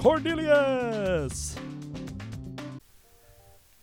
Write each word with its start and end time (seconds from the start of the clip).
Cornelius. 0.00 1.54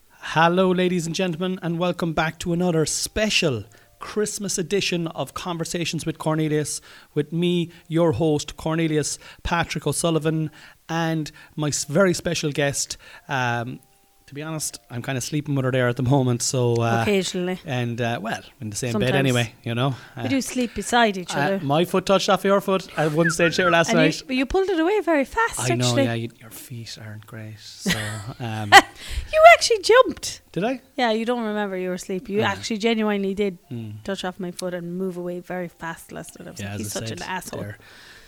Hello, 0.09 0.71
ladies 0.71 1.05
and 1.05 1.13
gentlemen, 1.13 1.59
and 1.61 1.77
welcome 1.77 2.13
back 2.13 2.39
to 2.39 2.53
another 2.53 2.87
special 2.87 3.65
Christmas 3.99 4.57
edition 4.57 5.05
of 5.09 5.35
Conversations 5.35 6.07
with 6.07 6.17
Cornelius 6.17 6.81
with 7.13 7.31
me, 7.31 7.71
your 7.87 8.13
host, 8.13 8.57
Cornelius 8.57 9.19
Patrick 9.43 9.85
O'Sullivan, 9.85 10.49
and 10.89 11.31
my 11.55 11.71
very 11.87 12.15
special 12.15 12.51
guest. 12.51 12.97
Um, 13.27 13.79
to 14.27 14.33
be 14.33 14.43
honest, 14.43 14.79
I'm 14.91 15.01
kind 15.01 15.17
of 15.17 15.23
sleeping 15.23 15.55
with 15.55 15.63
her 15.65 15.71
there 15.71 15.87
at 15.87 15.95
the 15.95 16.03
moment, 16.03 16.41
so 16.41 16.75
uh, 16.81 16.99
Occasionally. 17.01 17.59
and 17.65 17.99
uh, 18.01 18.19
well, 18.21 18.41
in 18.59 18.69
the 18.69 18.75
same 18.75 18.99
bed 18.99 19.15
anyway, 19.15 19.53
you 19.63 19.73
know. 19.73 19.95
we 20.17 20.23
Uh, 20.23 20.27
do 20.27 20.41
sleep 20.41 20.75
beside 20.75 21.17
each 21.17 21.33
uh, 21.35 21.39
other. 21.39 21.59
my 21.63 21.85
foot 21.85 22.05
touched 22.05 22.27
off 22.29 22.43
your 22.43 22.59
foot 22.61 22.87
at 22.97 23.13
one 23.13 23.29
stage 23.31 23.55
here 23.55 23.69
last 23.69 23.89
and 23.89 23.97
night. 23.99 24.19
you, 24.19 24.27
but 24.27 24.35
you 24.35 24.45
pulled 24.45 24.69
it 24.69 24.79
away 24.79 24.99
very 25.01 25.23
fast, 25.25 25.59
I 25.59 25.75
know, 25.75 25.85
actually. 25.85 26.03
yeah, 26.03 26.13
you, 26.13 26.29
your 26.41 26.49
feet 26.51 26.97
aren't 27.01 27.25
great. 27.25 27.57
So, 27.59 27.97
um, 28.39 28.71
You 29.33 29.41
actually 29.53 29.79
jumped. 29.81 30.41
did 30.51 30.63
I? 30.65 30.81
Yeah, 30.97 31.11
you 31.11 31.23
don't 31.25 31.43
remember 31.43 31.77
you 31.77 31.89
were 31.89 31.95
asleep. 31.95 32.27
You 32.29 32.41
Uh. 32.41 32.45
actually 32.53 32.77
genuinely 32.79 33.33
did 33.33 33.57
Mm. 33.71 34.03
touch 34.03 34.25
off 34.25 34.39
my 34.39 34.51
foot 34.51 34.73
and 34.73 34.97
move 34.97 35.15
away 35.17 35.39
very 35.39 35.67
fast 35.69 36.11
last 36.11 36.37
night. 36.37 36.47
I 36.47 36.51
was 36.51 36.59
like, 36.61 36.77
he's 36.79 36.91
such 36.91 37.11
an 37.11 37.21
asshole. 37.23 37.61
They're, 37.61 37.77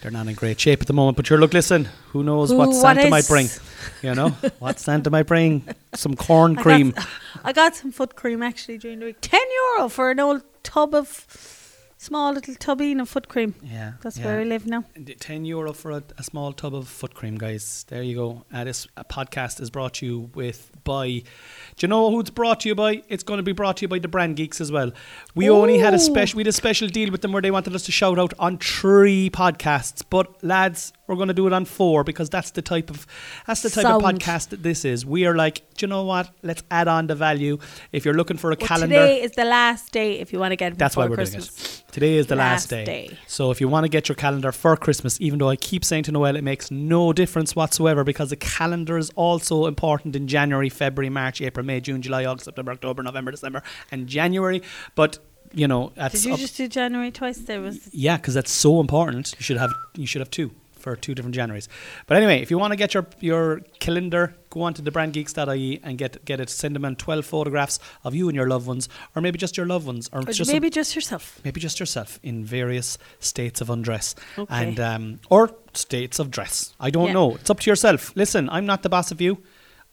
they're 0.02 0.12
not 0.12 0.28
in 0.28 0.34
great 0.36 0.60
shape 0.60 0.82
at 0.82 0.88
the 0.88 0.94
moment. 0.94 1.18
But 1.18 1.28
sure, 1.28 1.38
look, 1.38 1.54
listen. 1.54 1.90
Who 2.12 2.24
knows 2.24 2.50
Who- 2.52 2.58
what 2.58 2.70
what 2.70 2.76
Santa 2.76 3.10
might 3.10 3.28
bring? 3.28 3.48
You 4.02 4.16
know 4.16 4.30
what 4.60 4.80
Santa 4.80 5.10
might 5.10 5.28
bring? 5.28 5.64
Some 5.94 6.16
corn 6.16 6.58
I 6.58 6.62
cream. 6.62 6.92
Got, 6.92 7.08
I 7.44 7.54
got 7.54 7.76
some 7.76 7.92
foot 7.92 8.16
cream 8.16 8.42
actually 8.44 8.78
during 8.78 9.00
the 9.00 9.08
week. 9.08 9.18
10 9.22 9.40
euro 9.78 9.90
for 9.90 10.12
an 10.12 10.20
old 10.20 10.42
tub 10.64 10.94
of, 10.96 11.08
small 12.02 12.32
little 12.32 12.56
tubine 12.56 13.02
of 13.02 13.10
foot 13.10 13.28
cream. 13.28 13.54
yeah, 13.62 13.94
That's 14.02 14.18
yeah. 14.18 14.26
where 14.26 14.40
I 14.40 14.44
live 14.46 14.66
now. 14.66 14.86
Ten 15.20 15.44
euro 15.44 15.74
for 15.74 15.92
a, 15.92 16.02
a 16.18 16.24
small 16.24 16.54
tub 16.54 16.74
of 16.74 16.88
foot 16.88 17.14
cream, 17.14 17.38
guys. 17.38 17.86
There 17.90 18.02
you 18.02 18.16
go. 18.16 18.46
Uh, 18.54 18.64
this 18.64 18.88
podcast 19.10 19.60
is 19.60 19.70
brought 19.70 19.96
to 19.96 20.06
you 20.06 20.30
with 20.34 20.72
by. 20.86 21.08
Do 21.08 21.24
you 21.82 21.88
know 21.90 22.10
who 22.10 22.22
it's 22.22 22.30
brought 22.30 22.62
to 22.62 22.70
you 22.70 22.76
by? 22.76 23.04
It's 23.10 23.24
going 23.24 23.38
to 23.38 23.44
be 23.44 23.52
brought 23.52 23.78
to 23.78 23.82
you 23.84 23.88
by 23.90 24.00
the 24.00 24.08
Brand 24.08 24.38
Geeks 24.38 24.62
as 24.62 24.72
well. 24.72 24.92
We 25.36 25.50
only 25.50 25.78
had 25.78 25.94
a 25.94 26.00
special. 26.00 26.38
We 26.38 26.42
had 26.42 26.48
a 26.48 26.54
special 26.54 26.88
deal 26.88 27.12
with 27.12 27.22
them 27.22 27.34
where 27.34 27.42
they 27.42 27.52
wanted 27.52 27.76
us 27.76 27.84
to 27.84 27.92
shout 27.92 28.18
out 28.18 28.34
on 28.40 28.58
three 28.60 29.30
podcasts, 29.30 30.02
but 30.10 30.42
lads, 30.44 30.94
we're 31.10 31.16
going 31.16 31.28
to 31.28 31.34
do 31.34 31.48
it 31.48 31.54
on 31.54 31.66
four 31.66 32.04
because 32.04 32.30
that's 32.30 32.52
the 32.52 32.62
type 32.62 32.92
of 32.92 33.08
that's 33.48 33.64
the 33.64 33.70
type 33.72 33.86
of 33.86 34.02
podcast 34.04 34.50
that 34.50 34.62
this 34.62 34.86
is. 34.86 35.06
We 35.06 35.26
are 35.26 35.36
like, 35.36 35.56
do 35.76 35.86
you 35.86 35.88
know 35.90 36.04
what? 36.04 36.30
Let's 36.44 36.62
add 36.70 36.88
on 36.88 37.08
the 37.08 37.16
value. 37.16 37.58
If 37.92 38.06
you're 38.06 38.14
looking 38.14 38.38
for 38.38 38.52
a 38.52 38.56
Well, 38.60 38.68
calendar, 38.68 38.96
today 38.96 39.22
is 39.24 39.32
the 39.32 39.44
last 39.46 39.92
day 39.92 40.20
if 40.20 40.32
you 40.32 40.38
want 40.40 40.52
to 40.52 40.56
get 40.56 40.78
that's 40.78 40.96
why 40.96 41.08
we're 41.08 41.16
Christmas. 41.16 41.48
doing 41.48 41.66
it. 41.88 41.92
Today 41.92 42.16
is 42.18 42.28
the 42.28 42.36
last, 42.36 42.72
Last 42.72 42.86
day. 42.86 42.86
day. 42.86 43.18
So 43.26 43.50
if 43.50 43.60
you 43.60 43.68
want 43.68 43.86
to 43.86 43.90
get 43.90 44.08
your 44.08 44.16
calendar 44.16 44.52
for 44.52 44.78
Christmas, 44.78 45.20
even 45.20 45.40
though 45.40 45.50
I 45.50 45.56
keep 45.56 45.84
saying 45.84 46.04
to 46.04 46.12
Noelle 46.12 46.36
it 46.36 46.44
makes 46.44 46.70
no 46.70 47.12
difference 47.12 47.56
whatsoever 47.56 48.04
because 48.04 48.30
the 48.30 48.36
calendar 48.36 48.98
is 49.00 49.10
also 49.16 49.66
important 49.66 50.16
in 50.16 50.28
January, 50.28 50.70
February, 50.70 51.10
March, 51.10 51.42
April, 51.42 51.66
May, 51.66 51.80
June, 51.82 52.04
July, 52.04 52.26
August, 52.26 52.46
September, 52.46 52.72
October, 52.74 53.02
November, 53.02 53.32
December, 53.32 53.64
and 53.92 54.06
January. 54.06 54.62
But 54.94 55.18
you 55.56 55.68
know, 55.68 55.92
that's 55.96 56.22
Did 56.22 56.26
you 56.26 56.38
just 56.38 56.58
do 56.58 56.68
January 56.68 57.10
twice? 57.10 57.40
There 57.40 57.60
was 57.60 57.90
yeah, 57.92 58.18
because 58.18 58.36
that's 58.36 58.52
so 58.52 58.80
important. 58.80 59.34
You 59.40 59.44
should 59.44 59.58
have 59.58 59.74
you 59.96 60.06
should 60.06 60.22
have 60.22 60.30
two 60.30 60.52
for 60.80 60.96
two 60.96 61.14
different 61.16 61.36
Januaries. 61.36 61.68
But 62.08 62.18
anyway, 62.18 62.42
if 62.42 62.50
you 62.52 62.58
want 62.58 62.72
to 62.72 62.78
get 62.78 62.94
your 62.94 63.06
your 63.20 63.62
calendar, 63.80 64.36
go 64.50 64.62
on 64.62 64.74
to 64.76 64.82
thebrandgeeks.ie 64.82 65.80
and 65.84 65.98
get 65.98 66.24
get 66.26 66.40
it. 66.40 66.50
Send 66.50 66.76
them 66.76 66.86
in 66.86 66.96
twelve 66.96 67.26
photographs 67.26 67.80
of 68.04 68.16
you 68.16 68.28
and 68.30 68.36
your 68.36 68.48
loved 68.48 68.68
ones, 68.68 68.90
or 69.16 69.22
maybe 69.22 69.38
just 69.38 69.58
your 69.58 69.66
loved 69.66 69.86
ones, 69.86 70.10
or 70.14 70.20
or 70.22 70.24
just 70.24 70.50
a- 70.50 70.54
maybe 70.54 70.70
just 70.70 70.96
yourself. 70.96 71.40
maybe 71.44 71.60
just 71.60 71.80
yourself 71.80 72.20
in 72.24 72.44
various 72.46 72.98
states 73.20 73.62
of 73.62 73.70
undress 73.70 74.16
Okay. 74.38 74.68
and 74.68 74.80
um, 74.80 75.20
or 75.30 75.52
states 75.74 76.20
of 76.20 76.32
dress. 76.32 76.74
I 76.80 76.90
don't 76.90 77.08
Yeah. 77.08 77.14
know. 77.14 77.36
It's 77.36 77.50
up 77.50 77.60
to 77.62 77.70
yourself. 77.70 78.12
Listen, 78.16 78.50
I'm 78.50 78.66
not 78.66 78.84
the 78.84 78.90
boss 78.90 79.12
of 79.12 79.22
you. 79.22 79.38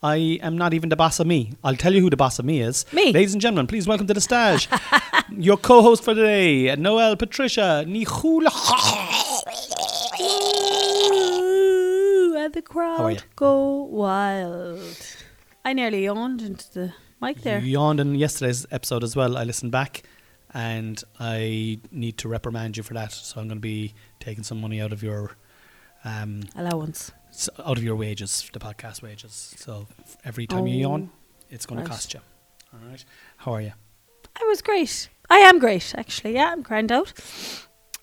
I 0.02 0.38
am 0.42 0.58
not 0.58 0.74
even 0.74 0.90
the 0.90 0.96
boss 0.96 1.18
of 1.20 1.26
me. 1.26 1.52
I'll 1.64 1.74
tell 1.74 1.92
you 1.94 2.02
who 2.02 2.10
the 2.10 2.18
boss 2.18 2.38
of 2.38 2.44
me 2.44 2.60
is. 2.60 2.84
Me. 2.92 3.12
Ladies 3.12 3.32
and 3.32 3.40
gentlemen, 3.40 3.66
please 3.66 3.86
welcome 3.88 4.06
to 4.06 4.12
the 4.14 4.20
stage 4.20 4.68
your 5.30 5.56
co-host 5.56 6.04
for 6.04 6.14
today, 6.14 6.74
Noelle 6.76 7.16
Patricia 7.16 7.82
Nihula. 7.88 8.52
And 12.38 12.54
the 12.54 12.62
crowd 12.62 13.24
go 13.34 13.82
wild. 13.84 15.16
I 15.64 15.72
nearly 15.72 16.04
yawned 16.04 16.42
into 16.42 16.72
the 16.72 16.92
mic 17.20 17.42
there. 17.42 17.58
You 17.58 17.72
yawned 17.72 18.00
in 18.00 18.14
yesterday's 18.14 18.66
episode 18.70 19.02
as 19.02 19.16
well. 19.16 19.36
I 19.36 19.44
listened 19.44 19.72
back, 19.72 20.04
and 20.54 21.02
I 21.18 21.80
need 21.90 22.18
to 22.18 22.28
reprimand 22.28 22.76
you 22.76 22.82
for 22.82 22.94
that. 22.94 23.12
So 23.12 23.40
I'm 23.40 23.48
going 23.48 23.58
to 23.58 23.60
be 23.60 23.94
taking 24.20 24.44
some 24.44 24.60
money 24.60 24.80
out 24.80 24.92
of 24.92 25.02
your 25.02 25.32
um, 26.04 26.42
Allowance. 26.54 27.10
out 27.58 27.76
of 27.76 27.82
your 27.84 27.96
wages, 27.96 28.48
the 28.52 28.60
podcast 28.60 29.02
wages. 29.02 29.54
So 29.58 29.88
every 30.24 30.46
time 30.46 30.66
you 30.66 30.78
yawn, 30.78 31.10
it's 31.50 31.66
going 31.66 31.78
right. 31.78 31.84
to 31.84 31.90
cost 31.90 32.14
you. 32.14 32.20
All 32.72 32.80
right. 32.88 33.04
How 33.38 33.52
are 33.54 33.60
you? 33.60 33.72
I 34.40 34.44
was 34.44 34.62
great. 34.62 35.08
I 35.28 35.38
am 35.38 35.58
great, 35.58 35.94
actually. 35.96 36.34
Yeah, 36.34 36.52
I'm 36.52 36.62
grand 36.62 36.92
out. 36.92 37.12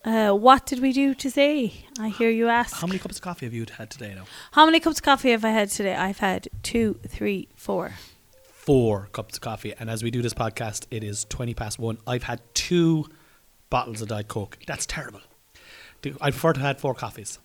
Uh, 0.06 0.32
what 0.34 0.66
did 0.66 0.80
we 0.82 0.92
do 0.92 1.14
today? 1.14 1.86
I 2.00 2.10
hear 2.10 2.30
you 2.30 2.50
ask. 2.50 2.76
How 2.76 2.88
many 2.88 3.00
cups 3.00 3.16
of 3.18 3.22
coffee 3.22 3.46
have 3.46 3.54
you 3.54 3.66
had 3.78 3.90
today 3.90 4.14
now? 4.16 4.26
How 4.52 4.66
many 4.66 4.80
cups 4.82 4.98
of 5.00 5.04
coffee 5.04 5.32
have 5.32 5.46
I 5.46 5.50
had 5.52 5.70
today? 5.70 5.96
I've 5.96 6.20
had 6.20 6.50
two, 6.62 7.00
three, 7.08 7.48
four. 7.56 7.94
Four 8.52 9.08
cups 9.14 9.36
of 9.38 9.42
coffee. 9.42 9.74
And 9.80 9.90
as 9.90 10.04
we 10.04 10.12
do 10.12 10.22
this 10.22 10.34
podcast, 10.34 10.88
it 10.92 11.04
is 11.04 11.26
20 11.30 11.54
past 11.54 11.80
one. 11.80 11.98
I've 12.06 12.24
had 12.24 12.42
two 12.54 13.06
bottles 13.70 14.02
of 14.02 14.10
Diet 14.10 14.28
Coke. 14.28 14.58
That's 14.68 14.86
terrible. 14.86 15.22
Do- 16.02 16.18
I 16.20 16.32
prefer 16.32 16.54
to 16.54 16.60
have 16.60 16.68
had 16.68 16.80
four 16.82 16.94
coffees. 16.96 17.40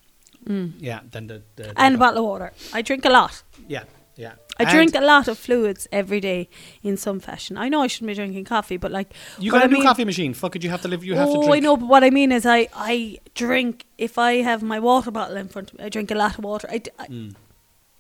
Yeah, 0.47 1.01
than 1.11 1.27
the. 1.27 1.43
the 1.57 1.65
Mm. 1.65 1.73
And 1.77 1.95
a 1.97 1.99
bottle 1.99 2.19
of 2.21 2.25
water. 2.25 2.53
I 2.73 2.81
drink 2.83 3.05
a 3.05 3.11
lot. 3.11 3.43
Yeah, 3.69 3.85
yeah. 4.19 4.35
I 4.61 4.65
And 4.65 4.71
drink 4.73 4.95
a 4.95 5.01
lot 5.01 5.29
of 5.29 5.39
fluids 5.39 5.87
every 5.93 6.21
day 6.21 6.49
in 6.83 6.97
some 6.97 7.21
fashion. 7.21 7.57
I 7.57 7.69
know 7.71 7.81
I 7.83 7.87
shouldn't 7.87 8.09
be 8.09 8.15
drinking 8.15 8.45
coffee, 8.45 8.77
but 8.77 8.91
like 8.91 9.09
You 9.39 9.53
got 9.53 9.63
a 9.63 9.65
I 9.65 9.67
new 9.69 9.75
mean- 9.75 9.85
coffee 9.85 10.05
machine. 10.05 10.35
Fuck 10.35 10.57
it, 10.57 10.65
you 10.65 10.71
have 10.71 10.83
to 10.83 10.89
live. 10.89 11.05
You 11.05 11.15
have 11.15 11.29
oh, 11.29 11.35
to 11.35 11.39
drink. 11.47 11.51
Oh 11.51 11.55
I 11.55 11.61
know, 11.61 11.77
but 11.77 11.87
what 11.89 12.03
I 12.05 12.11
mean 12.11 12.33
is, 12.33 12.45
I 12.45 12.69
I 12.75 13.19
drink 13.35 13.85
if 13.97 14.19
I 14.19 14.43
have 14.43 14.61
my 14.63 14.79
water 14.81 15.11
bottle 15.13 15.37
in 15.37 15.49
front 15.49 15.71
of 15.73 15.79
me. 15.79 15.85
I 15.85 15.89
drink 15.89 16.11
a 16.11 16.15
lot 16.17 16.37
of 16.39 16.45
water. 16.45 16.69
I, 16.71 16.79
d- 16.79 16.91
I, 16.99 17.07
Mm. 17.07 17.35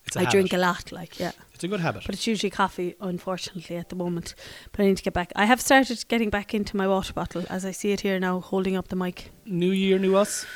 It's 0.07 0.17
a 0.17 0.21
I 0.21 0.25
drink 0.25 0.53
a 0.55 0.59
lot, 0.59 0.91
like 0.91 1.21
yeah. 1.21 1.33
It's 1.55 1.65
a 1.65 1.69
good 1.69 1.81
habit. 1.81 2.03
But 2.07 2.15
it's 2.15 2.27
usually 2.27 2.49
coffee, 2.51 2.95
unfortunately, 2.99 3.77
at 3.77 3.91
the 3.91 3.97
moment. 3.97 4.35
But 4.73 4.81
I 4.81 4.87
need 4.87 4.97
to 4.97 5.03
get 5.03 5.13
back. 5.13 5.33
I 5.37 5.45
have 5.45 5.61
started 5.61 6.03
getting 6.09 6.31
back 6.31 6.55
into 6.55 6.77
my 6.79 6.89
water 6.89 7.13
bottle 7.13 7.45
as 7.51 7.65
I 7.67 7.73
see 7.73 7.93
it 7.93 8.01
here 8.01 8.19
now, 8.19 8.41
holding 8.41 8.75
up 8.75 8.89
the 8.89 8.97
mic. 8.97 9.31
New 9.45 9.71
year, 9.71 9.99
new 9.99 10.17
us. 10.17 10.47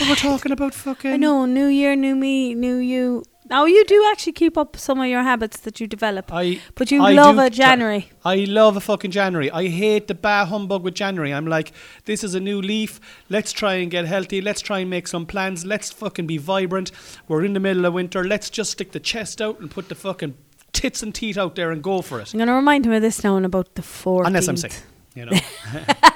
We're 0.00 0.16
talking 0.16 0.50
about 0.50 0.74
fucking. 0.74 1.12
I 1.12 1.16
know, 1.16 1.46
new 1.46 1.66
year, 1.66 1.94
new 1.94 2.16
me, 2.16 2.56
new 2.56 2.78
you. 2.78 3.22
Now 3.48 3.64
you 3.64 3.84
do 3.84 4.04
actually 4.10 4.32
keep 4.32 4.58
up 4.58 4.76
some 4.76 4.98
of 4.98 5.06
your 5.06 5.22
habits 5.22 5.60
that 5.60 5.78
you 5.78 5.86
develop, 5.86 6.32
I. 6.32 6.60
but 6.74 6.90
you 6.90 7.00
I 7.00 7.12
love 7.12 7.36
do 7.36 7.42
a 7.42 7.48
January. 7.48 8.10
I 8.24 8.38
love 8.48 8.76
a 8.76 8.80
fucking 8.80 9.12
January. 9.12 9.48
I 9.48 9.68
hate 9.68 10.08
the 10.08 10.16
bah 10.16 10.44
humbug 10.46 10.82
with 10.82 10.94
January. 10.94 11.32
I'm 11.32 11.46
like, 11.46 11.70
this 12.06 12.24
is 12.24 12.34
a 12.34 12.40
new 12.40 12.60
leaf. 12.60 12.98
Let's 13.28 13.52
try 13.52 13.74
and 13.74 13.92
get 13.92 14.06
healthy. 14.06 14.40
Let's 14.40 14.60
try 14.60 14.80
and 14.80 14.90
make 14.90 15.06
some 15.06 15.24
plans. 15.24 15.64
Let's 15.64 15.92
fucking 15.92 16.26
be 16.26 16.38
vibrant. 16.38 16.90
We're 17.28 17.44
in 17.44 17.52
the 17.52 17.60
middle 17.60 17.84
of 17.84 17.94
winter. 17.94 18.24
Let's 18.24 18.50
just 18.50 18.72
stick 18.72 18.90
the 18.90 18.98
chest 18.98 19.40
out 19.40 19.60
and 19.60 19.70
put 19.70 19.88
the 19.88 19.94
fucking 19.94 20.34
tits 20.72 21.04
and 21.04 21.14
teeth 21.14 21.38
out 21.38 21.54
there 21.54 21.70
and 21.70 21.80
go 21.80 22.02
for 22.02 22.20
it. 22.20 22.34
I'm 22.34 22.38
going 22.38 22.48
to 22.48 22.54
remind 22.54 22.84
him 22.84 22.90
of 22.90 23.02
this 23.02 23.22
now 23.22 23.36
in 23.36 23.44
about 23.44 23.76
the 23.76 23.82
4th. 23.82 24.26
Unless 24.26 24.48
I'm 24.48 24.56
sick, 24.56 24.72
you 25.14 25.26
know. 25.26 25.38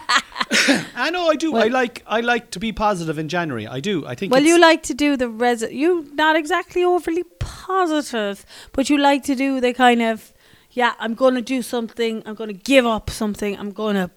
I 0.97 1.11
know 1.11 1.29
I 1.29 1.37
do. 1.37 1.55
I 1.57 1.69
like 1.69 2.03
I 2.07 2.21
like 2.21 2.51
to 2.51 2.59
be 2.59 2.73
positive 2.73 3.19
in 3.19 3.29
January. 3.29 3.67
I 3.67 3.81
do. 3.81 4.05
I 4.07 4.15
think 4.15 4.33
Well, 4.33 4.43
you 4.43 4.59
like 4.61 4.83
to 4.85 4.95
do 4.95 5.17
the 5.17 5.29
res. 5.29 5.63
You 5.63 6.11
not 6.15 6.37
exactly 6.37 6.83
overly 6.85 7.25
positive, 7.39 8.45
but 8.73 8.91
you 8.91 8.99
like 8.99 9.23
to 9.25 9.35
do 9.37 9.61
the 9.61 9.73
kind 9.73 10.03
of, 10.03 10.33
yeah, 10.73 10.95
I'm 10.99 11.15
going 11.15 11.35
to 11.35 11.41
do 11.43 11.63
something. 11.63 12.23
I'm 12.27 12.35
going 12.35 12.49
to 12.49 12.55
give 12.55 12.85
up 12.85 13.11
something. 13.11 13.57
I'm 13.59 13.71
going 13.71 13.95
to 13.95 14.11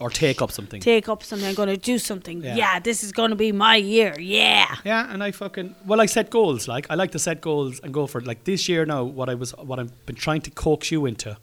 or 0.00 0.10
take 0.10 0.40
up 0.40 0.52
something. 0.52 0.80
take 0.80 1.08
up 1.08 1.24
something. 1.24 1.48
I'm 1.48 1.54
going 1.54 1.68
to 1.68 1.76
do 1.76 1.98
something. 1.98 2.42
Yeah. 2.42 2.54
Yeah, 2.54 2.78
this 2.78 3.02
is 3.02 3.10
going 3.10 3.30
to 3.30 3.36
be 3.36 3.50
my 3.50 3.76
year. 3.76 4.14
Yeah. 4.18 4.76
Yeah, 4.84 5.12
and 5.12 5.24
I 5.24 5.32
fucking 5.32 5.74
well, 5.86 6.00
I 6.00 6.06
set 6.06 6.30
goals. 6.30 6.68
Like 6.68 6.86
I 6.88 6.94
like 6.94 7.10
to 7.12 7.18
set 7.18 7.40
goals 7.40 7.80
and 7.80 7.92
go 7.92 8.06
for 8.06 8.18
it. 8.18 8.26
Like 8.26 8.44
this 8.44 8.68
year 8.68 8.86
now, 8.86 9.02
what 9.02 9.28
I 9.28 9.34
was, 9.34 9.50
what 9.56 9.80
I've 9.80 10.06
been 10.06 10.16
trying 10.16 10.42
to 10.42 10.50
coax 10.50 10.92
you 10.92 11.04
into, 11.06 11.36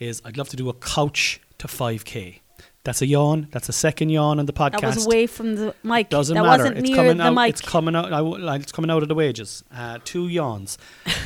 is 0.00 0.20
I'd 0.24 0.36
love 0.36 0.48
to 0.48 0.56
do 0.56 0.68
a 0.68 0.74
couch 0.74 1.40
to 1.58 1.68
five 1.68 2.04
k. 2.04 2.42
That's 2.86 3.02
a 3.02 3.06
yawn. 3.06 3.48
That's 3.50 3.68
a 3.68 3.72
second 3.72 4.10
yawn 4.10 4.38
on 4.38 4.46
the 4.46 4.52
podcast. 4.52 4.80
That 4.82 4.94
was 4.94 5.06
away 5.06 5.26
from 5.26 5.56
the 5.56 5.74
mic. 5.82 6.08
Doesn't 6.08 6.36
that 6.36 6.42
matter. 6.44 6.62
wasn't 6.62 6.78
it's 6.78 6.88
near 6.88 6.96
coming 6.96 7.16
the 7.16 7.24
out. 7.24 7.34
mic. 7.34 7.50
It's 7.50 7.60
coming 7.60 7.96
out. 7.96 8.12
I 8.12 8.18
w- 8.18 8.38
like, 8.38 8.62
it's 8.62 8.70
coming 8.70 8.92
out 8.92 9.02
of 9.02 9.08
the 9.08 9.14
wages. 9.16 9.64
Uh, 9.74 9.98
two 10.04 10.28
yawns. 10.28 10.78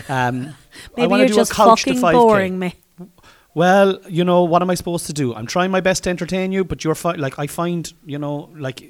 Um, 0.09 0.55
Maybe 0.97 1.15
you're 1.17 1.27
do 1.27 1.35
just 1.35 1.53
a 1.53 1.55
couch 1.55 1.85
to 1.85 1.91
fucking 1.95 2.03
5K. 2.03 2.13
boring 2.13 2.59
me. 2.59 2.77
Well, 3.55 3.99
you 4.09 4.25
know 4.25 4.43
what 4.45 4.63
am 4.63 4.71
I 4.71 4.75
supposed 4.75 5.05
to 5.07 5.13
do? 5.13 5.35
I'm 5.35 5.47
trying 5.47 5.71
my 5.71 5.81
best 5.83 6.05
to 6.05 6.11
entertain 6.11 6.51
you, 6.51 6.65
but 6.65 6.83
you're 6.83 6.95
fi- 6.95 7.17
like 7.17 7.39
I 7.39 7.47
find 7.47 7.93
you 8.07 8.19
know 8.19 8.49
like 8.57 8.83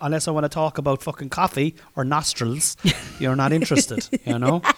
unless 0.00 0.26
I 0.26 0.32
want 0.32 0.44
to 0.44 0.48
talk 0.48 0.78
about 0.78 1.02
fucking 1.02 1.28
coffee 1.28 1.76
or 1.94 2.04
nostrils, 2.04 2.76
you're 3.20 3.36
not 3.36 3.52
interested. 3.52 4.08
You 4.24 4.38
know. 4.40 4.62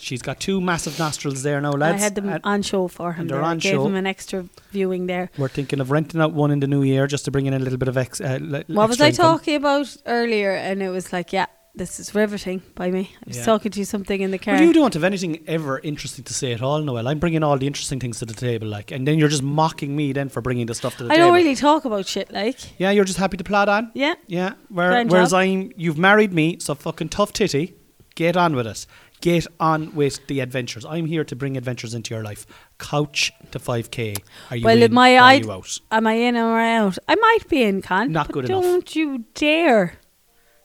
She's 0.00 0.22
got 0.22 0.40
two 0.40 0.60
massive 0.60 0.98
nostrils 0.98 1.42
there 1.42 1.60
now, 1.60 1.72
I 1.72 1.76
lads. 1.76 2.02
had 2.02 2.14
them 2.14 2.28
and 2.28 2.40
on 2.44 2.62
show 2.62 2.88
for 2.88 3.12
him. 3.12 3.28
they're. 3.28 3.42
I 3.42 3.50
on 3.50 3.58
gave 3.58 3.72
show. 3.72 3.86
him 3.86 3.94
an 3.94 4.06
extra 4.06 4.46
viewing 4.72 5.06
there. 5.06 5.30
we're 5.38 5.48
thinking 5.48 5.80
of 5.80 5.90
renting 5.90 6.20
out 6.20 6.32
one 6.32 6.50
in 6.50 6.60
the 6.60 6.66
new 6.66 6.82
year 6.82 7.06
just 7.06 7.24
to 7.26 7.30
bring 7.30 7.46
in 7.46 7.54
a 7.54 7.58
little 7.58 7.78
bit 7.78 7.88
of 7.88 7.96
ex. 7.96 8.20
Uh, 8.20 8.38
le- 8.40 8.64
What 8.68 8.88
was 8.88 9.00
I 9.00 9.08
income. 9.08 9.24
talking 9.38 9.56
about 9.56 9.96
earlier? 10.06 10.52
And 10.52 10.82
it 10.82 10.88
was 10.90 11.12
like, 11.12 11.32
yeah, 11.32 11.46
this 11.74 12.00
is 12.00 12.14
riveting 12.14 12.62
by 12.74 12.90
me. 12.90 13.10
I 13.24 13.28
was 13.28 13.36
Yeah. 13.36 13.44
talking 13.44 13.70
to 13.72 13.78
you 13.78 13.84
something 13.84 14.20
in 14.20 14.30
the 14.32 14.38
car. 14.38 14.54
Well, 14.54 14.64
you 14.64 14.72
don't 14.72 14.92
have 14.94 15.04
anything 15.04 15.44
ever 15.46 15.78
interesting 15.78 16.24
to 16.24 16.34
say 16.34 16.52
at 16.52 16.62
all, 16.62 16.80
Noelle. 16.82 17.06
I'm 17.06 17.18
bringing 17.20 17.42
all 17.44 17.56
the 17.58 17.66
interesting 17.66 18.00
things 18.00 18.18
to 18.18 18.26
the 18.26 18.34
table, 18.34 18.66
like, 18.66 18.90
and 18.90 19.06
then 19.06 19.18
you're 19.18 19.28
just 19.28 19.42
mocking 19.42 19.94
me 19.94 20.12
then 20.12 20.28
for 20.30 20.40
bringing 20.40 20.66
the 20.66 20.74
stuff 20.74 20.96
to 20.96 21.04
the 21.04 21.10
I 21.12 21.16
table. 21.16 21.22
I 21.22 21.26
don't 21.28 21.36
really 21.36 21.54
talk 21.54 21.84
about 21.84 22.06
shit 22.08 22.32
like. 22.32 22.58
Yeah, 22.80 22.90
you're 22.90 23.04
just 23.04 23.18
happy 23.18 23.36
to 23.36 23.44
plod 23.44 23.68
on. 23.68 23.92
Yeah. 23.94 24.14
Yeah. 24.26 24.54
Where, 24.68 25.04
whereas 25.04 25.30
job. 25.30 25.38
I'm, 25.40 25.72
you've 25.76 25.98
married 25.98 26.32
me, 26.32 26.58
so 26.58 26.74
fucking 26.74 27.10
tough 27.10 27.32
titty. 27.32 27.74
Get 28.16 28.36
on 28.36 28.56
with 28.56 28.66
it. 28.66 28.86
Get 29.20 29.46
on 29.58 29.94
with 29.94 30.26
the 30.28 30.40
adventures. 30.40 30.84
I'm 30.84 31.06
here 31.06 31.24
to 31.24 31.36
bring 31.36 31.56
adventures 31.56 31.92
into 31.94 32.14
your 32.14 32.22
life. 32.24 32.46
Couch 32.78 33.32
to 33.50 33.58
5k. 33.58 34.16
Are 34.50 34.56
you 34.56 34.64
Well, 34.64 34.82
in 34.82 34.94
my 34.94 35.16
or 35.16 35.20
are 35.20 35.34
you 35.34 35.52
out? 35.52 35.78
Am 35.90 36.06
I 36.06 36.14
in 36.14 36.36
or 36.36 36.58
out? 36.58 36.96
I 37.06 37.14
might 37.16 37.48
be 37.48 37.62
in, 37.62 37.82
Con. 37.82 38.12
Not 38.12 38.32
good 38.32 38.46
enough. 38.46 38.62
Don't 38.62 38.96
you 38.96 39.24
dare 39.34 39.94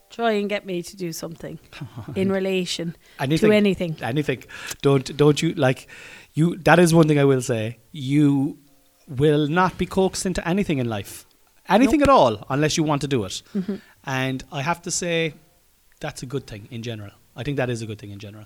try 0.10 0.32
and 0.32 0.48
get 0.48 0.66
me 0.66 0.82
to 0.82 0.96
do 0.96 1.12
something 1.12 1.60
in 2.16 2.32
relation 2.32 2.96
Anything. 3.20 3.50
to 3.50 3.56
anything. 3.56 3.98
anything. 4.02 4.44
Don't 4.82 5.18
don't 5.18 5.42
you 5.42 5.54
like 5.56 5.88
you 6.34 6.56
that 6.60 6.80
is 6.80 6.94
one 6.94 7.08
thing 7.10 7.20
I 7.20 7.26
will 7.26 7.42
say. 7.42 7.80
You 7.92 8.58
will 9.08 9.48
not 9.48 9.78
be 9.78 9.86
coaxed 9.86 10.26
into 10.26 10.48
anything 10.48 10.78
in 10.78 10.88
life. 10.88 11.26
Anything 11.68 12.02
at 12.02 12.10
all 12.10 12.46
unless 12.50 12.78
you 12.78 12.84
want 12.84 13.02
to 13.02 13.08
do 13.08 13.26
it. 13.26 13.42
Mm-hmm. 13.54 13.76
And 14.06 14.44
I 14.52 14.62
have 14.62 14.82
to 14.84 14.92
say 14.92 15.34
that's 16.00 16.24
a 16.24 16.26
good 16.26 16.48
thing 16.48 16.68
in 16.72 16.82
general. 16.84 17.12
I 17.36 17.44
think 17.44 17.58
that 17.58 17.70
is 17.70 17.82
a 17.82 17.86
good 17.86 18.00
thing 18.00 18.12
in 18.12 18.20
general. 18.20 18.46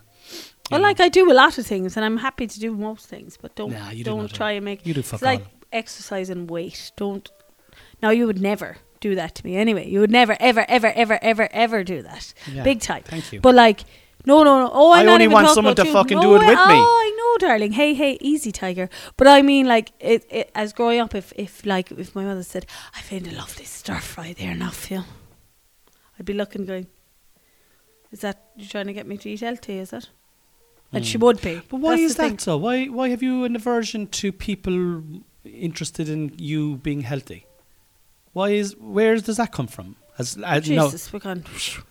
Well, 0.72 0.80
know. 0.80 0.88
like 0.88 1.00
I 1.00 1.10
do 1.10 1.32
a 1.32 1.34
lot 1.34 1.58
of 1.58 1.66
things, 1.66 1.96
and 1.96 2.06
I'm 2.06 2.18
happy 2.18 2.48
to 2.48 2.60
do 2.60 2.72
most 2.76 3.06
things, 3.08 3.38
but 3.42 3.56
don't 3.56 3.72
Nah, 3.72 3.92
you 3.92 4.04
do 4.04 4.12
don't 4.12 4.22
not. 4.24 4.34
try 4.34 4.52
and 4.54 4.66
make 4.66 4.86
you 4.86 4.94
do 4.94 5.02
fuck 5.02 5.20
it's 5.20 5.24
like 5.24 5.42
all. 5.42 5.48
exercise 5.72 6.30
and 6.30 6.50
weight. 6.50 6.92
Don't. 6.96 7.30
Now 8.02 8.10
you 8.10 8.26
would 8.28 8.42
never 8.42 8.78
do 9.00 9.16
that 9.16 9.36
to 9.36 9.46
me 9.46 9.56
anyway. 9.56 9.88
You 9.90 10.00
would 10.02 10.12
never, 10.12 10.36
ever, 10.40 10.66
ever, 10.68 10.88
ever, 10.88 11.20
ever, 11.22 11.48
ever 11.52 11.84
do 11.84 12.02
that. 12.02 12.34
Yeah, 12.52 12.64
Big 12.64 12.82
time. 12.82 13.04
Thank 13.04 13.32
you. 13.32 13.40
But 13.42 13.56
like, 13.56 13.82
no, 14.26 14.44
no, 14.44 14.60
no. 14.60 14.70
Oh, 14.74 14.92
I'm 14.92 15.02
I 15.02 15.04
not 15.04 15.14
only 15.14 15.24
even 15.26 15.34
want 15.34 15.46
talking 15.46 15.56
someone 15.56 15.74
about 15.74 15.84
to 15.84 15.88
you. 15.90 15.94
fucking 15.94 16.18
No 16.18 16.22
do 16.24 16.36
it 16.36 16.40
with 16.40 16.48
me. 16.48 16.56
Oh, 16.58 16.58
I 17.06 17.38
know, 17.40 17.48
darling. 17.48 17.72
Hey, 17.74 17.94
hey, 17.94 18.18
easy, 18.20 18.52
tiger. 18.52 18.90
But 19.16 19.28
I 19.28 19.42
mean, 19.42 19.66
like, 19.68 19.92
it, 20.00 20.26
it, 20.30 20.52
as 20.56 20.74
growing 20.74 21.00
up, 21.00 21.16
if, 21.16 21.32
if 21.38 21.66
like, 21.66 21.92
if 21.92 22.14
my 22.16 22.24
mother 22.26 22.44
said, 22.44 22.66
"I 22.94 23.02
found 23.02 23.28
a 23.28 23.32
lovely 23.32 23.64
stir 23.66 24.00
fry 24.00 24.34
there 24.34 24.54
now, 24.56 24.72
Phil," 24.72 25.06
I'd 26.20 26.26
be 26.26 26.34
looking, 26.34 26.66
going, 26.66 26.88
"Is 28.12 28.22
that 28.22 28.46
you're 28.56 28.68
trying 28.70 28.88
to 28.88 28.94
get 28.94 29.08
me 29.08 29.18
to 29.18 29.30
eat 29.30 29.42
healthy? 29.42 29.78
Is 29.80 29.94
it?" 29.94 30.10
And 30.92 31.06
she 31.06 31.18
Hmm. 31.18 31.24
would 31.26 31.42
be. 31.42 31.62
But 31.70 31.78
why 31.82 31.92
That's 31.92 32.02
is 32.02 32.16
that 32.16 32.28
thing. 32.30 32.40
so? 32.40 32.58
Why 32.58 32.86
why 32.86 33.10
have 33.10 33.22
you 33.22 33.44
an 33.46 33.56
aversion 33.56 34.08
to 34.08 34.32
people 34.32 35.04
interested 35.46 36.10
in 36.10 36.34
you 36.38 36.78
being 36.78 37.02
healthy? 37.02 37.46
Why 38.34 38.50
is 38.50 38.76
where 38.78 39.18
does 39.18 39.38
that 39.38 39.52
come 39.52 39.68
from? 39.68 39.96
As, 40.18 40.38
as 40.44 40.70
no, 40.70 40.86
Jesus, 40.88 41.14
we're 41.14 41.20
gone. 41.20 41.46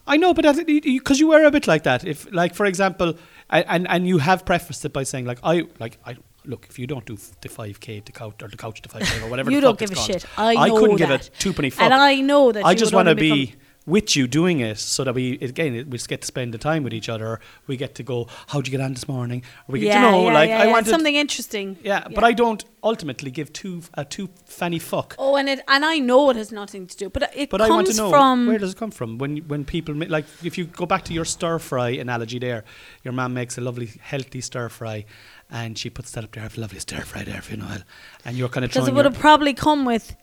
I 0.07 0.19
know, 0.19 0.35
but 0.35 0.45
because 0.67 1.19
you 1.19 1.29
were 1.29 1.45
a 1.45 1.51
bit 1.51 1.67
like 1.67 1.85
that. 1.85 2.05
If, 2.05 2.31
like, 2.31 2.55
for 2.55 2.67
example, 2.67 3.15
and, 3.49 3.89
and 3.89 4.07
you 4.07 4.19
have 4.19 4.45
prefaced 4.45 4.85
it 4.85 4.93
by 4.93 5.05
saying, 5.05 5.25
like, 5.25 5.39
I 5.43 5.63
like 5.79 5.99
I 6.05 6.17
look 6.45 6.67
if 6.69 6.79
you 6.79 6.87
don't 6.87 7.07
do 7.07 7.17
the 7.41 7.49
five 7.49 7.81
k 7.81 8.01
to 8.01 8.13
couch 8.13 8.43
or 8.43 8.49
the 8.49 8.59
couch 8.59 8.83
to 8.83 8.89
five 8.91 9.03
k 9.03 9.23
or 9.23 9.31
whatever. 9.31 9.51
You 9.51 9.63
don't 9.63 9.79
give 9.79 9.93
a 9.93 9.95
called, 9.95 10.07
shit. 10.07 10.27
I 10.37 10.69
know 10.69 10.79
couldn't 10.79 10.97
give 10.97 11.11
a 11.11 11.19
two 11.19 11.55
penny 11.55 11.71
fuck. 11.71 11.85
And 11.85 11.95
I 11.95 12.21
know 12.21 12.53
that 12.53 12.67
I 12.67 12.75
just 12.75 12.93
want 12.93 13.09
to 13.09 13.15
be 13.15 13.55
with 13.89 14.15
you 14.15 14.27
doing 14.27 14.61
it 14.61 14.79
so 14.79 15.03
that 15.03 15.15
we 15.15 15.39
again 15.39 15.73
we 15.73 15.97
just 15.97 16.09
get 16.09 16.21
to 16.21 16.27
spend 16.27 16.53
the 16.53 16.59
time 16.59 16.83
with 16.85 16.93
each 16.93 17.09
other. 17.09 17.41
We 17.67 17.77
get 17.77 17.95
to 17.97 18.03
go. 18.03 18.29
How'd 18.49 18.67
you 18.67 18.71
get 18.71 18.81
on 18.81 18.93
this 18.93 19.09
morning? 19.09 19.43
Or 19.67 19.73
we 19.73 19.81
get 19.81 19.87
yeah, 19.87 20.05
to 20.05 20.11
know 20.11 20.27
yeah, 20.27 20.33
like 20.35 20.49
yeah, 20.51 20.61
I 20.61 20.65
yeah. 20.67 20.73
wanted. 20.73 20.91
something 20.91 21.15
interesting. 21.15 21.79
yeah, 21.83 22.07
but 22.15 22.23
I 22.23 22.33
don't 22.33 22.65
ultimately 22.83 23.31
give 23.31 23.53
two 23.53 23.83
a 23.95 24.05
two 24.05 24.29
fanny 24.45 24.79
fuck. 24.79 25.17
Oh, 25.19 25.37
and 25.37 25.49
it 25.49 25.61
and 25.67 25.85
I 25.85 25.99
know 25.99 26.31
it 26.31 26.37
has 26.37 26.53
nothing 26.53 26.87
to 26.87 26.97
do, 26.97 27.09
but 27.11 27.31
it 27.35 27.51
But 27.51 27.61
comes 27.61 27.71
I 27.71 27.75
want 27.75 27.87
to 27.89 27.97
know 27.97 28.11
from 28.11 28.47
where 28.47 28.59
does 28.59 28.73
it 28.73 28.77
come 28.77 28.91
from 28.91 29.19
when 29.19 29.39
when 29.49 29.65
people 29.65 29.95
like 29.95 30.27
if 30.45 30.59
you 30.59 30.67
go 30.67 30.87
back 30.87 31.05
to 31.07 31.15
your 31.15 31.25
stir 31.25 31.59
fry 31.59 31.91
analogy 31.91 32.39
there, 32.39 32.65
your 33.05 33.13
mum 33.13 33.33
makes 33.35 33.57
a 33.59 33.63
lovely 33.63 33.91
healthy 34.01 34.43
stir 34.43 34.69
fry, 34.69 35.07
and 35.51 35.79
she 35.79 35.89
puts 35.89 36.11
that 36.13 36.25
up 36.25 36.33
there, 36.33 36.43
have 36.43 36.59
a 36.59 36.61
lovely 36.61 36.81
stir 36.81 37.01
fry 37.01 37.25
there 37.25 37.41
for 37.41 37.53
you, 37.53 37.57
Noelle, 37.59 37.83
and 38.25 38.37
you're 38.37 38.49
kind 38.51 38.65
of 38.65 38.71
because 38.71 38.87
it 38.87 38.95
would 38.95 39.07
have 39.07 39.19
probably 39.19 39.55
come 39.55 39.87
with 39.87 40.15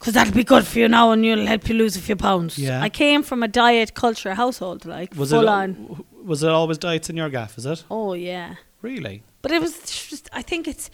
because 0.00 0.14
that'll 0.14 0.32
be 0.32 0.44
good 0.44 0.66
for 0.66 0.78
you 0.78 0.88
now 0.88 1.10
and 1.12 1.24
you'll 1.26 1.46
help 1.46 1.68
you 1.68 1.74
lose 1.74 1.94
a 1.94 2.00
few 2.00 2.16
pounds. 2.16 2.58
Yeah. 2.58 2.80
I 2.80 2.88
came 2.88 3.22
from 3.22 3.42
a 3.42 3.48
diet 3.48 3.92
culture 3.94 4.34
household, 4.34 4.86
like 4.86 5.14
was 5.14 5.30
full 5.30 5.42
it 5.42 5.48
on. 5.48 6.04
was 6.24 6.42
it 6.42 6.48
always 6.50 6.78
diets 6.78 7.10
in 7.10 7.16
your 7.16 7.28
gaff? 7.28 7.58
Is 7.58 7.66
it 7.66 7.84
Oh 7.90 8.14
yeah, 8.14 8.54
really? 8.80 9.22
but 9.42 9.52
it 9.52 9.60
was 9.60 9.78
just. 10.08 10.28
I 10.32 10.42
think 10.42 10.66
it's 10.66 10.90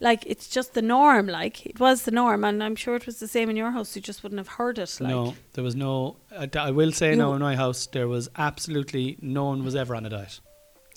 like 0.00 0.24
it's 0.26 0.48
just 0.48 0.74
the 0.74 0.82
norm. 0.82 1.28
Like 1.28 1.64
it 1.64 1.80
was 1.80 2.02
the 2.02 2.10
norm, 2.10 2.44
and 2.44 2.62
I'm 2.62 2.76
sure 2.76 2.94
it 2.94 3.06
was 3.06 3.20
the 3.20 3.28
same 3.28 3.48
in 3.48 3.56
your 3.56 3.70
house. 3.70 3.96
You 3.96 4.02
just 4.02 4.22
wouldn't 4.22 4.38
have 4.38 4.48
heard 4.48 4.78
it. 4.78 4.98
Like. 5.00 5.10
no, 5.10 5.34
there 5.54 5.64
was 5.64 5.74
no. 5.74 6.16
I 6.30 6.70
will 6.72 6.92
say 6.92 7.14
no 7.16 7.32
in 7.32 7.40
my 7.40 7.56
house 7.56 7.86
there 7.86 8.08
was 8.08 8.28
absolutely 8.36 9.16
no 9.22 9.46
one 9.46 9.64
was 9.64 9.74
ever 9.74 9.96
on 9.96 10.04
a 10.04 10.10
diet. 10.10 10.40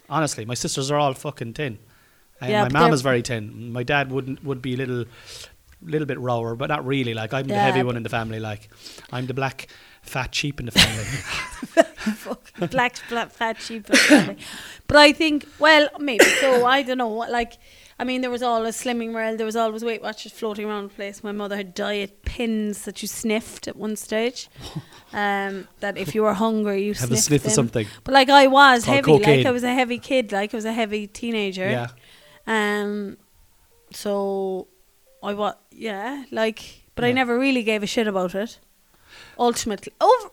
Honestly, 0.10 0.44
my 0.46 0.56
sisters 0.56 0.92
are 0.92 0.98
all 0.98 1.14
fucking 1.14 1.54
thin. 1.54 1.80
And 2.42 2.52
Yeah, 2.52 2.64
my 2.64 2.70
mum 2.70 2.94
is 2.94 3.02
very 3.02 3.22
thin. 3.22 3.72
My 3.72 3.84
dad 3.84 4.12
wouldn't 4.12 4.44
would 4.44 4.62
be 4.62 4.74
a 4.74 4.78
little 4.78 5.06
little 5.86 6.06
bit 6.06 6.20
rower, 6.20 6.56
but 6.56 6.68
not 6.68 6.86
really. 6.86 7.14
Like 7.14 7.34
I'm 7.34 7.48
the 7.48 7.56
heavy 7.56 7.84
one 7.84 7.98
in 7.98 8.04
the 8.04 8.10
family. 8.10 8.40
Like 8.40 8.70
I'm 9.12 9.26
the 9.28 9.34
black 9.34 9.68
fat 10.02 10.34
sheep 10.36 10.60
in 10.60 10.66
the 10.68 10.72
family. 10.72 11.86
Black, 12.70 12.96
black, 13.10 13.32
fat 13.32 13.60
sheep. 13.60 13.88
family. 13.88 14.38
but 14.88 14.96
I 14.98 15.12
think, 15.12 15.46
well, 15.60 15.90
maybe 16.00 16.24
so. 16.24 16.66
I 16.66 16.84
don't 16.84 17.00
know. 17.00 17.10
Like, 17.10 17.54
I 18.00 18.04
mean, 18.04 18.22
there 18.22 18.30
was 18.30 18.44
always 18.44 18.82
Slimming 18.82 19.14
World. 19.14 19.40
There 19.40 19.46
was 19.46 19.56
always 19.56 19.84
Weight 19.84 20.02
Watchers 20.04 20.32
floating 20.32 20.66
around 20.68 20.90
the 20.92 20.94
place. 20.96 21.24
My 21.24 21.32
mother 21.32 21.58
had 21.58 21.74
diet 21.74 22.24
pins 22.24 22.86
that 22.86 23.02
you 23.02 23.08
sniffed 23.08 23.68
at 23.68 23.76
one 23.76 23.96
stage. 23.96 24.50
Um, 25.14 25.70
that 25.80 25.98
if 25.98 26.14
you 26.14 26.24
were 26.24 26.34
hungry, 26.34 26.84
you 26.84 26.94
Have 26.94 27.10
a 27.10 27.16
sniff 27.16 27.44
them. 27.44 27.50
of 27.50 27.54
something. 27.54 27.88
But 28.04 28.14
like, 28.14 28.30
I 28.30 28.48
was 28.48 28.84
heavy. 28.84 29.14
Like. 29.14 29.46
I 29.46 29.52
was 29.52 29.64
a 29.64 29.74
heavy 29.74 29.98
kid. 29.98 30.34
Like, 30.34 30.54
I 30.54 30.58
was 30.58 30.66
a 30.66 30.74
heavy 30.74 31.08
teenager. 31.08 31.70
Yeah. 31.70 31.88
Um. 32.48 33.16
So, 33.94 34.68
I 35.26 35.34
was 35.34 35.56
yeah. 35.72 36.24
Like, 36.32 36.60
but 36.96 37.04
I 37.04 37.08
Yeah. 37.08 37.14
never 37.14 37.38
really 37.38 37.64
gave 37.64 37.84
a 37.84 37.88
shit 37.88 38.08
about 38.08 38.36
it. 38.36 38.60
Ultimately, 39.38 39.92
over. 40.02 40.30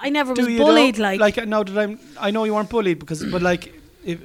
I 0.00 0.10
never 0.10 0.32
was 0.32 0.46
you 0.48 0.58
bullied. 0.58 0.98
like, 0.98 1.18
like 1.20 1.48
now 1.48 1.64
that 1.64 1.76
I'm, 1.76 1.98
I 2.20 2.30
know 2.30 2.44
you 2.44 2.54
weren't 2.54 2.70
bullied 2.70 2.98
because, 3.00 3.24
but 3.24 3.42
like, 3.42 3.74
if, 4.04 4.20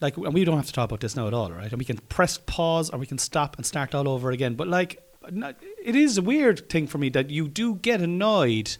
like, 0.00 0.16
and 0.16 0.32
we 0.32 0.44
don't 0.44 0.56
have 0.56 0.66
to 0.66 0.72
talk 0.72 0.86
about 0.90 1.00
this 1.00 1.14
now 1.14 1.26
at 1.26 1.34
all, 1.34 1.52
right? 1.52 1.70
And 1.70 1.78
we 1.78 1.84
can 1.84 1.98
press 2.08 2.38
pause 2.38 2.88
or 2.88 2.98
we 2.98 3.06
can 3.06 3.18
stop 3.18 3.56
and 3.56 3.66
start 3.66 3.94
all 3.94 4.08
over 4.08 4.30
again. 4.30 4.54
But 4.54 4.68
like, 4.68 5.02
not, 5.30 5.56
it 5.84 5.94
is 5.94 6.16
a 6.16 6.22
weird 6.22 6.70
thing 6.70 6.86
for 6.86 6.96
me 6.98 7.10
that 7.10 7.28
you 7.28 7.48
do 7.48 7.74
get 7.74 8.00
annoyed 8.00 8.78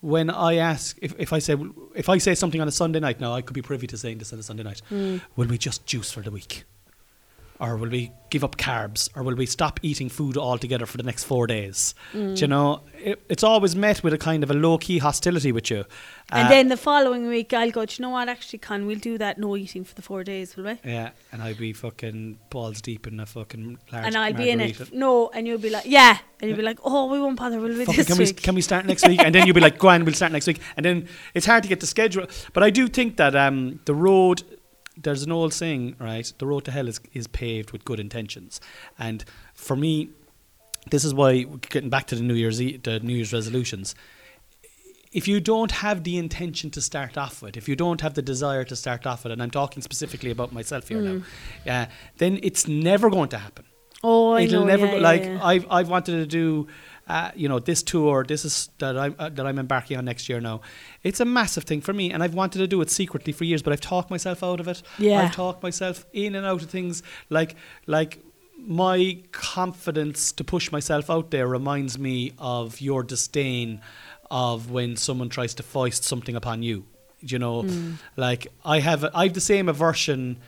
when 0.00 0.30
I 0.30 0.56
ask 0.56 0.96
if, 1.02 1.14
if 1.18 1.32
I 1.32 1.38
say 1.40 1.56
if 1.94 2.08
I 2.08 2.18
say 2.18 2.34
something 2.34 2.60
on 2.60 2.68
a 2.68 2.72
Sunday 2.72 3.00
night. 3.00 3.20
Now 3.20 3.32
I 3.32 3.42
could 3.42 3.54
be 3.54 3.62
privy 3.62 3.86
to 3.88 3.96
saying 3.96 4.18
this 4.18 4.32
on 4.32 4.38
a 4.38 4.42
Sunday 4.42 4.62
night. 4.62 4.82
Mm. 4.90 5.20
Will 5.36 5.48
we 5.48 5.58
just 5.58 5.86
juice 5.86 6.12
for 6.12 6.20
the 6.22 6.30
week? 6.30 6.64
Or 7.62 7.76
will 7.76 7.90
we 7.90 8.10
give 8.30 8.42
up 8.42 8.56
carbs? 8.56 9.08
Or 9.14 9.22
will 9.22 9.36
we 9.36 9.46
stop 9.46 9.78
eating 9.82 10.08
food 10.08 10.36
altogether 10.36 10.84
for 10.86 10.96
the 10.96 11.04
next 11.04 11.24
four 11.24 11.46
days? 11.46 11.94
Mm. 12.12 12.34
Do 12.34 12.40
you 12.40 12.48
know, 12.48 12.80
it, 12.98 13.22
it's 13.28 13.44
always 13.44 13.76
met 13.76 14.02
with 14.02 14.12
a 14.12 14.18
kind 14.18 14.42
of 14.42 14.50
a 14.50 14.54
low 14.54 14.78
key 14.78 14.98
hostility 14.98 15.52
with 15.52 15.70
you. 15.70 15.84
And 16.32 16.46
Uh, 16.46 16.50
then 16.54 16.68
the 16.68 16.76
following 16.76 17.28
week, 17.28 17.52
I'll 17.52 17.70
go, 17.70 17.84
Do 17.86 17.94
you 17.96 18.02
know 18.02 18.10
what, 18.10 18.28
actually, 18.28 18.58
Con, 18.58 18.86
we'll 18.86 18.98
do 18.98 19.16
that 19.18 19.38
no 19.38 19.56
eating 19.56 19.84
for 19.84 19.94
the 19.94 20.02
four 20.02 20.24
days, 20.24 20.56
will 20.56 20.64
we? 20.64 20.76
yeah, 20.84 21.10
and 21.30 21.40
I'd 21.42 21.58
be 21.58 21.72
fucking 21.72 22.38
balls 22.50 22.80
deep 22.80 23.06
in 23.06 23.20
a 23.20 23.26
fucking 23.26 23.78
large 23.92 24.06
and 24.06 24.16
I'll 24.16 24.32
be 24.32 24.50
in 24.50 24.60
it. 24.60 24.92
No, 24.92 25.30
and 25.34 25.46
you'll 25.46 25.58
be 25.58 25.70
like, 25.70 25.84
Yeah. 25.86 26.18
And 26.40 26.48
you'll 26.48 26.56
be 26.58 26.64
like, 26.64 26.80
Oh, 26.82 27.06
we 27.12 27.20
won't 27.20 27.36
bother, 27.38 27.60
will 27.60 27.68
we 27.78 27.84
Fucking 27.84 27.96
this 27.96 28.06
can 28.08 28.18
we 28.18 28.24
week? 28.24 28.42
can 28.42 28.54
we 28.56 28.62
start 28.62 28.86
next 28.86 29.06
week? 29.06 29.20
And 29.22 29.32
then 29.32 29.46
you'll 29.46 29.54
be 29.54 29.60
like, 29.60 29.78
"Go 29.78 29.88
on, 29.88 30.04
we'll 30.04 30.14
start 30.14 30.32
next 30.32 30.48
week." 30.48 30.58
And 30.76 30.84
then 30.84 31.06
it's 31.34 31.46
hard 31.46 31.62
to 31.62 31.68
get 31.68 31.78
the 31.78 31.86
schedule. 31.86 32.26
But 32.54 32.64
I 32.64 32.70
do 32.70 32.88
think 32.88 33.16
that 33.18 33.36
um, 33.36 33.78
the 33.84 33.94
road, 33.94 34.42
there's 34.96 35.22
an 35.22 35.32
old 35.32 35.52
saying, 35.54 35.96
right? 35.98 36.30
The 36.38 36.46
road 36.46 36.64
to 36.66 36.70
hell 36.70 36.88
is 36.88 37.00
is 37.14 37.26
paved 37.26 37.70
with 37.72 37.84
good 37.84 37.98
intentions. 38.00 38.60
And 38.98 39.24
for 39.54 39.76
me, 39.76 40.10
this 40.90 41.04
is 41.04 41.14
why 41.14 41.44
getting 41.70 41.90
back 41.90 42.06
to 42.08 42.14
the 42.16 42.22
New 42.22 42.34
Year's 42.34 42.60
e- 42.60 42.76
the 42.76 43.00
New 43.00 43.14
Year's 43.14 43.32
resolutions. 43.32 43.94
If 45.12 45.28
you 45.28 45.40
don't 45.40 45.70
have 45.72 46.04
the 46.04 46.16
intention 46.16 46.70
to 46.70 46.80
start 46.80 47.18
off 47.18 47.42
with, 47.42 47.56
if 47.58 47.68
you 47.68 47.76
don't 47.76 48.00
have 48.00 48.14
the 48.14 48.22
desire 48.22 48.64
to 48.64 48.74
start 48.74 49.06
off 49.06 49.24
with, 49.24 49.32
and 49.32 49.42
I'm 49.42 49.50
talking 49.50 49.82
specifically 49.82 50.30
about 50.30 50.52
myself 50.52 50.88
here 50.88 51.02
Mm. 51.02 51.24
now, 51.66 51.72
uh, 51.82 51.86
then 52.16 52.38
it's 52.42 52.66
never 52.66 53.10
going 53.10 53.28
to 53.30 53.38
happen. 53.38 53.66
Oh, 54.02 54.32
I 54.32 54.40
It'll 54.42 54.60
know. 54.62 54.66
never 54.66 54.86
yeah, 54.86 54.90
go- 54.92 54.96
yeah, 54.96 55.02
like 55.02 55.24
yeah. 55.24 55.38
I've 55.50 55.66
I've 55.70 55.88
wanted 55.88 56.12
to 56.16 56.26
do. 56.26 56.66
Uh, 57.08 57.30
you 57.34 57.48
know 57.48 57.58
this 57.58 57.82
tour, 57.82 58.24
this 58.24 58.44
is 58.44 58.70
that 58.78 58.96
I'm 58.96 59.14
uh, 59.18 59.28
that 59.30 59.44
I'm 59.46 59.58
embarking 59.58 59.96
on 59.98 60.04
next 60.04 60.28
year 60.28 60.40
now. 60.40 60.60
It's 61.02 61.18
a 61.20 61.24
massive 61.24 61.64
thing 61.64 61.80
for 61.80 61.92
me, 61.92 62.12
and 62.12 62.22
I've 62.22 62.34
wanted 62.34 62.58
to 62.60 62.66
do 62.68 62.80
it 62.80 62.90
secretly 62.90 63.32
for 63.32 63.44
years, 63.44 63.60
but 63.62 63.72
I've 63.72 63.80
talked 63.80 64.08
myself 64.10 64.42
out 64.42 64.60
of 64.60 64.68
it. 64.68 64.82
Yeah. 64.98 65.22
I've 65.22 65.34
talked 65.34 65.62
myself 65.62 66.06
in 66.12 66.34
and 66.36 66.46
out 66.46 66.62
of 66.62 66.70
things. 66.70 67.02
Like 67.28 67.56
like 67.86 68.20
my 68.56 69.18
confidence 69.32 70.30
to 70.32 70.44
push 70.44 70.70
myself 70.70 71.10
out 71.10 71.30
there 71.32 71.46
reminds 71.48 71.98
me 71.98 72.32
of 72.38 72.80
your 72.80 73.02
disdain 73.02 73.80
of 74.30 74.70
when 74.70 74.96
someone 74.96 75.28
tries 75.28 75.54
to 75.54 75.62
foist 75.62 76.04
something 76.04 76.36
upon 76.36 76.62
you. 76.62 76.84
You 77.20 77.38
know, 77.38 77.62
Mm. 77.64 77.96
like 78.16 78.46
I 78.64 78.78
have 78.80 79.04
I 79.14 79.24
have 79.24 79.34
the 79.34 79.40
same 79.40 79.68
aversion 79.68 80.38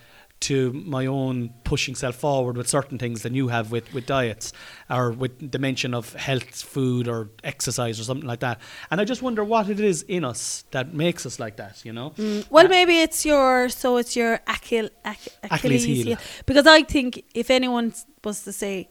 to 0.49 0.73
my 0.97 1.05
own 1.07 1.37
pushing 1.65 1.95
self 1.95 2.17
forward 2.17 2.57
with 2.57 2.69
certain 2.69 2.99
things 2.99 3.23
than 3.25 3.35
you 3.35 3.49
have 3.49 3.71
with, 3.75 3.87
with 3.95 4.05
diets 4.07 4.53
or 4.91 5.11
with 5.23 5.33
the 5.53 5.59
mention 5.59 5.95
of 5.95 6.13
health 6.15 6.63
food 6.75 7.09
or 7.09 7.31
exercise 7.43 7.99
or 8.01 8.05
something 8.05 8.27
like 8.33 8.41
that 8.41 8.57
and 8.91 9.01
i 9.01 9.05
just 9.13 9.23
wonder 9.23 9.43
what 9.53 9.69
it 9.75 9.81
is 9.81 10.03
in 10.17 10.23
us 10.33 10.65
that 10.71 10.87
makes 11.05 11.25
us 11.27 11.39
like 11.45 11.57
that 11.63 11.75
you 11.85 11.93
know 11.93 12.09
Mm, 12.19 12.45
Well, 12.51 12.67
Uh, 12.67 12.77
maybe 12.77 12.95
it's 13.07 13.21
your 13.33 13.69
so 13.69 13.97
it's 14.01 14.15
your 14.21 14.33
Achil, 14.55 14.89
Ach, 15.05 15.29
Achilles 15.43 15.85
Achilles, 15.85 15.85
heel. 15.85 16.07
heel. 16.07 16.19
Because 16.47 16.67
I 16.79 16.83
think 16.95 17.09
if 17.43 17.51
anyone 17.51 17.93
was 18.27 18.45
to 18.45 18.53
say 18.53 18.89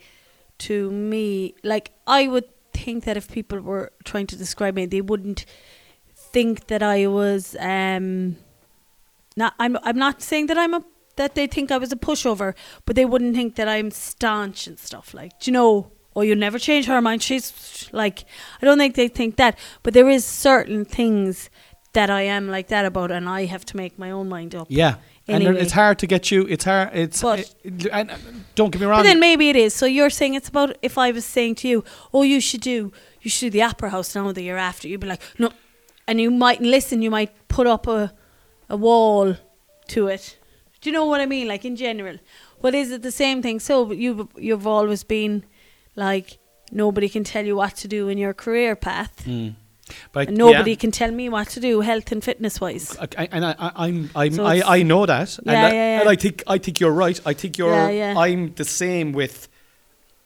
to 0.68 0.76
me, 0.92 1.54
like 1.64 1.92
I 2.08 2.22
would 2.28 2.48
think 2.74 3.04
that 3.06 3.16
if 3.18 3.26
people 3.38 3.60
were 3.70 3.88
trying 4.10 4.28
to 4.28 4.36
describe 4.44 4.74
me, 4.80 4.86
they 4.96 5.02
wouldn't 5.12 5.42
think 6.34 6.68
that 6.72 6.82
I 6.96 7.00
was. 7.20 7.56
um 7.60 8.08
Not, 9.42 9.54
I'm. 9.64 9.74
I'm 9.88 9.98
not 10.08 10.16
saying 10.30 10.46
that 10.50 10.58
I'm 10.64 10.74
a 10.80 10.84
that 11.16 11.36
they 11.36 11.48
think 11.48 11.72
I 11.72 11.78
was 11.78 11.92
a 11.92 11.96
pushover, 11.96 12.54
but 12.86 12.96
they 12.96 13.06
wouldn't 13.06 13.36
think 13.36 13.56
that 13.56 13.68
I'm 13.68 13.92
staunch 13.92 14.68
and 14.68 14.80
stuff. 14.80 15.14
Like, 15.14 15.40
do 15.40 15.52
you 15.52 15.54
know? 15.54 15.92
Oh, 16.16 16.22
you 16.22 16.36
never 16.36 16.60
change 16.60 16.86
her 16.86 17.02
mind. 17.02 17.24
She's 17.24 17.90
like, 17.92 18.26
I 18.62 18.66
don't 18.66 18.78
think 18.78 18.94
they 18.96 19.08
think 19.08 19.36
that, 19.38 19.58
but 19.82 19.94
there 19.96 20.10
is 20.10 20.24
certain 20.26 20.86
things 20.86 21.50
that 21.94 22.10
I 22.12 22.22
am 22.22 22.48
like 22.50 22.68
that 22.68 22.86
about, 22.86 23.10
and 23.12 23.28
I 23.28 23.46
have 23.46 23.66
to 23.66 23.78
make 23.78 23.98
my 23.98 24.12
own 24.12 24.30
mind 24.30 24.54
up. 24.56 24.68
yeah 24.70 24.96
and 25.26 25.42
it's 25.42 25.72
hard 25.72 25.98
to 26.00 26.06
get 26.06 26.32
you 26.32 26.46
it's 26.50 26.66
hard 26.66 26.90
it's 26.94 27.22
But- 27.22 27.40
it- 27.64 27.88
and 27.94 28.12
don't 28.56 28.72
get 28.72 28.82
me 28.82 28.88
wrong 28.88 29.00
But 29.00 29.04
then 29.04 29.22
maybe 29.22 29.50
it 29.50 29.56
is. 29.56 29.74
So 29.74 29.86
you're 29.86 30.10
saying 30.10 30.34
it's 30.34 30.50
about 30.50 30.78
if 30.82 30.98
I 30.98 31.12
was 31.12 31.24
saying 31.24 31.56
to 31.62 31.68
you, 31.70 31.84
oh, 32.14 32.24
you 32.24 32.42
should 32.42 32.60
do, 32.60 32.92
you 33.22 33.30
should 33.32 33.46
do 33.46 33.50
the 33.52 33.64
Opera 33.64 33.90
House 33.92 34.14
now 34.16 34.32
the 34.34 34.44
year 34.44 34.58
after. 34.58 34.88
You'd 34.90 35.00
be 35.00 35.08
like, 35.08 35.22
no, 35.40 35.52
and 36.08 36.20
you 36.20 36.30
mightn't 36.30 36.70
listen. 36.70 37.02
You 37.02 37.10
might 37.10 37.32
put 37.48 37.68
up 37.68 37.88
a, 37.88 38.12
a 38.70 38.76
wall 38.76 39.36
to 39.88 40.08
it. 40.08 40.38
Do 40.84 40.90
you 40.90 40.94
know 40.94 41.06
what 41.06 41.22
I 41.22 41.26
mean? 41.26 41.48
Like 41.48 41.64
in 41.64 41.78
general, 41.78 42.18
but 42.62 42.76
is 42.76 42.92
it 42.92 43.04
the 43.04 43.12
same 43.12 43.42
thing? 43.42 43.62
So 43.62 43.94
you've 43.94 44.28
you've 44.36 44.68
always 44.68 45.06
been 45.06 45.46
like 45.96 46.40
nobody 46.72 47.08
can 47.08 47.24
tell 47.24 47.46
you 47.46 47.56
what 47.56 47.78
to 47.78 47.88
do 47.88 48.10
in 48.10 48.18
your 48.18 48.34
career 48.34 48.76
path. 48.76 49.24
Mm. 49.26 49.56
but 50.12 50.28
And 50.28 50.38
nobody 50.38 50.72
yeah. 50.72 50.78
can 50.78 50.92
tell 50.92 51.12
me 51.12 51.30
what 51.30 51.48
to 51.50 51.62
do 51.62 51.80
health 51.80 52.12
and 52.12 52.22
fitness 52.22 52.60
wise. 52.60 52.98
I, 53.00 53.30
and 53.32 53.46
I, 53.46 53.56
I, 53.58 53.72
I'm, 53.88 54.10
I'm, 54.14 54.34
So 54.34 54.46
I, 54.46 54.78
I 54.78 54.84
know 54.84 55.06
that, 55.06 55.38
and, 55.38 55.48
Yeah, 55.48 55.68
I, 55.68 55.72
yeah, 55.72 56.02
and. 56.02 56.10
I 56.10 56.16
think, 56.16 56.44
I 56.48 56.58
think 56.58 56.80
you're 56.82 56.92
right. 56.92 57.20
I 57.26 57.34
think 57.34 57.58
you're, 57.58 57.70
Yeah, 57.70 57.90
yeah. 57.90 58.20
I'm 58.20 58.54
the 58.56 58.66
same 58.66 59.14
with 59.14 59.48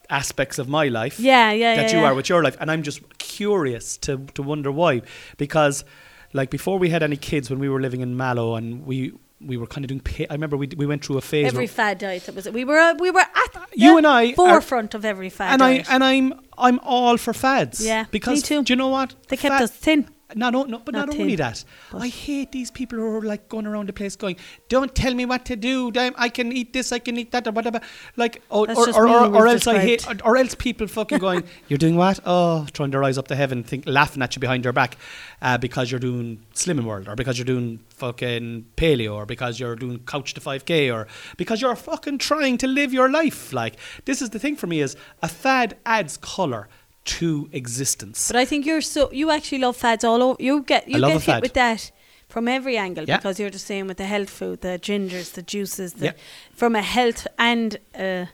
aspects 0.09 0.57
of 0.57 0.67
my 0.67 0.87
life. 0.87 1.19
Yeah, 1.19 1.51
yeah, 1.51 1.75
that 1.75 1.93
you 1.93 1.99
are 1.99 2.15
with 2.15 2.29
your 2.29 2.41
life, 2.43 2.57
and 2.59 2.71
I'm 2.71 2.81
just 2.81 3.01
curious 3.19 3.97
to 3.97 4.17
to 4.33 4.41
wonder 4.41 4.71
why, 4.71 5.01
because 5.37 5.85
like 6.33 6.49
before 6.49 6.79
we 6.79 6.89
had 6.89 7.03
any 7.03 7.17
kids 7.17 7.49
when 7.49 7.59
we 7.59 7.69
were 7.69 7.81
living 7.81 8.01
in 8.01 8.17
Mallow, 8.17 8.55
and 8.55 8.85
we 8.85 9.13
we 9.39 9.57
were 9.57 9.67
kind 9.67 9.83
of 9.85 9.89
doing. 9.89 9.99
Pa- 9.99 10.25
I 10.29 10.33
remember 10.33 10.57
we 10.57 10.67
d- 10.67 10.75
we 10.77 10.85
went 10.85 11.05
through 11.05 11.17
a 11.17 11.21
phase. 11.21 11.47
Every 11.47 11.67
fad 11.67 11.97
diet 11.99 12.25
that 12.25 12.35
was 12.35 12.49
we 12.49 12.65
were 12.65 12.77
uh, 12.79 12.95
we 12.99 13.11
were 13.11 13.19
at 13.19 13.67
You 13.75 13.91
the 13.91 13.97
and 13.97 14.07
I 14.07 14.31
are- 14.31 14.35
forefront 14.35 14.93
of 14.95 15.05
every 15.05 15.29
fad 15.29 15.53
and 15.53 15.63
I 15.63 15.83
and 15.89 16.03
I'm 16.03 16.33
I'm 16.57 16.79
all 16.83 17.17
for 17.17 17.33
fads. 17.33 17.85
Yeah, 17.85 18.03
me 18.03 18.07
because 18.11 18.41
too. 18.43 18.63
do 18.63 18.73
you 18.73 18.77
know 18.77 18.87
what? 18.87 19.13
they 19.27 19.37
kept 19.37 19.53
Fad- 19.53 19.63
us 19.63 19.71
thin. 19.71 20.09
No, 20.35 20.49
no, 20.49 20.63
no, 20.63 20.79
but 20.79 20.93
Not 20.93 21.07
not, 21.07 21.13
thin, 21.13 21.21
only 21.21 21.35
that. 21.37 21.63
I 21.93 22.09
hate 22.09 22.51
these 22.51 22.69
people 22.69 22.97
who 22.97 23.15
are 23.15 23.21
like 23.21 23.47
going 23.47 23.65
around 23.65 23.87
the 23.87 23.93
place 23.93 24.17
going, 24.17 24.35
"Don't 24.67 24.93
tell 24.93 25.13
me 25.13 25.25
what 25.25 25.45
to 25.45 25.55
do. 25.55 25.89
I 25.95 26.27
can 26.27 26.51
eat 26.51 26.73
this, 26.73 26.91
I 26.91 26.99
can 26.99 27.17
eat 27.17 27.31
that, 27.31 27.47
or 27.47 27.51
whatever." 27.51 27.79
Like, 28.17 28.41
or 28.49 28.69
or, 28.69 28.89
or, 28.89 29.07
or, 29.07 29.35
or 29.35 29.47
else 29.47 29.67
I 29.67 29.79
hate, 29.79 30.05
or, 30.05 30.15
or 30.25 30.35
else 30.37 30.53
people 30.53 30.87
fucking 30.87 31.19
going, 31.19 31.45
"You're 31.69 31.77
doing 31.77 31.95
what?" 31.95 32.19
Oh, 32.25 32.67
trying 32.73 32.91
to 32.91 32.99
rise 32.99 33.17
up 33.17 33.29
to 33.29 33.37
heaven, 33.37 33.63
think 33.63 33.85
laughing 33.87 34.21
at 34.21 34.35
you 34.35 34.41
behind 34.41 34.65
your 34.65 34.73
back, 34.73 34.97
uh, 35.41 35.57
because 35.57 35.91
you're 35.91 35.99
doing 35.99 36.43
Slimming 36.53 36.83
World, 36.83 37.07
or 37.07 37.15
because 37.15 37.37
you're 37.37 37.45
doing 37.45 37.79
fucking 37.89 38.65
paleo, 38.75 39.15
or 39.15 39.25
because 39.25 39.61
you're 39.61 39.77
doing 39.77 39.99
Couch 39.99 40.33
to 40.33 40.41
5K, 40.41 40.93
or 40.93 41.07
because 41.37 41.61
you're 41.61 41.75
fucking 41.75 42.17
trying 42.17 42.57
to 42.57 42.67
live 42.67 42.91
your 42.91 43.09
life. 43.09 43.53
Like, 43.53 43.77
this 44.03 44.21
is 44.21 44.31
the 44.31 44.39
thing 44.39 44.57
for 44.57 44.67
me: 44.67 44.81
is 44.81 44.97
a 45.23 45.29
fad 45.29 45.77
adds 45.85 46.17
color 46.17 46.67
to 47.07 47.49
existence. 47.51 48.27
But 48.27 48.35
I 48.37 48.45
think 48.45 48.65
you're 48.65 48.81
so 48.81 49.11
you 49.11 49.31
actually 49.31 49.59
love 49.59 49.77
fads 49.77 50.03
all 50.03 50.21
over. 50.23 50.37
You 50.41 50.61
get 50.61 50.87
you 50.87 50.99
get 51.01 51.21
hit 51.23 51.41
with 51.41 51.53
that 51.53 51.91
from 52.29 52.47
every 52.47 52.77
angle 52.77 53.05
Yeah. 53.07 53.17
because 53.17 53.39
you're 53.39 53.49
the 53.49 53.59
same 53.59 53.87
with 53.87 53.97
the 53.97 54.05
health 54.05 54.29
food, 54.29 54.61
the 54.61 54.77
gingers, 54.79 55.31
the 55.33 55.41
juices, 55.41 55.93
the 55.93 56.05
Yeah. 56.07 56.11
from 56.53 56.75
a 56.75 56.81
health 56.81 57.25
and 57.37 57.77
uh, 57.95 58.25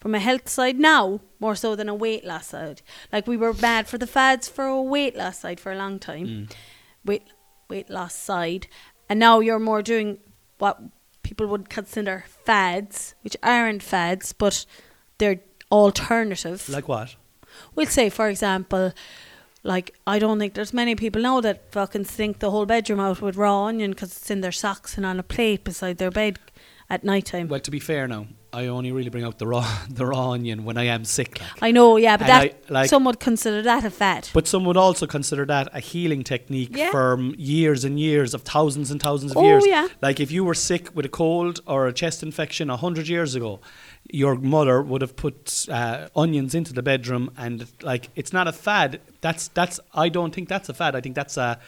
from 0.00 0.14
a 0.14 0.18
health 0.20 0.48
side 0.48 0.78
now 0.78 1.20
more 1.40 1.54
so 1.54 1.76
than 1.76 1.88
a 1.88 1.94
weight 1.94 2.24
loss 2.24 2.46
side. 2.48 2.80
Like 3.12 3.26
we 3.26 3.36
were 3.36 3.52
bad 3.52 3.86
for 3.88 3.98
the 3.98 4.06
fads 4.06 4.48
for 4.48 4.64
a 4.66 4.82
weight 4.82 5.16
loss 5.16 5.38
side 5.40 5.60
for 5.60 5.72
a 5.72 5.76
long 5.76 5.98
time, 5.98 6.26
Mm. 6.26 6.52
weight 7.04 7.22
weight 7.68 7.90
loss 7.90 8.14
side, 8.14 8.66
and 9.08 9.18
now 9.18 9.40
you're 9.40 9.58
more 9.70 9.82
doing 9.82 10.18
what 10.58 10.78
people 11.22 11.46
would 11.48 11.68
consider 11.68 12.24
fads, 12.44 13.14
which 13.22 13.36
aren't 13.42 13.82
fads, 13.82 14.32
but 14.32 14.64
they're 15.18 15.40
alternative. 15.72 16.68
Like 16.68 16.88
what? 16.88 17.16
We'll 17.74 17.86
say, 17.86 18.08
for 18.10 18.28
example, 18.28 18.92
like 19.62 19.94
I 20.06 20.18
don't 20.18 20.38
think 20.38 20.54
there's 20.54 20.72
many 20.72 20.94
people 20.94 21.22
now 21.22 21.40
that 21.40 21.72
fucking 21.72 22.04
sink 22.04 22.38
the 22.38 22.50
whole 22.50 22.66
bedroom 22.66 23.00
out 23.00 23.20
with 23.20 23.36
raw 23.36 23.64
onion 23.64 23.90
because 23.90 24.16
it's 24.16 24.30
in 24.30 24.40
their 24.40 24.52
socks 24.52 24.96
and 24.96 25.04
on 25.04 25.18
a 25.18 25.22
plate 25.24 25.64
beside 25.64 25.98
their 25.98 26.10
bed 26.10 26.38
at 26.88 27.02
night 27.02 27.26
time. 27.26 27.48
Well, 27.48 27.58
to 27.60 27.70
be 27.70 27.80
fair 27.80 28.06
now, 28.06 28.26
I 28.52 28.68
only 28.68 28.92
really 28.92 29.10
bring 29.10 29.24
out 29.24 29.38
the 29.40 29.46
raw 29.48 29.66
the 29.90 30.06
raw 30.06 30.30
onion 30.30 30.64
when 30.64 30.78
I 30.78 30.84
am 30.84 31.04
sick. 31.04 31.40
Like. 31.40 31.62
I 31.62 31.70
know, 31.72 31.96
yeah, 31.96 32.16
but 32.16 32.28
And 32.30 32.50
that 32.50 32.56
I, 32.70 32.72
like- 32.72 32.88
some 32.88 33.04
would 33.04 33.18
consider 33.18 33.60
that 33.62 33.84
a 33.84 33.90
fad. 33.90 34.28
But 34.32 34.46
some 34.46 34.64
would 34.66 34.76
also 34.76 35.06
consider 35.08 35.44
that 35.46 35.68
a 35.72 35.80
healing 35.80 36.22
technique 36.22 36.70
Yeah. 36.76 36.92
for 36.92 37.18
years 37.36 37.84
and 37.84 37.98
years 37.98 38.34
of 38.34 38.42
thousands 38.42 38.92
and 38.92 39.02
thousands 39.02 39.32
of 39.32 39.38
Oh, 39.38 39.42
years. 39.44 39.66
yeah. 39.66 39.88
Like 40.00 40.20
if 40.20 40.30
you 40.30 40.44
were 40.44 40.54
sick 40.54 40.94
with 40.94 41.04
a 41.04 41.08
cold 41.10 41.60
or 41.66 41.88
a 41.88 41.92
chest 41.92 42.22
infection 42.22 42.70
a 42.70 42.76
hundred 42.76 43.08
years 43.08 43.34
ago, 43.34 43.60
your 44.10 44.36
mother 44.36 44.82
would 44.82 45.02
have 45.02 45.16
put 45.16 45.66
uh, 45.70 46.08
onions 46.14 46.54
into 46.54 46.72
the 46.72 46.82
bedroom, 46.82 47.30
and 47.36 47.66
like 47.82 48.10
it's 48.14 48.32
not 48.32 48.48
a 48.48 48.52
fad. 48.52 49.00
That's 49.20 49.48
that's. 49.48 49.80
I 49.94 50.08
don't 50.08 50.34
think 50.34 50.48
that's 50.48 50.68
a 50.68 50.74
fad. 50.74 50.94
I 50.94 51.00
think 51.00 51.14
that's 51.14 51.36
a 51.36 51.58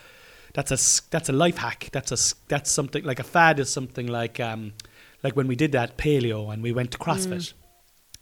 that's 0.54 0.70
a 0.70 1.10
that's 1.10 1.28
a 1.28 1.32
life 1.32 1.58
hack. 1.58 1.88
That's 1.92 2.12
a 2.12 2.34
that's 2.48 2.70
something 2.70 3.04
like 3.04 3.20
a 3.20 3.24
fad 3.24 3.58
is 3.58 3.70
something 3.70 4.06
like 4.06 4.40
um 4.40 4.72
like 5.22 5.36
when 5.36 5.48
we 5.48 5.56
did 5.56 5.72
that 5.72 5.96
paleo 5.96 6.52
and 6.52 6.62
we 6.62 6.72
went 6.72 6.92
to 6.92 6.98
CrossFit. 6.98 7.28
Mm. 7.28 7.52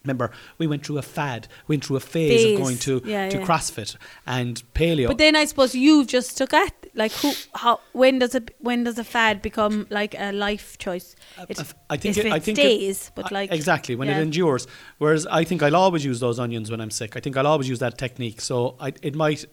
Remember, 0.06 0.30
we 0.58 0.66
went 0.66 0.86
through 0.86 0.98
a 0.98 1.02
fad, 1.02 1.48
went 1.68 1.84
through 1.84 1.96
a 1.96 2.00
phase, 2.00 2.42
Phase. 2.42 2.54
of 2.58 2.62
going 2.64 2.78
to, 2.78 3.02
Yeah, 3.04 3.28
to 3.28 3.38
yeah. 3.38 3.44
CrossFit 3.46 3.96
and 4.26 4.62
paleo. 4.74 5.08
But 5.08 5.18
then 5.18 5.34
I 5.36 5.44
suppose 5.44 5.74
you 5.74 6.04
just 6.04 6.38
took 6.38 6.54
at 6.54 6.72
like 6.94 7.12
who 7.12 7.32
how 7.54 7.80
when 7.92 8.18
does 8.20 8.34
a 8.34 8.42
when 8.58 8.84
does 8.84 8.98
a 8.98 9.04
fad 9.04 9.42
become 9.42 9.86
like 9.90 10.14
a 10.18 10.32
life 10.32 10.78
choice? 10.78 11.14
It, 11.48 11.58
I 11.90 11.96
think 11.96 12.16
it, 12.16 12.26
it 12.26 12.32
I 12.32 12.38
think 12.38 12.58
it- 12.58 12.62
stays, 12.62 13.12
but 13.14 13.30
like 13.32 13.52
exactly 13.52 13.94
when 13.96 14.08
yeah. 14.08 14.18
it 14.18 14.22
endures. 14.22 14.66
Whereas 14.98 15.26
I 15.26 15.44
think 15.44 15.62
I'll 15.62 15.76
always 15.76 16.04
use 16.04 16.20
those 16.20 16.38
onions 16.38 16.70
when 16.70 16.80
I'm 16.80 16.90
sick. 16.90 17.16
I 17.16 17.20
think 17.20 17.36
I'll 17.36 17.46
always 17.46 17.68
use 17.68 17.80
that 17.80 17.98
technique. 17.98 18.40
So 18.40 18.76
I, 18.80 18.92
it 19.02 19.14
might. 19.14 19.44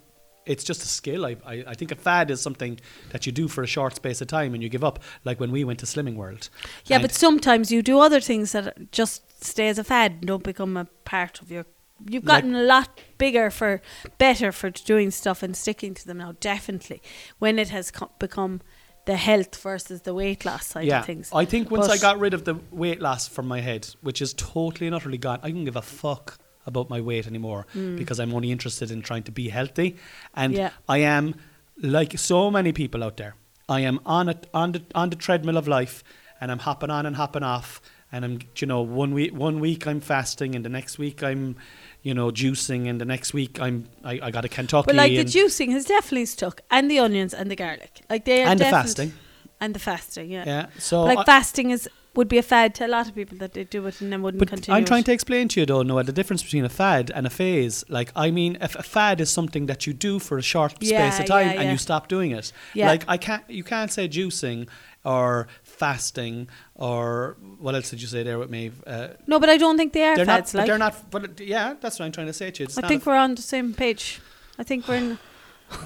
It's 0.45 0.63
just 0.63 0.81
a 0.83 0.87
skill. 0.87 1.25
I, 1.25 1.35
I 1.45 1.63
I 1.67 1.73
think 1.73 1.91
a 1.91 1.95
fad 1.95 2.29
is 2.31 2.41
something 2.41 2.79
that 3.11 3.25
you 3.25 3.31
do 3.31 3.47
for 3.47 3.63
a 3.63 3.67
short 3.67 3.95
space 3.95 4.21
of 4.21 4.27
time 4.27 4.53
and 4.53 4.61
you 4.63 4.69
give 4.69 4.83
up. 4.83 4.99
Like 5.23 5.39
when 5.39 5.51
we 5.51 5.63
went 5.63 5.79
to 5.79 5.85
Slimming 5.85 6.15
World. 6.15 6.49
Yeah, 6.85 6.97
And- 6.97 7.03
but 7.03 7.13
sometimes 7.13 7.71
you 7.71 7.81
do 7.81 7.99
other 7.99 8.19
things 8.21 8.51
that 8.51 8.91
just 8.91 9.43
stay 9.43 9.67
as 9.69 9.77
a 9.79 9.83
fad 9.83 10.11
and 10.11 10.25
don't 10.27 10.43
become 10.43 10.77
a 10.77 10.85
part 11.05 11.41
of 11.41 11.51
your. 11.51 11.65
You've 12.09 12.25
Like- 12.25 12.43
gotten 12.43 12.55
a 12.55 12.63
lot 12.63 12.89
bigger 13.17 13.49
for 13.49 13.81
better 14.17 14.51
for 14.51 14.69
doing 14.69 15.11
stuff 15.11 15.43
and 15.43 15.55
sticking 15.55 15.93
to 15.93 16.05
them 16.05 16.17
now. 16.17 16.33
Definitely, 16.39 17.01
when 17.39 17.57
it 17.59 17.69
has 17.69 17.91
co- 17.91 18.11
become 18.19 18.59
the 19.05 19.15
health 19.17 19.55
versus 19.61 20.01
the 20.01 20.13
weight 20.13 20.45
loss 20.45 20.65
side 20.67 20.85
yeah, 20.87 20.99
of 20.99 21.05
things. 21.05 21.29
I 21.33 21.45
think 21.45 21.69
once 21.71 21.89
I 21.89 21.97
got 21.97 22.19
rid 22.19 22.33
of 22.33 22.43
the 22.45 22.55
weight 22.71 23.01
loss 23.01 23.27
from 23.27 23.47
my 23.47 23.59
head, 23.61 23.87
which 24.01 24.21
is 24.21 24.33
totally 24.33 24.87
and 24.87 24.95
utterly 24.95 25.17
gone, 25.17 25.39
I 25.43 25.51
don't 25.51 25.65
give 25.65 25.75
a 25.75 25.81
fuck 25.81 26.37
about 26.65 26.89
my 26.89 26.99
weight 27.01 27.27
anymore 27.27 27.65
because 27.97 28.19
I'm 28.19 28.33
only 28.33 28.51
interested 28.51 28.91
in 28.91 29.01
trying 29.01 29.23
to 29.23 29.31
be 29.31 29.49
healthy, 29.49 29.95
and 30.33 30.53
Mm. 30.53 30.57
Yeah. 30.57 30.69
I 30.87 30.97
am 30.99 31.35
like 31.81 32.17
so 32.17 32.51
many 32.51 32.71
people 32.71 33.03
out 33.03 33.17
there. 33.17 33.35
I 33.67 33.79
am 33.81 33.99
on 34.05 34.29
it 34.29 34.47
on 34.53 34.71
the 34.73 34.81
on 34.95 35.09
the 35.09 35.15
treadmill 35.15 35.57
of 35.57 35.67
life, 35.67 36.03
and 36.39 36.51
I'm 36.51 36.59
hopping 36.59 36.89
on 36.89 37.05
and 37.05 37.15
hopping 37.15 37.43
off, 37.43 37.81
and 38.11 38.23
I'm 38.25 38.39
you 38.59 38.67
know 38.67 38.81
one 38.81 39.13
week 39.13 39.33
one 39.33 39.59
week 39.59 39.87
I'm 39.87 40.01
fasting, 40.01 40.55
and 40.55 40.63
the 40.65 40.69
next 40.69 40.97
week 40.99 41.23
I'm 41.23 41.55
you 42.01 42.13
know 42.13 42.29
juicing, 42.31 42.89
and 42.89 42.99
the 42.99 43.05
next 43.05 43.33
week 43.33 43.59
I'm 43.59 43.87
I, 44.03 44.19
I 44.27 44.31
got 44.31 44.43
a 44.45 44.49
Kentucky, 44.49 44.87
But 44.87 44.95
like 44.95 45.15
the 45.15 45.23
juicing 45.25 45.71
has 45.71 45.85
definitely 45.85 46.25
stuck, 46.25 46.61
and 46.69 46.89
the 46.91 46.99
onions 46.99 47.33
and 47.33 47.49
the 47.49 47.55
garlic, 47.55 48.01
like 48.09 48.25
they 48.25 48.43
are 48.43 48.47
and 48.51 48.59
the 48.59 48.65
fasting. 48.65 49.13
and 49.61 49.73
the 49.73 49.79
fasting. 49.79 50.29
Yeah, 50.29 50.43
Yeah, 50.45 50.65
so 50.79 51.03
like 51.03 51.19
I- 51.19 51.23
fasting 51.23 51.71
is 51.71 51.89
would 52.15 52.27
be 52.27 52.37
a 52.37 52.43
fad 52.43 52.75
to 52.75 52.85
a 52.85 52.87
lot 52.87 53.07
of 53.07 53.15
people 53.15 53.37
that 53.39 53.53
they 53.53 53.63
do 53.63 53.85
it 53.87 53.99
and 54.01 54.11
then 54.11 54.21
wouldn't 54.21 54.39
But 54.39 54.49
continue. 54.49 54.77
I'm 54.77 54.85
trying 54.85 55.01
it. 55.01 55.05
to 55.07 55.11
explain 55.13 55.47
to 55.49 55.59
you 55.59 55.65
though, 55.65 55.81
Noelle, 55.81 56.03
the 56.03 56.11
difference 56.11 56.43
between 56.43 56.63
a 56.63 56.69
fad 56.69 57.11
and 57.15 57.25
a 57.25 57.29
phase. 57.29 57.83
Like, 57.89 58.11
I 58.15 58.29
mean, 58.31 58.57
if 58.61 58.75
a 58.75 58.83
fad 58.83 59.19
is 59.19 59.29
something 59.31 59.65
that 59.65 59.87
you 59.87 59.93
do 59.93 60.19
for 60.19 60.37
a 60.37 60.41
short 60.43 60.75
Yeah, 60.79 61.09
space 61.09 61.19
of 61.21 61.25
time 61.27 61.47
yeah, 61.47 61.53
and 61.53 61.63
yeah. 61.63 61.71
you 61.71 61.77
stop 61.77 62.07
doing 62.07 62.31
it. 62.31 62.51
Yeah. 62.73 62.87
Like, 62.87 63.03
I 63.07 63.17
can't, 63.17 63.43
you 63.49 63.63
can't 63.63 63.91
say 63.91 64.07
juicing 64.07 64.67
or 65.03 65.47
fasting 65.63 66.47
or 66.75 67.35
what 67.59 67.73
else 67.75 67.89
did 67.89 68.01
you 68.01 68.07
say 68.07 68.23
there 68.23 68.37
with 68.39 68.49
me? 68.49 68.71
Uh, 68.85 69.07
No, 69.27 69.39
but 69.39 69.49
I 69.49 69.57
don't 69.57 69.77
think 69.77 69.93
they 69.93 70.03
are 70.03 70.15
they're 70.15 70.25
fads. 70.25 70.53
not. 70.53 70.59
like 70.59 70.67
They're 70.67 70.77
not. 70.77 71.09
But 71.11 71.39
yeah, 71.39 71.73
that's 71.81 71.99
what 71.99 72.05
I'm 72.05 72.11
trying 72.11 72.27
to 72.27 72.33
say 72.33 72.51
to 72.51 72.59
you. 72.63 72.65
It's 72.65 72.77
I 72.77 72.87
think 72.87 73.05
a, 73.05 73.09
we're 73.09 73.15
on 73.17 73.35
the 73.35 73.41
same 73.41 73.73
page. 73.73 74.21
I 74.59 74.63
think 74.63 74.87
we're 74.87 74.95
in. 74.95 75.17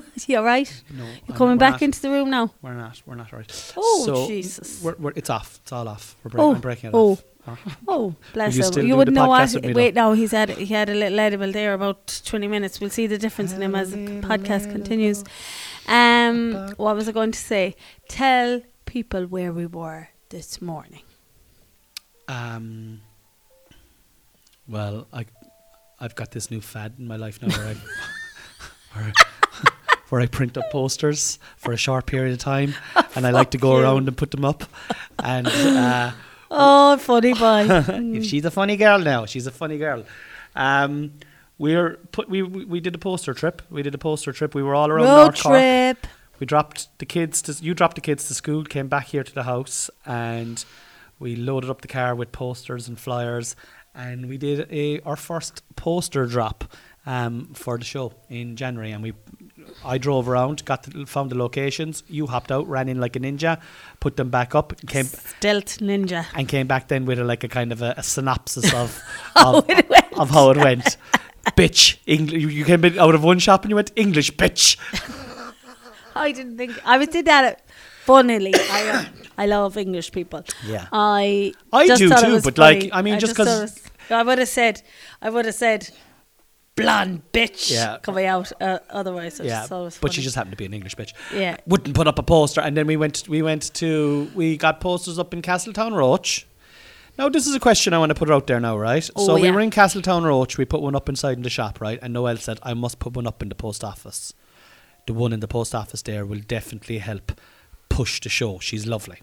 you 0.26 0.38
all 0.38 0.44
right? 0.44 0.82
no, 0.90 1.04
You're 1.04 1.12
I'm- 1.28 1.36
coming 1.36 1.58
back 1.58 1.72
not. 1.72 1.82
into 1.82 2.00
the 2.02 2.10
room 2.10 2.30
now. 2.30 2.52
We're 2.62 2.74
not. 2.74 3.02
We're 3.06 3.14
not 3.14 3.32
right. 3.32 3.72
Oh, 3.76 4.02
so 4.06 4.26
Jesus. 4.26 4.82
We're, 4.82 4.94
we're, 4.98 5.12
it's 5.16 5.30
off. 5.30 5.60
It's 5.62 5.72
all 5.72 5.88
off. 5.88 6.16
We're 6.22 6.30
break, 6.30 6.42
Oh, 6.42 6.54
I'm 6.54 6.60
breaking 6.60 6.90
it 6.90 6.94
oh. 6.94 7.12
off. 7.12 7.24
Alright. 7.48 7.76
Oh, 7.88 8.14
bless 8.32 8.56
you 8.56 8.64
him. 8.80 8.86
You 8.88 8.96
wouldn't 8.96 9.14
know 9.14 9.28
what. 9.28 9.54
Wait, 9.62 9.94
now 9.94 10.12
he's 10.14 10.32
had 10.32 10.50
he 10.50 10.66
had 10.74 10.88
a 10.88 10.94
little 10.94 11.20
edible 11.20 11.52
there 11.52 11.74
about 11.74 12.20
twenty 12.26 12.48
minutes. 12.48 12.80
We'll 12.80 12.90
see 12.90 13.06
the 13.06 13.18
difference 13.18 13.52
in 13.52 13.62
him 13.62 13.76
as 13.76 13.92
the 13.92 13.98
podcast 14.20 14.68
continues. 14.72 15.22
Um, 15.86 16.74
what 16.76 16.96
was 16.96 17.08
I 17.08 17.12
going 17.12 17.30
to 17.30 17.38
say? 17.38 17.76
Tell 18.08 18.62
people 18.84 19.26
where 19.26 19.52
we 19.52 19.66
were 19.66 20.08
this 20.30 20.60
morning. 20.60 21.02
Um. 22.26 23.00
Well, 24.68 25.06
I, 25.12 25.26
I've 26.00 26.16
got 26.16 26.32
this 26.32 26.50
new 26.50 26.60
fad 26.60 26.94
in 26.98 27.06
my 27.06 27.14
life 27.16 27.40
now 27.40 27.56
where 27.56 27.68
I, 27.68 27.74
where, 28.92 29.04
I- 29.04 29.12
where 30.08 30.20
I 30.20 30.26
print 30.26 30.56
up 30.56 30.70
posters 30.70 31.38
for 31.56 31.72
a 31.72 31.76
short 31.76 32.06
period 32.06 32.32
of 32.32 32.38
time, 32.38 32.74
and 33.14 33.26
I 33.26 33.30
like 33.30 33.50
to 33.52 33.58
go 33.58 33.76
you. 33.76 33.82
around 33.84 34.08
and 34.08 34.16
put 34.16 34.30
them 34.30 34.44
up. 34.44 34.64
And 35.18 35.46
uh, 35.48 36.12
Oh, 36.50 36.96
funny 36.98 37.34
boy. 37.34 37.66
if 38.16 38.24
she's 38.24 38.44
a 38.44 38.50
funny 38.50 38.76
girl 38.76 38.98
now, 39.00 39.26
she's 39.26 39.46
a 39.46 39.50
funny 39.50 39.78
girl. 39.78 40.04
Um, 40.54 41.12
we're 41.58 41.96
put 42.12 42.28
we, 42.28 42.42
we 42.42 42.64
we 42.64 42.80
did 42.80 42.94
a 42.94 42.98
poster 42.98 43.34
trip. 43.34 43.62
We 43.70 43.82
did 43.82 43.94
a 43.94 43.98
poster 43.98 44.32
trip. 44.32 44.54
We 44.54 44.62
were 44.62 44.74
all 44.74 44.88
around 44.90 45.06
Road 45.06 45.24
North 45.24 45.42
Cork. 45.42 45.54
trip. 45.54 46.06
We 46.38 46.46
dropped 46.46 46.88
the 46.98 47.06
kids 47.06 47.42
to 47.42 47.52
you 47.64 47.74
dropped 47.74 47.94
the 47.96 48.00
kids 48.02 48.28
to 48.28 48.34
school, 48.34 48.62
came 48.64 48.88
back 48.88 49.06
here 49.06 49.24
to 49.24 49.34
the 49.34 49.42
house, 49.44 49.90
and 50.04 50.64
we 51.18 51.34
loaded 51.34 51.70
up 51.70 51.80
the 51.80 51.88
car 51.88 52.14
with 52.14 52.30
posters 52.30 52.88
and 52.88 52.98
flyers, 53.00 53.56
and 53.94 54.28
we 54.28 54.36
did 54.36 54.70
a 54.70 55.00
our 55.00 55.16
first 55.16 55.62
poster 55.76 56.26
drop 56.26 56.64
um, 57.06 57.48
for 57.54 57.78
the 57.78 57.84
show 57.84 58.12
in 58.28 58.54
January, 58.56 58.92
and 58.92 59.02
we. 59.02 59.12
I 59.86 59.98
drove 59.98 60.28
around, 60.28 60.64
got 60.64 60.82
the, 60.82 61.06
found 61.06 61.30
the 61.30 61.38
locations. 61.38 62.02
You 62.08 62.26
hopped 62.26 62.50
out, 62.50 62.66
ran 62.68 62.88
in 62.88 63.00
like 63.00 63.16
a 63.16 63.20
ninja, 63.20 63.60
put 64.00 64.16
them 64.16 64.30
back 64.30 64.54
up, 64.54 64.74
came 64.86 65.04
Stealth 65.06 65.78
ninja. 65.78 66.26
and 66.34 66.48
came 66.48 66.66
back 66.66 66.88
then 66.88 67.06
with 67.06 67.18
a, 67.18 67.24
like 67.24 67.44
a 67.44 67.48
kind 67.48 67.72
of 67.72 67.82
a, 67.82 67.94
a 67.96 68.02
synopsis 68.02 68.72
of 68.74 69.00
How 69.34 69.58
of, 69.58 69.70
it 69.70 69.88
went. 69.88 70.12
of 70.18 70.30
how 70.30 70.50
it 70.50 70.56
went. 70.56 70.96
bitch, 71.56 71.98
Engl- 72.06 72.32
you- 72.32 72.64
came 72.64 72.84
out 72.98 73.14
of 73.14 73.22
one 73.24 73.38
shop 73.38 73.62
and 73.62 73.70
you 73.70 73.76
went 73.76 73.92
English, 73.96 74.32
bitch. 74.32 74.76
I 76.16 76.32
didn't 76.32 76.56
think 76.56 76.72
I 76.84 76.98
was 76.98 77.08
did 77.08 77.26
that. 77.26 77.62
Funnily, 78.04 78.54
I 78.54 78.88
uh, 78.88 79.04
I 79.36 79.46
love 79.46 79.76
English 79.76 80.12
people. 80.12 80.42
Yeah. 80.64 80.86
I 80.92 81.52
I 81.72 81.88
do 81.88 82.08
too, 82.08 82.40
but, 82.40 82.56
like. 82.56 82.88
I 82.92 83.02
mean, 83.02 83.18
just 83.18 83.34
because 83.34 83.82
I 84.10 84.22
would 84.22 84.38
have 84.38 84.48
said 84.48 84.82
I 85.20 85.28
would 85.28 85.44
have 85.44 85.54
said 85.56 85.90
blonde 86.76 87.22
bitch 87.32 87.70
Yeah. 87.72 87.98
coming 88.02 88.26
out 88.26 88.52
uh, 88.60 88.78
otherwise. 88.90 89.40
I 89.40 89.44
yeah, 89.44 89.50
just 89.60 89.68
thought 89.70 89.84
was 89.84 89.98
but 89.98 90.12
she 90.12 90.22
just 90.22 90.36
happened 90.36 90.52
to 90.52 90.56
be 90.56 90.66
an 90.66 90.74
English 90.74 90.94
bitch. 90.96 91.12
yeah. 91.34 91.56
Wouldn't 91.66 91.94
put 91.96 92.06
up 92.06 92.18
a 92.18 92.22
poster, 92.22 92.60
and 92.60 92.76
then 92.76 92.86
we 92.86 92.96
went. 92.96 93.26
We 93.28 93.42
went 93.42 93.72
to. 93.74 94.30
We 94.34 94.56
got 94.56 94.80
posters 94.80 95.18
up 95.18 95.32
in 95.34 95.42
Castletownroche. 95.42 96.44
Now 97.18 97.30
this 97.30 97.46
is 97.46 97.54
a 97.54 97.60
question 97.60 97.94
I 97.94 97.98
want 97.98 98.10
to 98.10 98.14
put 98.14 98.30
out 98.30 98.46
there 98.46 98.60
now, 98.60 98.76
right? 98.76 99.08
Oh, 99.16 99.24
so 99.26 99.34
we 99.40 99.50
were 99.50 99.60
in 99.60 99.70
Castletownroche. 99.70 100.58
We 100.58 100.66
put 100.66 100.82
one 100.82 100.94
up 100.94 101.08
inside 101.08 101.38
in 101.38 101.42
the 101.42 101.50
shop, 101.50 101.80
right? 101.80 101.98
And 102.02 102.12
Noelle 102.12 102.36
said, 102.36 102.58
"I 102.62 102.74
must 102.74 102.98
put 102.98 103.14
one 103.16 103.26
up 103.26 103.42
in 103.42 103.48
the 103.48 103.54
post 103.54 103.82
office. 103.82 104.34
The 105.06 105.14
one 105.14 105.32
in 105.32 105.40
the 105.40 105.48
post 105.48 105.74
office 105.74 106.02
there 106.02 106.26
will 106.26 106.40
definitely 106.40 106.98
help 106.98 107.32
push 107.88 108.20
the 108.20 108.28
show. 108.28 108.58
She's 108.58 108.86
lovely." 108.86 109.20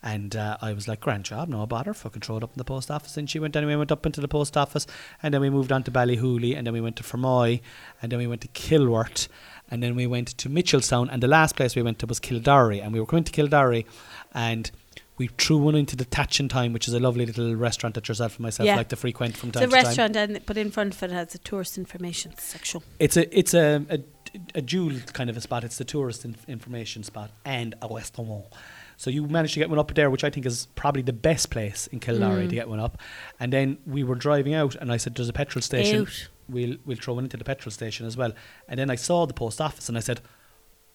And 0.00 0.36
uh, 0.36 0.56
I 0.62 0.72
was 0.74 0.86
like, 0.86 1.00
grand 1.00 1.24
job, 1.24 1.48
no 1.48 1.66
bother, 1.66 1.92
fucking 1.92 2.22
throw 2.22 2.36
it 2.36 2.44
up 2.44 2.50
in 2.52 2.58
the 2.58 2.64
post 2.64 2.88
office. 2.88 3.16
And 3.16 3.28
she 3.28 3.40
went 3.40 3.56
anyway, 3.56 3.74
went 3.74 3.90
up 3.90 4.06
into 4.06 4.20
the 4.20 4.28
post 4.28 4.56
office, 4.56 4.86
and 5.22 5.34
then 5.34 5.40
we 5.40 5.50
moved 5.50 5.72
on 5.72 5.82
to 5.82 5.90
Ballyhooly, 5.90 6.56
and 6.56 6.64
then 6.64 6.72
we 6.72 6.80
went 6.80 6.94
to 6.96 7.02
Fermoy, 7.02 7.60
and 8.00 8.12
then 8.12 8.18
we 8.20 8.28
went 8.28 8.42
to 8.42 8.48
Kilworth, 8.48 9.26
and 9.68 9.82
then 9.82 9.96
we 9.96 10.06
went 10.06 10.28
to 10.38 10.48
Mitchellstown, 10.48 11.08
and 11.10 11.20
the 11.20 11.26
last 11.26 11.56
place 11.56 11.74
we 11.74 11.82
went 11.82 11.98
to 11.98 12.06
was 12.06 12.20
Kildare, 12.20 12.80
and 12.80 12.92
we 12.92 13.00
were 13.00 13.06
going 13.06 13.24
to 13.24 13.32
Kildare, 13.32 13.82
and 14.32 14.70
we 15.16 15.26
threw 15.36 15.58
one 15.58 15.74
into 15.74 15.96
the 15.96 16.04
Tatchin 16.04 16.48
Time, 16.48 16.72
which 16.72 16.86
is 16.86 16.94
a 16.94 17.00
lovely 17.00 17.26
little 17.26 17.56
restaurant 17.56 17.96
that 17.96 18.06
yourself 18.06 18.36
and 18.36 18.44
myself 18.44 18.68
Yeah. 18.68 18.76
like 18.76 18.88
to 18.90 18.96
frequent 18.96 19.36
from 19.36 19.48
It's 19.48 19.58
time 19.58 19.64
a 19.64 19.66
to 19.66 19.72
time. 19.72 19.82
The 19.82 19.88
restaurant, 19.88 20.16
and 20.16 20.46
but 20.46 20.56
in 20.56 20.70
front 20.70 20.94
of 20.94 21.02
it 21.02 21.10
has 21.10 21.34
a 21.34 21.38
tourist 21.38 21.76
information 21.76 22.34
section. 22.38 22.82
It's 23.00 23.16
a 23.16 23.36
it's 23.36 23.52
a 23.52 23.84
a, 23.90 23.98
a 24.54 24.62
jewel 24.62 24.92
kind 25.12 25.28
of 25.28 25.36
a 25.36 25.40
spot. 25.40 25.64
It's 25.64 25.78
the 25.78 25.84
tourist 25.84 26.24
inf- 26.24 26.48
information 26.48 27.02
spot 27.02 27.32
and 27.44 27.74
a 27.82 27.88
restaurant. 27.92 28.44
So 29.00 29.10
you 29.10 29.26
managed 29.28 29.54
to 29.54 29.60
get 29.60 29.70
one 29.70 29.78
up 29.78 29.94
there, 29.94 30.10
which 30.10 30.24
I 30.24 30.30
think 30.30 30.44
is 30.44 30.66
probably 30.74 31.02
the 31.02 31.12
best 31.12 31.50
place 31.50 31.86
in 31.92 32.00
Kildare 32.00 32.38
Mm. 32.42 32.48
to 32.48 32.54
get 32.56 32.68
one 32.68 32.80
up. 32.80 32.98
And 33.38 33.52
then 33.52 33.78
we 33.86 34.02
were 34.02 34.16
driving 34.16 34.54
out, 34.54 34.74
and 34.74 34.90
I 34.92 34.96
said, 34.98 35.14
"There's 35.14 35.28
a 35.28 35.32
petrol 35.32 35.62
station. 35.62 36.00
Out. 36.02 36.28
We'll 36.48 36.76
we'll 36.84 36.96
throw 36.96 37.14
one 37.14 37.24
into 37.24 37.36
the 37.36 37.44
petrol 37.44 37.70
station 37.70 38.06
as 38.06 38.16
well." 38.16 38.32
And 38.68 38.76
then 38.80 38.90
I 38.90 38.96
saw 38.96 39.24
the 39.24 39.34
post 39.34 39.60
office, 39.60 39.88
and 39.88 39.96
I 39.96 40.00
said, 40.00 40.20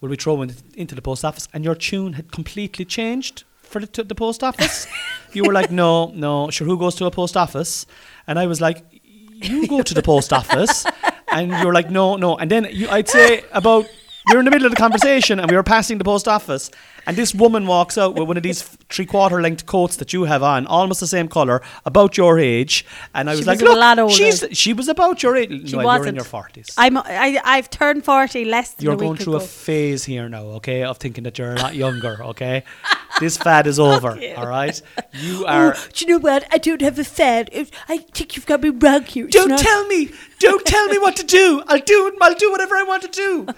"Will 0.02 0.10
we 0.10 0.18
throw 0.18 0.34
one 0.34 0.52
into 0.76 0.96
the 0.96 1.02
post 1.02 1.24
office?" 1.24 1.48
And 1.54 1.64
your 1.64 1.76
tune 1.76 2.14
had 2.14 2.30
completely 2.32 2.84
changed 2.86 3.46
for 3.62 3.80
the, 3.80 3.88
to 3.88 4.04
the 4.04 4.16
post 4.16 4.44
office. 4.44 4.86
you 5.34 5.44
were 5.46 5.54
like, 5.54 5.72
"No, 5.72 6.08
no, 6.14 6.50
sure. 6.50 6.68
Who 6.68 6.78
goes 6.78 6.96
to 6.96 7.06
a 7.06 7.12
post 7.12 7.38
office?" 7.38 7.86
And 8.28 8.38
I 8.38 8.48
was 8.48 8.60
like, 8.60 8.84
"You 9.50 9.66
go 9.66 9.82
to 9.82 9.94
the 9.94 10.04
post 10.04 10.34
office." 10.34 10.86
and 11.32 11.52
you 11.52 11.66
were 11.66 11.74
like, 11.74 11.90
"No, 11.90 12.18
no." 12.18 12.36
And 12.36 12.52
then 12.52 12.68
you, 12.70 12.90
I'd 12.90 13.08
say 13.08 13.44
about 13.54 13.86
we 14.28 14.34
were 14.34 14.40
in 14.40 14.46
the 14.46 14.52
middle 14.52 14.66
of 14.66 14.72
the 14.72 14.78
conversation, 14.78 15.40
and 15.40 15.50
we 15.50 15.56
were 15.58 15.64
passing 15.64 15.98
the 15.98 16.04
post 16.06 16.28
office, 16.28 16.72
and 17.06 17.18
this 17.18 17.34
woman 17.36 17.68
walks 17.68 17.98
out 17.98 18.16
with 18.16 18.28
one 18.28 18.38
of 18.38 18.44
these 18.44 18.62
three 18.90 19.06
quarter 19.06 19.42
length 19.42 19.66
coats 19.66 19.98
that 19.98 20.14
you 20.14 20.24
have 20.24 20.42
on, 20.44 20.66
almost 20.68 21.00
the 21.02 21.08
same 21.08 21.28
color, 21.28 21.62
about 21.86 22.16
your 22.18 22.40
age. 22.40 22.86
And 23.14 23.30
I 23.30 23.34
She 23.34 23.40
was 23.40 23.48
like, 23.48 23.56
was 23.60 23.70
a 23.70 23.72
"Look, 23.72 23.80
lot 23.80 24.00
older." 24.00 24.14
she's 24.14 24.46
she 24.54 24.72
was 24.74 24.88
about 24.88 25.22
your 25.24 25.36
age. 25.36 25.70
She 25.70 25.76
no, 25.76 25.82
you're 25.82 26.08
in 26.08 26.16
your 26.16 26.24
forties. 26.24 26.70
I'm 26.78 26.98
I 26.98 27.40
I've 27.44 27.70
turned 27.70 28.06
forty 28.06 28.46
less 28.46 28.74
than 28.76 28.86
You're 28.86 28.94
a 28.94 28.98
week 28.98 29.06
going 29.08 29.18
through 29.18 29.36
ago. 29.36 29.44
a 29.44 29.48
phase 29.48 30.06
here 30.06 30.30
now, 30.30 30.44
okay, 30.60 30.84
of 30.84 30.98
thinking 31.00 31.24
that 31.26 31.38
you're 31.38 31.54
a 31.54 31.60
lot 31.60 31.76
younger, 31.76 32.24
okay? 32.24 32.64
this 33.20 33.36
fad 33.38 33.68
is 33.68 33.78
over, 33.80 34.12
all 34.38 34.48
right? 34.48 34.82
You 35.12 35.44
oh, 35.46 35.48
are. 35.50 35.74
Oh, 35.76 35.88
do 35.94 36.06
you 36.06 36.12
know 36.14 36.20
what? 36.20 36.46
I 36.52 36.58
don't 36.58 36.82
have 36.82 36.98
a 36.98 37.04
fad. 37.04 37.50
I 37.90 37.98
think 37.98 38.36
you've 38.38 38.46
got 38.46 38.62
me 38.62 38.70
wrong 38.70 39.04
here. 39.04 39.26
It's 39.26 39.36
Don't 39.36 39.50
not- 39.50 39.60
tell 39.60 39.86
me. 39.88 40.12
Don't 40.40 40.66
tell 40.66 40.88
me 40.88 40.98
what 40.98 41.16
to 41.18 41.24
do. 41.24 41.62
I'll 41.68 41.80
do 41.80 42.08
it. 42.08 42.14
I'll 42.22 42.34
do 42.36 42.52
whatever 42.52 42.76
I 42.76 42.84
want 42.84 43.02
to 43.04 43.10
do. 43.10 43.48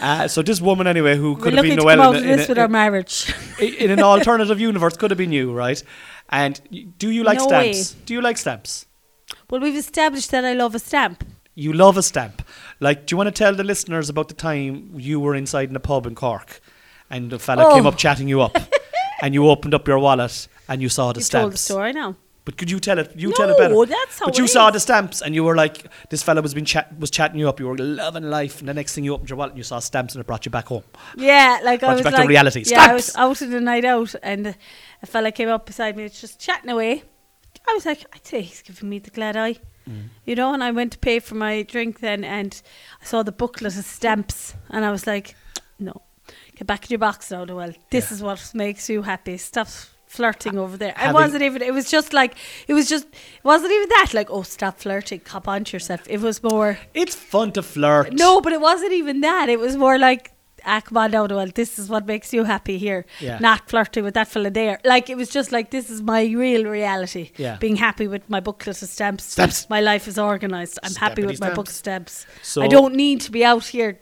Uh, 0.00 0.28
so 0.28 0.42
this 0.42 0.60
woman, 0.60 0.86
anyway, 0.86 1.16
who 1.16 1.32
We're 1.34 1.40
could 1.40 1.52
have 1.54 1.62
been 1.64 1.76
Noelle 1.76 2.12
in, 2.14 2.24
a- 2.24 2.32
in, 2.32 2.40
a- 2.40 2.46
with 2.48 2.58
our 2.58 2.68
marriage. 2.68 3.32
in 3.60 3.90
an 3.90 4.00
alternative 4.02 4.60
universe, 4.60 4.96
could 4.96 5.10
have 5.10 5.18
been 5.18 5.32
you, 5.32 5.52
right? 5.52 5.82
And 6.28 6.60
do 6.98 7.10
you 7.10 7.22
like 7.24 7.38
No 7.38 7.46
stamps? 7.46 7.92
Do 8.06 8.14
you 8.14 8.20
like 8.20 8.36
stamps? 8.38 8.86
well, 9.50 9.60
we've 9.60 9.76
established 9.76 10.30
that 10.32 10.44
I 10.44 10.52
love 10.54 10.74
a 10.74 10.78
stamp. 10.78 11.24
You 11.54 11.72
love 11.72 11.96
a 11.96 12.02
stamp. 12.02 12.42
Like, 12.80 13.06
do 13.06 13.12
you 13.14 13.16
want 13.16 13.28
to 13.28 13.32
tell 13.32 13.54
the 13.54 13.64
listeners 13.64 14.08
about 14.10 14.28
the 14.28 14.34
time 14.34 14.90
you 14.96 15.18
were 15.20 15.34
inside 15.34 15.70
in 15.70 15.76
a 15.76 15.80
pub 15.80 16.06
in 16.06 16.14
Cork, 16.14 16.60
and 17.08 17.32
a 17.32 17.38
fella 17.38 17.72
came 17.74 17.86
Oh. 17.86 17.88
up 17.88 17.96
chatting 17.96 18.28
you 18.28 18.42
up, 18.42 18.56
and 19.22 19.32
you 19.34 19.48
opened 19.48 19.72
up 19.72 19.88
your 19.88 19.98
wallet 19.98 20.48
and 20.68 20.82
you 20.82 20.88
saw 20.88 21.12
the 21.12 21.20
You've 21.20 21.26
stamps. 21.26 21.42
told 21.42 21.52
the 21.52 21.58
story 21.58 21.92
now. 21.92 22.16
But 22.46 22.56
could 22.56 22.70
you 22.70 22.78
tell 22.80 22.98
it? 22.98 23.12
You 23.16 23.28
no, 23.30 23.34
tell 23.34 23.50
it 23.50 23.58
better. 23.58 23.74
that's 23.86 24.18
how 24.20 24.26
But 24.26 24.38
you 24.38 24.46
saw 24.46 24.70
the 24.70 24.80
stamps, 24.80 25.20
and 25.20 25.34
you 25.34 25.42
were 25.44 25.56
like, 25.56 25.88
"This 26.10 26.22
fella 26.22 26.40
was 26.40 26.54
been 26.54 26.64
chat- 26.64 26.96
was 26.98 27.10
chatting 27.10 27.38
you 27.38 27.48
up. 27.48 27.60
You 27.60 27.66
were 27.66 27.76
loving 27.76 28.30
life." 28.30 28.60
And 28.60 28.68
the 28.68 28.72
next 28.74 28.94
thing 28.94 29.02
you 29.04 29.12
opened 29.14 29.28
your 29.28 29.36
wallet, 29.36 29.50
and 29.52 29.58
you 29.58 29.64
saw 29.64 29.80
stamps, 29.80 30.14
and 30.14 30.20
it 30.22 30.26
brought 30.28 30.46
you 30.46 30.50
back 30.52 30.66
home. 30.68 30.84
Yeah, 31.16 31.58
like 31.64 31.82
I 31.82 31.86
Brought 31.88 31.98
you 31.98 32.04
was 32.04 32.12
back 32.14 32.22
to 32.22 32.28
reality. 32.28 32.62
Yeah, 32.66 32.86
I 32.90 32.94
was 32.94 33.14
out 33.16 33.42
in 33.42 33.50
the 33.50 33.60
night 33.60 33.84
out, 33.84 34.14
and 34.22 34.54
a 35.02 35.06
fella 35.06 35.32
came 35.32 35.48
up 35.48 35.66
beside 35.66 35.96
me, 35.96 36.04
and 36.04 36.12
just 36.14 36.38
chatting 36.40 36.70
away. 36.70 37.02
I 37.68 37.74
was 37.74 37.84
like, 37.84 38.06
I'd 38.14 38.24
say 38.24 38.42
he's 38.42 38.62
giving 38.62 38.88
me 38.88 39.00
the 39.00 39.10
glad 39.10 39.36
eye, 39.36 39.56
Mm. 39.90 40.10
you 40.24 40.36
know. 40.36 40.54
And 40.54 40.62
I 40.62 40.70
went 40.70 40.92
to 40.92 40.98
pay 40.98 41.18
for 41.18 41.34
my 41.34 41.62
drink 41.62 41.98
then, 41.98 42.22
and 42.22 42.62
I 43.02 43.04
saw 43.04 43.24
the 43.24 43.32
booklet 43.32 43.76
of 43.76 43.84
stamps, 43.84 44.54
and 44.70 44.84
I 44.84 44.92
was 44.92 45.04
like, 45.04 45.34
no, 45.80 46.00
get 46.54 46.68
back 46.68 46.84
in 46.84 46.90
your 46.90 47.00
box 47.00 47.32
now, 47.32 47.44
Noelle. 47.44 47.72
This 47.90 48.10
Yeah. 48.10 48.14
is 48.14 48.22
what 48.22 48.50
makes 48.54 48.88
you 48.88 49.02
happy. 49.02 49.36
Stop 49.36 49.66
flirting 50.16 50.58
over 50.58 50.76
there. 50.76 50.94
It 50.98 51.12
wasn't 51.12 51.42
even. 51.42 51.62
It 51.62 51.74
was 51.74 51.90
just 51.90 52.12
like 52.12 52.34
it 52.68 52.74
was 52.74 52.88
just. 52.88 53.06
It 53.06 53.44
wasn't 53.44 53.72
even 53.72 53.88
that. 53.90 54.10
Like, 54.14 54.30
oh, 54.30 54.42
stop 54.42 54.78
flirting. 54.78 55.20
Cop 55.20 55.46
on 55.48 55.64
to 55.64 55.76
yourself. 55.76 56.02
It 56.08 56.20
was 56.20 56.42
more. 56.42 56.78
It's 56.94 57.14
fun 57.14 57.52
to 57.52 57.62
flirt. 57.62 58.12
No, 58.12 58.40
but 58.40 58.52
it 58.52 58.60
wasn't 58.60 58.92
even 58.92 59.20
that. 59.20 59.48
It 59.48 59.58
was 59.58 59.76
more 59.76 59.98
like, 59.98 60.32
ah, 60.66 60.80
come 60.80 60.98
on 60.98 61.10
now, 61.10 61.26
Noelle, 61.26 61.50
this 61.54 61.78
is 61.78 61.88
what 61.88 62.06
makes 62.06 62.32
you 62.32 62.44
happy 62.44 62.78
here. 62.78 63.06
Yeah. 63.20 63.38
Not 63.38 63.68
flirting 63.68 64.04
with 64.04 64.14
that 64.14 64.28
fella 64.28 64.50
there. 64.50 64.78
Like, 64.84 65.08
it 65.08 65.16
was 65.16 65.30
just 65.30 65.52
like, 65.52 65.70
this 65.70 65.90
is 65.90 66.02
my 66.02 66.24
real 66.24 66.64
reality. 66.64 67.30
Yeah. 67.36 67.56
Being 67.56 67.76
happy 67.76 68.06
with 68.08 68.28
my 68.28 68.40
booklet 68.40 68.82
of 68.82 68.88
stamps. 68.88 69.24
Stamps. 69.24 69.68
My 69.70 69.80
life 69.80 70.08
is 70.08 70.18
organised. 70.18 70.78
I'm 70.82 70.94
happy 70.94 71.24
with 71.24 71.40
my 71.40 71.54
book 71.54 71.70
stamps. 71.70 72.12
stamps. 72.12 72.48
So 72.48 72.62
I 72.62 72.68
don't 72.68 72.94
need 72.94 73.20
to 73.22 73.30
be 73.30 73.44
out 73.44 73.66
here 73.66 74.00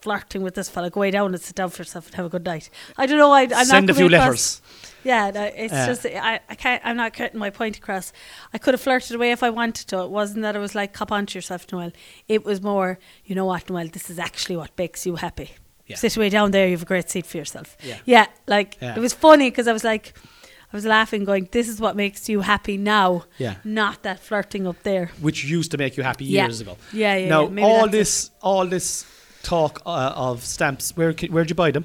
flirting 0.00 0.42
with 0.42 0.54
this 0.54 0.68
fella, 0.68 0.90
go 0.90 1.00
way 1.00 1.10
down 1.10 1.32
and 1.34 1.40
sit 1.42 1.56
down 1.56 1.70
for 1.70 1.82
yourself 1.82 2.06
and 2.06 2.14
have 2.16 2.26
a 2.26 2.28
good 2.28 2.44
night. 2.44 2.70
I 2.96 3.06
don't 3.06 3.18
know. 3.18 3.30
I, 3.32 3.42
I'm 3.42 3.64
Send 3.66 3.86
not 3.86 3.94
a 3.94 3.98
few 3.98 4.08
letters. 4.08 4.60
across- 4.60 4.62
Yeah, 5.04 5.30
no, 5.30 5.42
it's 5.44 5.72
Yeah. 5.72 5.86
just 5.86 6.06
I, 6.06 6.40
I 6.48 6.54
can't. 6.54 6.80
I'm 6.84 6.96
not 6.96 7.12
getting 7.14 7.38
my 7.38 7.50
point 7.50 7.76
across. 7.76 8.12
I 8.54 8.58
could 8.58 8.74
have 8.74 8.80
flirted 8.80 9.14
away 9.16 9.32
if 9.32 9.42
I 9.42 9.50
wanted 9.50 9.86
to. 9.88 10.00
It 10.02 10.10
wasn't 10.10 10.42
that 10.42 10.56
it 10.56 10.60
was 10.60 10.74
like 10.74 10.92
cop 10.92 11.12
onto 11.12 11.36
yourself, 11.38 11.66
Noelle. 11.72 11.92
It 12.28 12.44
was 12.44 12.62
more, 12.62 12.98
you 13.24 13.34
know 13.34 13.44
what, 13.46 13.68
Noelle. 13.68 13.88
This 13.88 14.08
is 14.10 14.18
actually 14.18 14.56
what 14.56 14.70
makes 14.78 15.04
you 15.06 15.16
happy. 15.16 15.50
Yeah. 15.86 15.96
Sit 15.96 16.16
way 16.16 16.30
down 16.30 16.50
there. 16.52 16.66
You 16.66 16.72
have 16.72 16.82
a 16.82 16.86
great 16.86 17.10
seat 17.10 17.26
for 17.26 17.36
yourself. 17.36 17.76
Yeah. 17.82 17.98
Yeah, 18.06 18.26
like 18.46 18.78
Yeah. 18.80 18.94
it 18.96 19.00
was 19.00 19.12
funny 19.12 19.50
because 19.50 19.68
I 19.68 19.72
was 19.74 19.84
like, 19.84 20.14
I 20.72 20.76
was 20.76 20.86
laughing, 20.86 21.24
going, 21.24 21.48
"This 21.52 21.68
is 21.68 21.78
what 21.78 21.94
makes 21.94 22.28
you 22.28 22.40
happy 22.40 22.76
now." 22.78 23.26
Yeah. 23.38 23.56
Not 23.62 24.02
that 24.02 24.18
flirting 24.18 24.66
up 24.66 24.82
there. 24.82 25.10
Which 25.20 25.44
used 25.44 25.70
to 25.72 25.78
make 25.78 25.96
you 25.98 26.02
happy 26.02 26.24
Yeah. 26.24 26.44
years 26.46 26.60
ago. 26.62 26.78
Yeah, 26.92 27.14
yeah. 27.16 27.28
now 27.28 27.48
yeah. 27.48 27.62
All 27.62 27.82
that's 27.82 27.88
it. 27.88 27.98
this, 27.98 28.30
all 28.42 28.66
this 28.66 29.04
talk 29.44 29.82
uh, 29.86 30.12
of 30.16 30.44
stamps. 30.44 30.96
Where 30.96 31.12
where'd 31.12 31.50
you 31.50 31.54
buy 31.54 31.70
them? 31.70 31.84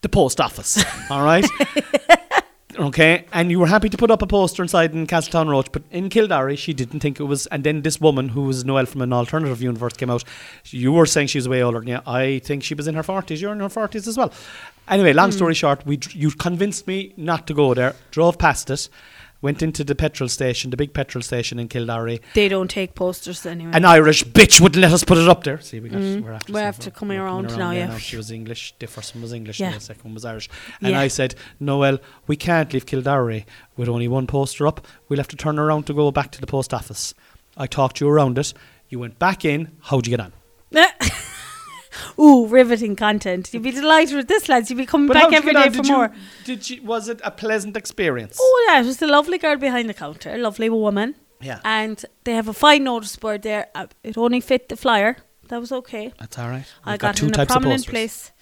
The 0.00 0.08
post 0.08 0.40
office. 0.40 0.82
all 1.10 1.22
right. 1.22 1.46
Okay, 2.78 3.26
and 3.34 3.50
you 3.50 3.60
were 3.60 3.66
happy 3.66 3.90
to 3.90 3.98
put 3.98 4.10
up 4.10 4.22
a 4.22 4.26
poster 4.26 4.62
inside 4.62 4.94
in 4.94 5.06
Castletownroche, 5.06 5.70
but 5.72 5.82
in 5.90 6.08
Kildare, 6.08 6.56
she 6.56 6.72
didn't 6.72 7.00
think 7.00 7.20
it 7.20 7.24
was. 7.24 7.46
And 7.48 7.64
then 7.64 7.82
this 7.82 8.00
woman, 8.00 8.30
who 8.30 8.42
was 8.44 8.64
Noelle 8.64 8.86
from 8.86 9.02
an 9.02 9.12
alternative 9.12 9.60
universe, 9.60 9.92
came 9.92 10.08
out. 10.08 10.24
You 10.70 10.90
were 10.90 11.04
saying 11.04 11.26
she 11.26 11.38
was 11.38 11.48
way 11.48 11.62
older 11.62 11.80
than 11.80 11.88
you. 11.88 12.00
I 12.06 12.38
think 12.38 12.64
she 12.64 12.74
was 12.74 12.88
in 12.88 12.94
her 12.94 13.02
forties. 13.02 13.42
You're 13.42 13.52
in 13.52 13.58
your 13.58 13.68
forties 13.68 14.08
as 14.08 14.16
well. 14.16 14.32
Anyway, 14.88 15.12
long 15.12 15.32
story 15.32 15.52
short, 15.52 15.84
we 15.86 16.00
you 16.12 16.30
convinced 16.30 16.86
me 16.86 17.12
not 17.18 17.46
to 17.46 17.54
go 17.54 17.74
there. 17.74 17.94
Drove 18.10 18.38
past 18.38 18.70
it, 18.70 18.88
went 19.42 19.62
into 19.62 19.84
the 19.84 19.94
petrol 19.94 20.28
station, 20.28 20.70
the 20.70 20.76
big 20.76 20.94
petrol 20.94 21.20
station 21.20 21.58
in 21.58 21.68
Kildare. 21.68 22.18
They 22.32 22.48
don't 22.48 22.70
take 22.70 22.94
posters 22.94 23.44
anyway. 23.44 23.72
An 23.74 23.84
Irish 23.84 24.24
bitch 24.24 24.60
wouldn't 24.60 24.80
let 24.80 24.92
us 24.92 25.04
put 25.04 25.18
it 25.18 25.28
up 25.28 25.44
there. 25.44 25.60
See, 25.60 25.80
we 25.80 25.88
got 25.90 26.00
Mm. 26.00 26.22
we're 26.22 26.32
after, 26.32 26.52
We're 26.52 26.60
after 26.60 26.90
coming 26.90 27.18
around 27.18 27.54
now, 27.58 27.72
yeah. 27.72 27.98
She 27.98 28.16
was 28.16 28.30
English. 28.30 28.74
The 28.78 28.86
first 28.86 29.14
one 29.14 29.20
was 29.22 29.32
English, 29.34 29.60
Yeah. 29.60 29.66
and 29.66 29.76
the 29.76 29.80
second 29.80 30.04
one 30.04 30.14
was 30.14 30.24
Irish. 30.24 30.48
And 30.80 30.92
Yeah. 30.92 31.00
I 31.00 31.08
said, 31.08 31.34
Noelle, 31.60 31.98
we 32.26 32.36
can't 32.36 32.72
leave 32.72 32.86
Kildare 32.86 33.44
with 33.76 33.88
only 33.88 34.08
one 34.08 34.26
poster 34.26 34.66
up. 34.66 34.86
We'll 35.08 35.18
have 35.18 35.28
to 35.28 35.36
turn 35.36 35.58
around 35.58 35.86
to 35.88 35.92
go 35.94 36.10
back 36.10 36.30
to 36.32 36.40
the 36.40 36.46
post 36.46 36.72
office. 36.72 37.12
I 37.56 37.66
talked 37.66 38.00
you 38.00 38.08
around 38.08 38.38
it. 38.38 38.54
You 38.88 38.98
went 39.00 39.18
back 39.18 39.44
in. 39.44 39.72
How'd 39.82 40.06
you 40.06 40.16
get 40.16 40.20
on? 40.20 40.32
Ooh, 42.18 42.46
riveting 42.46 42.96
content. 42.96 43.52
You'd 43.52 43.62
be 43.62 43.70
delighted 43.70 44.16
with 44.16 44.28
this, 44.28 44.48
lads. 44.48 44.70
You'd 44.70 44.76
be 44.78 44.86
coming 44.86 45.08
But 45.08 45.14
back 45.14 45.32
every 45.32 45.52
get 45.52 45.62
on? 45.66 45.72
Did 45.72 45.76
for 45.76 45.86
you- 45.86 45.92
more. 45.96 46.12
Did 46.44 46.70
you? 46.70 46.82
Was 46.82 47.08
it 47.08 47.20
a 47.24 47.30
pleasant 47.30 47.76
experience? 47.76 48.38
Oh 48.40 48.66
yeah, 48.68 48.80
it 48.80 48.86
was 48.86 49.00
a 49.02 49.06
lovely 49.06 49.38
girl 49.38 49.56
behind 49.56 49.88
the 49.88 49.94
counter, 49.94 50.36
lovely 50.38 50.68
woman, 50.70 51.14
yeah. 51.40 51.60
and 51.64 52.04
they 52.24 52.34
have 52.34 52.48
a 52.48 52.52
fine 52.52 52.84
notice 52.84 53.16
board 53.16 53.42
there. 53.42 53.66
Uh, 53.74 53.86
It 54.02 54.16
only 54.16 54.40
fit 54.40 54.68
the 54.68 54.76
flyer. 54.76 55.16
That 55.48 55.60
was 55.60 55.72
okay. 55.72 56.12
That's 56.18 56.38
all 56.38 56.48
right. 56.48 56.64
I 56.84 56.96
got, 56.96 57.16
two 57.16 57.26
it 57.26 57.34
in 57.34 57.40
a 57.40 57.46
prominent 57.46 57.86
place, 57.86 58.32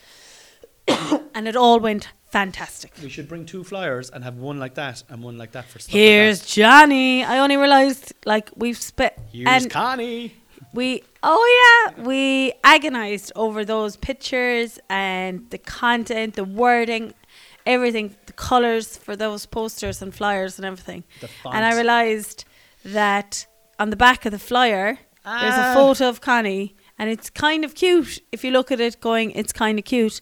and 1.35 1.49
it 1.49 1.57
all 1.57 1.81
went 1.81 2.09
fantastic. 2.29 2.93
We 3.03 3.09
should 3.09 3.29
bring 3.29 3.45
two 3.47 3.65
flyers 3.65 4.11
and 4.11 4.23
have 4.25 4.37
one 4.37 4.59
like 4.61 4.75
that 4.75 5.03
and 5.09 5.23
one 5.23 5.37
like 5.37 5.53
that 5.53 5.65
for 5.65 5.79
stuff 5.81 5.93
Here's 5.93 6.41
Like 6.43 6.47
Johnny. 6.49 7.25
I 7.25 7.39
only 7.39 7.57
realised 7.57 8.13
like 8.25 8.51
we've 8.57 8.77
spent 8.81 9.17
that. 9.17 9.25
Here's 9.33 9.67
Connie. 9.67 10.35
We 10.73 11.03
oh 11.23 11.45
yeah 11.97 12.05
we 12.05 12.53
agonized 12.65 13.33
over 13.35 13.65
those 13.65 13.97
pictures 13.97 14.79
and 14.89 15.49
the 15.51 15.59
content, 15.59 16.35
the 16.35 16.45
wording, 16.45 17.13
everything, 17.67 18.15
the 18.27 18.33
colors 18.33 18.97
for 18.97 19.15
those 19.17 19.47
posters 19.47 20.01
and 20.03 20.15
flyers 20.15 20.59
and 20.59 20.65
everything. 20.65 21.05
And 21.57 21.65
I 21.65 21.75
realised 21.77 22.45
that 22.85 23.47
on 23.79 23.91
the 23.91 23.97
back 23.97 24.25
of 24.27 24.33
the 24.33 24.39
flyer, 24.39 24.99
there's 25.25 25.55
Ah. 25.59 25.73
a 25.73 25.75
photo 25.75 26.09
of 26.09 26.21
Connie, 26.21 26.75
and 26.99 27.11
it's 27.11 27.29
kind 27.31 27.65
of 27.65 27.75
cute 27.75 28.21
if 28.33 28.43
you 28.45 28.51
look 28.51 28.71
at 28.73 28.81
it 28.81 29.01
going, 29.01 29.33
it's 29.33 29.53
kind 29.53 29.79
of 29.79 29.85
cute. 29.85 30.21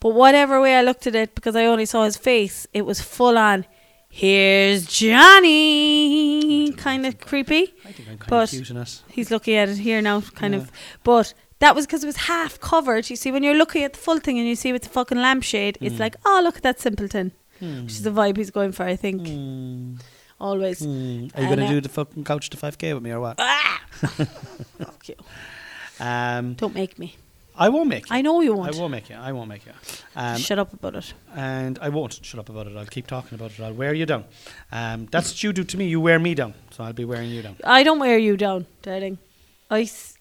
But 0.00 0.10
whatever 0.14 0.60
way 0.60 0.74
I 0.76 0.82
looked 0.82 1.06
at 1.06 1.14
it, 1.14 1.34
because 1.34 1.54
I 1.56 1.64
only 1.66 1.86
saw 1.86 2.04
his 2.04 2.16
face, 2.16 2.66
it 2.72 2.82
was 2.84 3.00
full 3.00 3.36
on, 3.38 3.64
here's 4.10 4.86
Johnny, 4.86 6.53
kind 6.72 7.04
of 7.06 7.18
creepy. 7.20 7.74
I 7.84 7.92
think 7.92 8.08
I'm 8.08 8.18
kind 8.18 8.30
But- 8.30 8.52
of 8.52 8.76
it. 8.76 9.02
He's 9.08 9.30
looking 9.30 9.54
at 9.56 9.68
it 9.68 9.78
here 9.78 10.00
now, 10.02 10.20
kind 10.22 10.54
Yeah. 10.54 10.60
of. 10.60 10.72
But 11.02 11.34
that 11.60 11.74
was 11.74 11.86
because 11.86 12.02
it 12.02 12.06
was 12.06 12.16
half 12.16 12.58
covered. 12.60 13.08
You 13.10 13.16
see, 13.16 13.30
when 13.30 13.42
you're 13.42 13.54
looking 13.56 13.84
at 13.84 13.92
the 13.92 13.98
full 13.98 14.18
thing 14.18 14.38
and 14.38 14.46
you 14.48 14.54
see 14.56 14.72
with 14.72 14.82
the 14.82 14.88
fucking 14.88 15.18
lampshade, 15.18 15.78
it's 15.80 15.96
Mm. 15.96 16.00
like, 16.00 16.16
oh, 16.24 16.40
look 16.42 16.56
at 16.56 16.62
that 16.62 16.80
simpleton. 16.80 17.32
Hmm. 17.60 17.82
Which 17.84 17.92
is 17.92 18.02
the 18.02 18.10
vibe 18.10 18.36
he's 18.36 18.50
going 18.50 18.72
for, 18.72 18.84
I 18.84 18.96
think. 18.96 19.28
Hmm. 19.28 19.94
Always. 20.40 20.80
Hmm. 20.80 21.26
Are 21.34 21.42
you 21.42 21.46
going 21.46 21.58
to 21.60 21.66
uh, 21.66 21.70
do 21.70 21.80
the 21.80 21.88
fucking 21.88 22.24
couch 22.24 22.50
to 22.50 22.56
5k 22.56 22.92
with 22.94 23.02
me 23.02 23.12
or 23.12 23.20
what? 23.20 23.36
Ah! 23.38 23.80
Fuck 24.02 25.08
you. 25.08 25.14
Um, 26.00 26.54
Don't 26.54 26.74
make 26.74 26.98
me. 26.98 27.16
I 27.56 27.68
won't 27.68 27.88
make 27.88 28.10
you. 28.10 28.16
I 28.16 28.22
know 28.22 28.40
you 28.40 28.54
won't. 28.54 28.74
I 28.74 28.78
won't 28.78 28.90
make 28.90 29.08
you. 29.10 29.16
I 29.16 29.30
won't 29.32 29.48
make 29.48 29.64
you. 29.64 29.72
Um, 30.16 30.38
Shut 30.38 30.58
up 30.58 30.72
about 30.72 30.96
it. 30.96 31.14
and 31.36 31.78
I 31.80 31.88
won't 31.88 32.18
shut 32.24 32.40
up 32.40 32.48
about 32.48 32.66
it. 32.66 32.76
I'll 32.76 32.84
keep 32.86 33.06
talking 33.06 33.36
about 33.36 33.52
it. 33.52 33.60
I'll 33.60 33.72
wear 33.72 33.94
you 33.94 34.06
down. 34.06 34.24
Um, 34.72 35.06
that's 35.10 35.30
what 35.30 35.42
you 35.44 35.52
do 35.52 35.62
to 35.64 35.76
me. 35.76 35.86
You 35.86 36.00
wear 36.00 36.18
me 36.18 36.34
down. 36.34 36.54
So 36.70 36.82
I'll 36.84 36.92
be 36.92 37.04
wearing 37.04 37.30
you 37.30 37.42
down. 37.42 37.56
I 37.64 37.82
don't 37.84 38.00
wear 38.00 38.18
you 38.18 38.36
down, 38.36 38.66
darling. 38.82 39.18
I 39.70 39.82
s- 39.82 40.18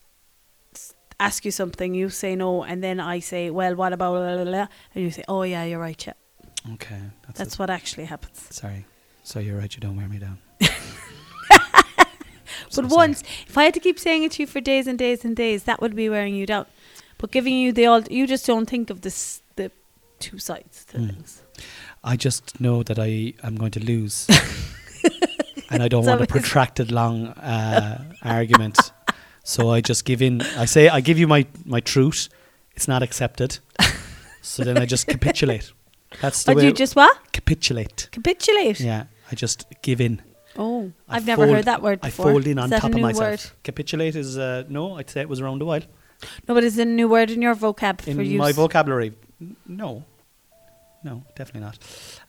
s- 0.75 0.93
ask 1.19 1.43
you 1.43 1.49
something, 1.51 1.95
you 1.95 2.09
say 2.09 2.35
no, 2.35 2.63
and 2.63 2.83
then 2.83 2.99
I 2.99 3.17
say, 3.19 3.49
well, 3.49 3.75
what 3.75 3.93
about 3.93 4.13
blah, 4.13 4.35
blah, 4.35 4.43
blah, 4.45 4.67
and 4.93 5.03
you 5.03 5.09
say, 5.11 5.23
oh 5.27 5.41
yeah, 5.43 5.63
you're 5.63 5.79
right, 5.79 6.05
yeah. 6.05 6.13
Okay. 6.75 7.01
That's, 7.25 7.39
That's 7.39 7.53
it. 7.55 7.59
what 7.59 7.69
actually 7.71 8.05
happens. 8.05 8.47
Sorry. 8.51 8.85
So 9.23 9.39
you're 9.39 9.57
right. 9.57 9.73
You 9.73 9.81
don't 9.81 9.97
wear 9.97 10.07
me 10.07 10.19
down. 10.19 10.37
So 10.61 10.69
But 12.69 12.73
sorry. 12.73 12.87
once, 12.89 13.23
if 13.47 13.57
I 13.57 13.63
had 13.65 13.73
to 13.73 13.79
keep 13.79 13.97
saying 13.99 14.23
it 14.23 14.33
to 14.33 14.43
you 14.43 14.47
for 14.47 14.61
days 14.61 14.85
and 14.87 14.97
days 14.99 15.25
and 15.25 15.35
days, 15.35 15.63
that 15.63 15.81
would 15.81 15.95
be 15.95 16.09
wearing 16.09 16.35
you 16.35 16.45
down. 16.45 16.65
But 17.23 17.31
giving 17.31 17.53
you 17.57 17.71
the 17.71 17.86
all, 17.86 18.01
you 18.12 18.27
just 18.27 18.45
don't 18.45 18.69
think 18.69 18.89
of 18.89 18.99
this 18.99 19.41
the 19.55 19.71
two 20.19 20.39
sides 20.39 20.83
to 20.89 20.97
Hmm. 20.97 21.07
things. 21.07 21.41
I 22.03 22.17
just 22.17 22.59
know 22.59 22.83
that 22.83 22.99
I 22.99 23.33
am 23.47 23.55
going 23.55 23.71
to 23.71 23.79
lose, 23.79 24.27
and 25.69 25.81
I 25.81 25.88
don't 25.88 26.03
So 26.03 26.09
want 26.12 26.21
a 26.21 26.27
protracted 26.27 26.91
long 26.91 27.27
uh, 27.27 28.03
argument. 28.23 28.77
So 29.43 29.71
I 29.71 29.79
just 29.79 30.03
give 30.03 30.21
in. 30.21 30.41
I 30.59 30.65
say 30.65 30.89
I 30.89 30.99
give 30.99 31.17
you 31.17 31.27
my 31.27 31.45
my 31.65 31.79
truth. 31.79 32.27
It's 32.75 32.88
not 32.89 33.01
accepted. 33.03 33.59
So 34.41 34.63
then 34.65 34.77
I 34.77 34.86
just 34.86 35.07
capitulate. 35.07 35.71
That's 36.21 36.43
the 36.43 36.49
But 36.51 36.57
way. 36.57 36.65
you 36.65 36.73
just 36.73 36.95
what? 36.97 37.17
capitulate. 37.31 38.09
Capitulate. 38.12 38.81
Yeah, 38.81 39.03
I 39.31 39.36
just 39.36 39.65
give 39.81 40.01
in. 40.01 40.21
Oh, 40.57 40.91
I 41.07 41.15
I've 41.15 41.25
never 41.25 41.47
heard 41.47 41.65
that 41.65 41.81
word 41.81 41.99
I 42.03 42.07
before. 42.09 42.25
fold 42.31 42.47
in 42.47 42.57
Is 42.57 42.63
on 42.63 42.69
top 42.81 42.93
of 42.93 42.99
myself. 42.99 43.19
Word? 43.31 43.41
Capitulate 43.63 44.15
is 44.17 44.38
uh, 44.38 44.63
no. 44.67 44.97
I'd 44.99 45.09
say 45.09 45.21
it 45.21 45.29
was 45.29 45.39
around 45.39 45.62
a 45.62 45.65
while 45.65 45.83
No, 46.47 46.53
but 46.55 46.63
it's 46.63 46.77
a 46.77 46.86
new 46.86 47.07
word 47.07 47.29
in 47.31 47.41
your 47.41 47.55
vocab 47.55 48.07
in 48.07 48.15
for 48.15 48.21
use. 48.23 48.39
my 48.39 48.51
vocabulary. 48.51 49.13
N- 49.41 49.55
No, 49.67 50.03
no, 51.03 51.23
definitely 51.36 51.62
not. 51.62 51.77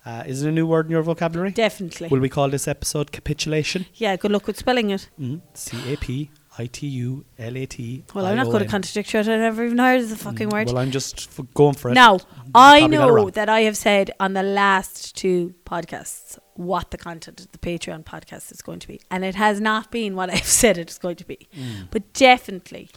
Uh, 0.04 0.24
is 0.26 0.42
it 0.42 0.48
a 0.48 0.52
new 0.52 0.66
word 0.66 0.86
in 0.86 0.90
your 0.92 1.02
vocabulary? 1.02 1.50
Definitely. 1.52 2.08
Will 2.08 2.18
we 2.20 2.28
call 2.28 2.48
this 2.48 2.66
episode 2.66 3.12
capitulation? 3.12 3.86
yeah, 3.94 4.16
good 4.16 4.32
luck 4.32 4.46
with 4.46 4.58
spelling 4.58 4.90
it. 4.90 5.08
Mm. 5.20 5.40
C 5.54 5.92
A 5.92 5.96
P 5.96 6.30
I 6.58 6.66
T 6.66 6.86
U 6.86 7.24
L 7.38 7.56
A 7.56 7.66
T. 7.66 8.04
Well, 8.14 8.26
I'm 8.26 8.36
not 8.36 8.46
going 8.46 8.62
to 8.64 8.68
contradict 8.68 9.12
you. 9.12 9.20
I've 9.20 9.26
never 9.26 9.64
even 9.64 9.78
heard 9.78 10.00
of 10.00 10.08
the 10.10 10.16
fucking 10.16 10.48
word. 10.50 10.66
Mm, 10.68 10.72
Well, 10.72 10.82
I'm 10.82 10.90
just 10.90 11.28
f- 11.38 11.46
going 11.54 11.74
for 11.74 11.90
it. 11.90 11.94
Now, 11.94 12.14
I 12.54 12.80
Probably 12.80 12.80
got 12.80 12.84
it 12.84 12.88
know 12.90 13.10
wrong. 13.10 13.30
that 13.32 13.48
I 13.48 13.60
have 13.62 13.76
said 13.76 14.10
on 14.20 14.34
the 14.34 14.42
last 14.42 15.16
two 15.16 15.54
podcasts 15.66 16.38
what 16.54 16.92
the 16.92 16.98
content 16.98 17.40
of 17.40 17.50
the 17.50 17.58
Patreon 17.58 18.04
podcast 18.04 18.52
is 18.52 18.62
going 18.62 18.78
to 18.78 18.86
be. 18.88 19.00
And 19.10 19.24
it 19.24 19.34
has 19.34 19.60
not 19.60 19.90
been 19.90 20.14
what 20.14 20.30
I've 20.34 20.44
said 20.44 20.78
it 20.78 20.90
is 20.90 20.98
going 20.98 21.16
to 21.16 21.24
be. 21.26 21.48
Mm. 21.56 21.88
But 21.90 22.12
definitely. 22.12 22.88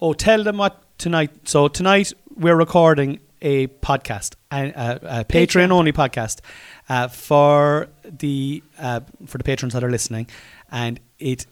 Oh, 0.00 0.12
tell 0.12 0.42
them 0.44 0.58
what 0.58 0.82
tonight. 0.98 1.48
So 1.48 1.68
tonight 1.68 2.12
we're 2.34 2.56
recording 2.56 3.20
a 3.40 3.66
podcast, 3.68 4.34
a, 4.52 4.70
a, 4.70 5.20
a 5.20 5.24
Patreon 5.24 5.68
Patreon. 5.68 5.70
only 5.72 5.92
podcast 5.92 6.40
uh, 6.88 7.08
for 7.08 7.88
the 8.04 8.62
uh, 8.78 9.00
for 9.26 9.38
the 9.38 9.44
patrons 9.44 9.72
that 9.72 9.82
are 9.84 9.90
listening, 9.90 10.28
and 10.70 11.00
it 11.18 11.46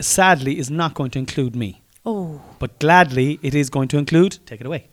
sadly 0.00 0.58
is 0.58 0.70
not 0.70 0.94
going 0.94 1.10
to 1.10 1.18
include 1.18 1.54
me, 1.54 1.82
Oh, 2.06 2.40
but 2.58 2.78
gladly 2.78 3.38
it 3.42 3.54
is 3.54 3.68
going 3.70 3.88
to 3.88 3.98
include. 3.98 4.38
Take 4.46 4.60
it 4.60 4.66
away. 4.66 4.88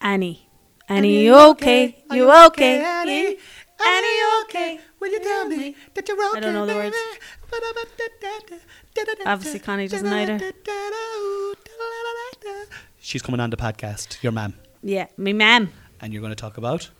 Annie. 0.00 0.46
Annie, 0.88 1.24
you 1.24 1.36
okay? 1.36 2.02
You 2.10 2.28
okay? 2.46 2.82
Annie, 2.84 3.36
Annie, 3.86 4.16
you 4.18 4.42
okay? 4.44 4.80
Will 4.98 5.12
you 5.12 5.20
tell 5.20 5.46
me 5.46 5.76
that 5.94 6.08
you're 6.08 6.28
okay? 6.30 6.38
I 6.38 6.40
don't 6.40 6.54
know 6.54 6.66
the 6.66 6.74
words. 6.74 6.96
Obviously, 9.24 9.60
Connie 9.60 9.86
doesn't 9.86 10.12
either. 10.12 10.52
She's 13.00 13.22
coming 13.22 13.40
on 13.40 13.50
the 13.50 13.56
podcast, 13.56 14.22
your 14.22 14.32
mum, 14.32 14.54
Yeah, 14.82 15.06
me 15.16 15.32
ma'am. 15.32 15.72
and 16.00 16.12
you're 16.12 16.20
going 16.20 16.30
to 16.32 16.36
talk 16.40 16.56
about. 16.58 16.90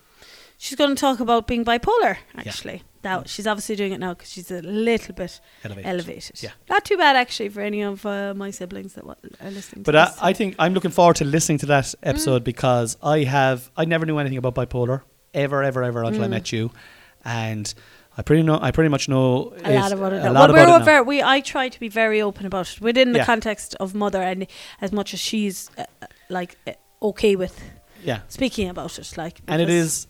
She's 0.58 0.76
going 0.76 0.94
to 0.94 1.00
talk 1.00 1.20
about 1.20 1.46
being 1.46 1.64
bipolar, 1.64 2.16
actually. 2.36 2.82
Now, 3.02 3.22
she's 3.24 3.46
obviously 3.46 3.76
doing 3.76 3.92
it 3.92 3.98
now 4.00 4.12
because 4.12 4.30
she's 4.30 4.50
a 4.50 4.60
little 4.60 5.14
bit 5.14 5.40
Elevated. 5.64 5.90
elevated. 5.90 6.42
Yeah. 6.42 6.50
Not 6.68 6.84
too 6.84 6.98
bad, 6.98 7.16
actually, 7.16 7.48
for 7.48 7.62
any 7.62 7.80
of 7.82 8.04
uh, 8.04 8.34
my 8.34 8.50
siblings 8.50 8.92
that 8.94 9.04
are 9.04 9.50
listening 9.50 9.84
But 9.84 9.96
I. 9.96 10.12
I 10.20 10.32
think 10.34 10.56
I'm 10.58 10.74
looking 10.74 10.90
forward 10.90 11.16
to 11.16 11.24
listening 11.24 11.56
to 11.58 11.66
that 11.66 11.84
Mm. 11.84 11.94
episode 12.02 12.44
because 12.44 12.98
I 13.02 13.20
have 13.24 13.70
I 13.74 13.86
never 13.86 14.04
knew 14.04 14.18
anything 14.18 14.36
about 14.36 14.54
bipolar 14.54 15.00
ever 15.32 15.62
ever 15.62 15.82
ever 15.82 16.02
until 16.04 16.24
I 16.24 16.26
Mm. 16.26 16.30
met 16.30 16.52
you, 16.52 16.70
and 17.24 17.72
I 18.20 18.22
pretty 18.22 18.42
know 18.42 18.58
I 18.68 18.70
pretty 18.70 18.90
much 18.90 19.08
know 19.08 19.54
a 19.64 19.72
lot 19.80 19.92
about 19.92 20.12
it. 20.12 20.20
A 20.20 20.24
now. 20.24 20.32
lot 20.32 20.50
well, 20.50 20.50
about 20.50 20.68
we're 20.68 20.80
it 20.80 20.84
very, 20.84 21.02
we 21.12 21.22
I 21.22 21.40
try 21.40 21.70
to 21.70 21.80
be 21.80 21.88
very 21.88 22.20
open 22.20 22.44
about 22.46 22.68
it 22.72 22.78
within 22.80 23.12
the 23.12 23.20
Yeah. 23.20 23.24
context 23.32 23.74
of 23.80 23.94
mother, 23.94 24.20
and 24.30 24.46
as 24.80 24.92
much 24.92 25.14
as 25.14 25.20
she's 25.20 25.70
uh, 25.78 25.84
like 26.28 26.56
eh, 26.66 26.74
okay 27.00 27.34
with 27.36 27.54
Yeah. 28.04 28.20
speaking 28.28 28.68
about 28.68 28.98
it. 28.98 29.16
Like, 29.16 29.40
And 29.48 29.62
it 29.62 29.70
is. 29.70 30.06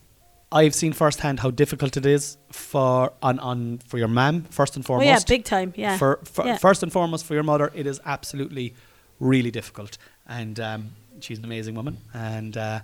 I've 0.52 0.74
seen 0.74 0.92
firsthand 0.92 1.38
how 1.38 1.50
difficult 1.52 1.96
it 1.96 2.04
is 2.04 2.36
for 2.50 3.12
on, 3.22 3.38
on 3.38 3.78
for 3.86 3.98
your 3.98 4.08
mom 4.08 4.42
first 4.50 4.74
and 4.76 4.84
Oh 4.84 4.88
foremost. 4.88 5.06
yeah, 5.06 5.36
big 5.36 5.44
time. 5.44 5.72
Yeah. 5.76 5.96
For, 5.96 6.18
for 6.24 6.44
Yeah. 6.46 6.56
first 6.58 6.82
and 6.82 6.92
foremost 6.92 7.24
for 7.26 7.34
your 7.34 7.44
mother, 7.44 7.70
it 7.74 7.86
is 7.86 8.00
absolutely 8.04 8.74
really 9.20 9.52
difficult, 9.52 9.98
and 10.26 10.58
um, 10.58 10.90
she's 11.20 11.38
an 11.38 11.44
amazing 11.44 11.76
woman. 11.76 11.98
And 12.12 12.56
uh, 12.56 12.80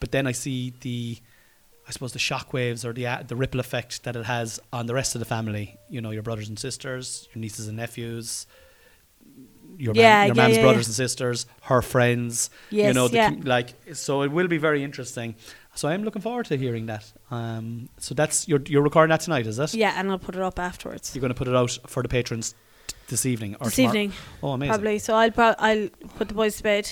but 0.00 0.10
then 0.12 0.26
I 0.26 0.32
see 0.32 0.74
the, 0.80 1.16
I 1.88 1.90
suppose 1.92 2.12
the 2.12 2.18
shockwaves 2.20 2.84
or 2.84 2.92
the 2.92 3.06
uh, 3.06 3.22
the 3.26 3.36
ripple 3.36 3.58
effect 3.60 4.04
that 4.04 4.14
it 4.16 4.24
has 4.26 4.60
on 4.72 4.86
the 4.86 4.94
rest 4.94 5.14
of 5.14 5.18
the 5.18 5.24
family. 5.24 5.76
You 5.88 6.00
know, 6.00 6.10
your 6.10 6.22
brothers 6.22 6.48
and 6.48 6.58
sisters, 6.58 7.28
your 7.34 7.40
nieces 7.40 7.66
and 7.68 7.76
nephews. 7.76 8.46
Your, 9.76 9.94
Yeah, 9.94 10.26
your 10.26 10.34
yeah, 10.34 10.42
mom's 10.42 10.56
yeah, 10.56 10.62
brothers 10.62 10.86
and 10.88 10.94
sisters, 10.94 11.46
her 11.62 11.80
friends, 11.80 12.50
you 12.70 12.92
know, 12.92 13.08
the, 13.08 13.40
like 13.44 13.72
so 13.94 14.22
it 14.22 14.30
will 14.30 14.48
be 14.48 14.58
very 14.58 14.84
interesting. 14.84 15.36
So 15.74 15.88
I'm 15.88 16.02
looking 16.04 16.20
forward 16.20 16.46
to 16.46 16.56
hearing 16.58 16.86
that. 16.86 17.10
Um, 17.30 17.88
so 17.98 18.14
that's 18.14 18.46
you're 18.46 18.60
you're 18.66 18.82
recording 18.82 19.10
that 19.10 19.20
tonight, 19.20 19.46
is 19.46 19.58
it? 19.58 19.72
yeah, 19.74 19.94
and 19.96 20.10
I'll 20.10 20.18
put 20.18 20.34
it 20.34 20.42
up 20.42 20.58
afterwards. 20.58 21.14
You're 21.14 21.20
going 21.20 21.32
to 21.32 21.38
put 21.38 21.48
it 21.48 21.54
out 21.56 21.78
for 21.86 22.02
the 22.02 22.08
patrons 22.10 22.54
t- 22.88 22.94
this 23.08 23.24
evening 23.24 23.54
or 23.60 23.66
This 23.66 23.76
tomorrow? 23.76 23.94
evening, 23.94 24.12
Oh, 24.42 24.52
amazing! 24.52 24.70
probably. 24.72 24.98
So 24.98 25.14
I'll 25.14 25.30
pro- 25.30 25.54
I'll 25.58 25.88
put 26.18 26.28
the 26.28 26.34
boys 26.34 26.56
to 26.58 26.62
bed, 26.62 26.90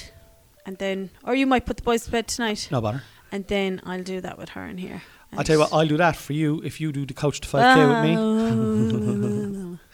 and 0.64 0.78
then, 0.78 1.10
or 1.24 1.34
you 1.34 1.46
might 1.46 1.66
put 1.66 1.76
the 1.76 1.82
boys 1.82 2.04
to 2.06 2.10
bed 2.10 2.26
tonight, 2.28 2.68
No 2.70 2.80
bother. 2.80 3.02
And 3.32 3.46
then 3.46 3.80
I'll 3.84 4.02
do 4.02 4.20
that 4.20 4.38
with 4.38 4.50
her 4.50 4.64
in 4.66 4.78
here. 4.78 5.02
I'll 5.36 5.44
tell 5.44 5.56
you 5.56 5.60
what. 5.60 5.72
I'll 5.72 5.86
do 5.86 5.96
that 5.98 6.16
for 6.16 6.32
you 6.32 6.60
if 6.64 6.80
you 6.80 6.90
do 6.92 7.04
the 7.04 7.14
coach 7.14 7.40
to 7.40 7.48
5k 7.48 7.88
with 7.88 8.02
me. 8.04 9.78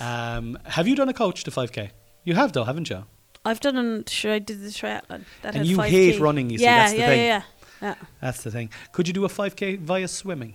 Um, 0.00 0.56
have 0.64 0.86
you 0.86 0.94
done 0.94 1.08
a 1.08 1.12
coach 1.12 1.42
to 1.42 1.50
5k? 1.50 1.90
You 2.22 2.34
have 2.34 2.52
though, 2.52 2.62
haven't 2.62 2.88
you? 2.88 3.04
I've 3.44 3.58
done. 3.58 3.76
An, 3.76 4.04
sure, 4.06 4.32
I 4.34 4.38
did 4.38 4.60
the 4.62 4.68
triathlon. 4.68 5.24
That 5.42 5.56
And 5.56 5.66
you 5.66 5.76
5K. 5.76 5.88
hate 5.88 6.20
running, 6.20 6.50
you 6.50 6.58
see, 6.58 6.64
Yeah, 6.64 6.76
that's 6.78 6.92
the 6.92 6.98
yeah, 6.98 7.06
thing. 7.08 7.18
yeah, 7.26 7.42
yeah, 7.82 7.94
yeah. 8.00 8.06
That's 8.20 8.42
the 8.44 8.50
thing. 8.52 8.70
Could 8.92 9.08
you 9.08 9.14
do 9.14 9.24
a 9.24 9.28
5k 9.28 9.80
via 9.80 10.06
swimming? 10.06 10.54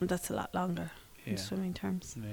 That's 0.00 0.30
a 0.30 0.34
lot 0.34 0.54
longer 0.54 0.90
in 1.26 1.36
swimming 1.36 1.74
terms. 1.74 2.16
Yeah. 2.18 2.30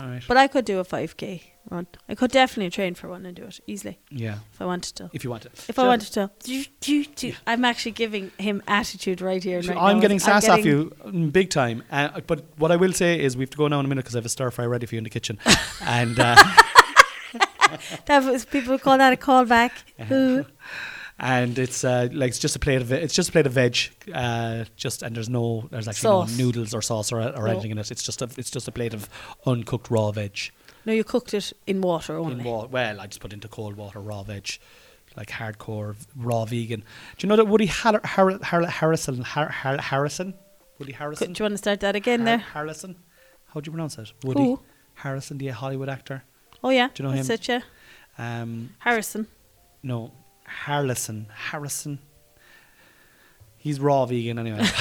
All 0.00 0.08
right. 0.08 0.22
But 0.26 0.36
I 0.36 0.46
could 0.46 0.64
do 0.64 0.78
a 0.78 0.84
5k 0.84 1.42
run. 1.70 1.86
I 2.08 2.14
could 2.14 2.30
definitely 2.30 2.70
train 2.70 2.94
for 2.94 3.08
one 3.08 3.26
and 3.26 3.34
do 3.34 3.44
it 3.44 3.60
easily 3.66 3.98
yeah. 4.10 4.38
if 4.52 4.60
I 4.60 4.66
wanted 4.66 4.94
to. 4.96 5.10
If 5.12 5.24
you 5.24 5.30
want 5.30 5.46
it. 5.46 5.52
If 5.68 5.78
I 5.78 5.86
wanted 5.86 6.12
to. 6.12 6.30
Do, 6.44 6.64
do, 6.80 7.04
do. 7.04 7.32
I'm 7.46 7.64
actually 7.64 7.92
giving 7.92 8.30
him 8.38 8.62
attitude 8.68 9.20
right 9.20 9.42
here. 9.42 9.56
and 9.58 9.66
So 9.66 9.74
right 9.74 9.82
I'm 9.82 9.96
now. 9.96 10.02
getting 10.02 10.18
sass 10.18 10.48
off 10.48 10.58
getting- 10.58 10.70
you 10.70 10.92
mm, 11.04 11.32
big 11.32 11.50
time. 11.50 11.82
Uh, 11.90 12.20
but 12.26 12.44
what 12.58 12.70
I 12.70 12.76
will 12.76 12.92
say 12.92 13.20
is 13.20 13.36
we 13.36 13.42
have 13.42 13.50
to 13.50 13.56
go 13.56 13.68
now 13.68 13.80
in 13.80 13.86
a 13.86 13.88
minute 13.88 14.02
because 14.02 14.14
I 14.14 14.18
have 14.18 14.26
a 14.26 14.30
stir 14.30 14.50
fry 14.50 14.66
ready 14.66 14.86
for 14.86 14.94
you 14.94 14.98
in 14.98 15.04
the 15.04 15.10
kitchen. 15.10 15.38
and 15.82 16.18
uh, 16.20 16.36
That 18.06 18.24
was, 18.24 18.44
people 18.44 18.78
call 18.78 18.98
that 18.98 19.12
a 19.12 19.16
callback. 19.16 19.72
Ooh. 20.12 20.46
And 21.18 21.58
it's 21.58 21.82
uh, 21.84 22.08
like 22.12 22.28
it's 22.28 22.38
just 22.38 22.56
a 22.56 22.58
plate 22.58 22.82
of 22.82 22.92
it's 22.92 23.14
just 23.14 23.28
a 23.30 23.32
plate 23.32 23.46
of 23.46 23.52
veg. 23.52 23.76
Uh, 24.12 24.64
just 24.76 25.02
and 25.02 25.16
there's 25.16 25.28
no 25.28 25.66
there's 25.70 25.88
actually 25.88 26.02
Sauce. 26.08 26.36
no 26.38 26.44
noodles 26.44 26.74
or 26.74 26.82
sauce 26.82 27.12
or, 27.12 27.20
or 27.20 27.32
No. 27.32 27.44
anything 27.46 27.70
in 27.70 27.78
it. 27.78 27.90
It's 27.90 28.02
just 28.02 28.22
a 28.22 28.28
it's 28.36 28.50
just 28.50 28.68
a 28.68 28.72
plate 28.72 28.94
of 28.94 29.08
uncooked 29.46 29.90
raw 29.90 30.10
veg. 30.12 30.38
No, 30.84 30.92
you 30.92 31.04
cooked 31.04 31.34
it 31.34 31.52
in 31.66 31.80
water 31.80 32.16
only. 32.16 32.32
In 32.40 32.44
wa- 32.44 32.66
well, 32.66 33.00
I 33.00 33.06
just 33.06 33.20
put 33.20 33.32
into 33.32 33.48
cold 33.48 33.76
water 33.76 33.98
raw 34.00 34.22
veg, 34.22 34.48
like 35.16 35.28
hardcore 35.30 35.96
raw 36.14 36.44
vegan. 36.44 36.80
Do 37.16 37.26
you 37.26 37.28
know 37.28 37.36
that 37.36 37.46
Woody 37.46 37.66
Har- 37.66 38.00
Har- 38.04 38.38
Har- 38.42 38.66
Harrison 38.66 39.22
Har- 39.22 39.48
Har- 39.50 39.78
Harrison 39.80 40.34
Woody 40.78 40.92
Harrison 40.92 41.32
do 41.32 41.40
you 41.40 41.44
want 41.44 41.54
to 41.54 41.58
start 41.58 41.80
that 41.80 41.96
again 41.96 42.20
Har- 42.20 42.26
there? 42.26 42.38
Harrison 42.38 42.96
how 43.46 43.60
do 43.60 43.68
you 43.68 43.72
pronounce 43.72 43.96
it 43.98 44.12
Woody 44.22 44.42
Who? 44.42 44.60
Harrison 44.94 45.38
the 45.38 45.48
Hollywood 45.48 45.88
actor 45.88 46.22
Oh, 46.62 46.68
yeah. 46.70 46.88
Do 46.94 47.02
you 47.02 47.08
know 47.08 47.14
that's 47.16 47.28
him? 47.28 47.34
it, 47.34 47.48
yeah. 47.48 48.40
um 48.42 48.70
Harrison. 48.80 49.26
no 49.82 50.12
Harrison 50.46 51.26
Harrison 51.34 51.98
he's 53.56 53.78
raw 53.80 54.06
vegan 54.06 54.38
anyway 54.38 54.64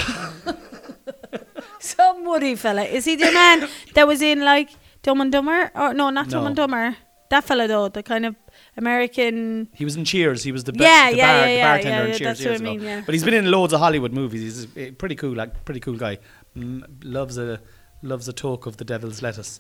Some 1.80 2.26
woody 2.26 2.56
fella. 2.56 2.84
Is 2.84 3.06
he 3.06 3.16
the 3.16 3.32
man 3.32 3.68
that 3.94 4.08
was 4.08 4.22
in 4.22 4.42
like 4.44 4.70
Dumb 5.04 5.22
and 5.22 5.32
Dumber? 5.32 5.72
Or 5.76 5.94
no, 5.94 6.10
not 6.10 6.30
Dumb 6.30 6.42
No. 6.44 6.48
and 6.48 6.56
Dumber. 6.56 6.96
That 7.30 7.44
fella 7.44 7.68
though, 7.68 7.90
the 7.90 8.02
kind 8.02 8.26
of 8.26 8.36
American. 8.78 9.70
he 9.74 9.84
was 9.86 9.96
in 9.96 10.06
Cheers 10.06 10.44
he 10.44 10.52
was 10.52 10.64
the, 10.64 10.74
ba- 10.74 10.84
Yeah, 10.84 11.12
the, 11.12 11.18
yeah, 11.18 11.40
bar- 11.40 11.48
yeah, 11.50 11.56
the 11.56 11.62
bartender 11.62 11.90
yeah, 12.08 12.14
in 12.14 12.18
Cheers 12.18 12.20
that's 12.20 12.40
what 12.40 12.46
years 12.46 12.62
I 12.62 12.64
ago 12.64 12.72
mean, 12.74 12.82
yeah. 12.82 13.02
but 13.06 13.14
he's 13.14 13.24
been 13.24 13.34
in 13.34 13.52
loads 13.52 13.74
of 13.74 13.80
Hollywood 13.80 14.14
movies 14.14 14.42
he's 14.42 14.68
a 14.88 14.92
pretty 14.92 15.16
cool 15.16 15.34
like 15.36 15.64
pretty 15.66 15.80
cool 15.80 15.96
guy 15.98 16.18
mm, 16.58 16.84
loves 17.04 17.38
a 17.38 17.60
loves 18.02 18.28
a 18.28 18.34
talk 18.34 18.66
of 18.68 18.78
the 18.78 18.86
devil's 18.86 19.22
lettuce 19.22 19.60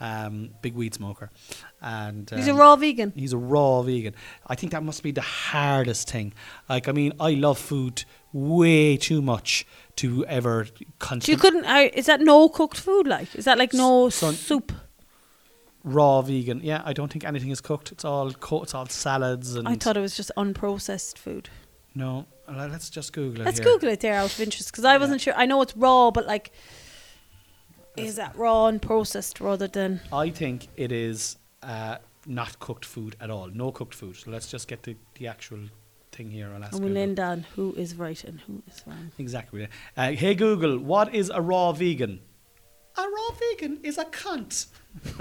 um, 0.00 0.50
big 0.62 0.74
weed 0.74 0.94
smoker 0.94 1.30
and 1.80 2.28
He's 2.30 2.48
a 2.48 2.52
um, 2.52 2.56
raw 2.58 2.76
vegan. 2.76 3.12
He's 3.14 3.32
a 3.32 3.38
raw 3.38 3.82
vegan. 3.82 4.14
I 4.46 4.54
think 4.54 4.72
that 4.72 4.82
must 4.82 5.02
be 5.02 5.12
the 5.12 5.20
hardest 5.20 6.10
thing. 6.10 6.34
Like, 6.68 6.88
I 6.88 6.92
mean, 6.92 7.12
I 7.20 7.32
love 7.34 7.58
food 7.58 8.04
way 8.32 8.96
too 8.96 9.22
much 9.22 9.66
to 9.96 10.24
ever 10.26 10.66
So 10.66 11.30
you 11.30 11.36
couldn't. 11.36 11.66
I 11.66 11.84
is 11.94 12.06
that 12.06 12.20
no 12.20 12.48
cooked 12.48 12.78
food? 12.78 13.06
Like, 13.06 13.34
is 13.34 13.44
that 13.44 13.58
like 13.58 13.72
no 13.72 14.08
Son- 14.08 14.34
soup? 14.34 14.72
raw 15.84 16.22
vegan. 16.22 16.60
Yeah, 16.62 16.80
I 16.84 16.92
don't 16.92 17.12
think 17.12 17.24
anything 17.24 17.50
is 17.50 17.60
cooked. 17.60 17.90
It's 17.92 18.04
all 18.04 18.32
co- 18.32 18.62
it's 18.62 18.74
all 18.74 18.86
salads 18.86 19.56
and 19.56 19.66
I 19.66 19.74
thought 19.74 19.96
it 19.96 20.00
was 20.00 20.16
just 20.16 20.30
unprocessed 20.36 21.18
food. 21.18 21.48
no. 21.94 22.26
Let's 22.48 22.90
just 22.90 23.12
Google 23.14 23.40
it. 23.40 23.44
Let's 23.44 23.58
here. 23.60 23.64
Google 23.64 23.88
it 23.88 24.00
there 24.00 24.14
out 24.14 24.32
of 24.34 24.40
interest 24.40 24.72
because 24.72 24.84
I 24.84 24.98
wasn't 24.98 25.22
sure. 25.22 25.32
I 25.34 25.46
know 25.46 25.62
it's 25.62 25.74
raw, 25.74 26.10
but 26.10 26.26
like, 26.26 26.52
is 27.96 28.16
that 28.16 28.36
raw 28.36 28.66
and 28.66 28.80
processed 28.80 29.40
rather 29.40 29.66
than? 29.68 30.00
I 30.12 30.30
think 30.30 30.68
it 30.76 30.92
is 30.92 31.36
uh, 31.62 31.96
not 32.26 32.58
cooked 32.58 32.84
food 32.84 33.16
at 33.20 33.30
all. 33.30 33.48
No 33.48 33.70
cooked 33.72 33.94
food. 33.94 34.16
So 34.16 34.30
let's 34.30 34.46
just 34.50 34.68
get 34.68 34.82
the, 34.82 34.96
the 35.14 35.26
actual 35.26 35.60
thing 36.12 36.30
here. 36.30 36.50
I'll 36.54 36.62
ask 36.64 36.72
And 36.74 36.80
we'll 36.82 36.90
Google. 36.90 37.02
end 37.02 37.20
on 37.20 37.46
who 37.56 37.74
is 37.76 37.94
right 37.96 38.22
and 38.24 38.40
who 38.40 38.62
is 38.66 38.82
wrong. 38.86 39.10
Exactly. 39.18 39.68
Uh, 39.96 40.12
hey 40.12 40.34
Google, 40.34 40.78
what 40.78 41.14
is 41.14 41.30
a 41.30 41.40
raw 41.40 41.72
vegan? 41.72 42.20
A 42.96 43.02
raw 43.02 43.30
vegan 43.38 43.78
is 43.82 43.96
a 43.98 44.04
cunt. 44.04 44.66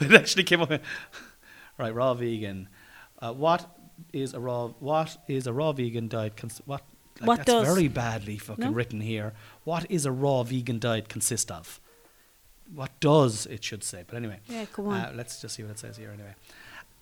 it 0.00 0.12
actually 0.14 0.44
came 0.44 0.62
up. 0.62 0.70
Right, 1.78 1.94
raw 1.94 2.14
vegan. 2.14 2.68
Uh, 3.20 3.32
what 3.32 3.66
is 4.12 4.32
a 4.34 4.40
raw? 4.40 4.68
What 4.78 5.16
is 5.28 5.46
a 5.46 5.52
raw 5.52 5.72
vegan 5.72 6.08
diet? 6.08 6.36
Cons- 6.36 6.62
what? 6.64 6.82
Like, 7.20 7.26
What 7.28 7.36
that's 7.38 7.46
does? 7.50 7.66
very 7.74 7.88
badly 7.88 8.38
fucking 8.38 8.64
No? 8.64 8.70
written 8.72 9.00
here. 9.00 9.32
What 9.64 9.90
is 9.90 10.04
a 10.06 10.12
raw 10.12 10.42
vegan 10.42 10.78
diet 10.78 11.08
consist 11.08 11.50
of? 11.50 11.80
What 12.74 12.98
does 13.00 13.46
it 13.46 13.62
should 13.64 13.84
say? 13.84 14.04
But 14.06 14.16
anyway, 14.16 14.40
Yeah, 14.48 14.66
go 14.72 14.86
on. 14.86 15.00
uh, 15.00 15.12
let's 15.14 15.40
just 15.40 15.54
see 15.54 15.62
what 15.62 15.72
it 15.72 15.78
says 15.78 15.96
here 15.96 16.10
anyway. 16.10 16.34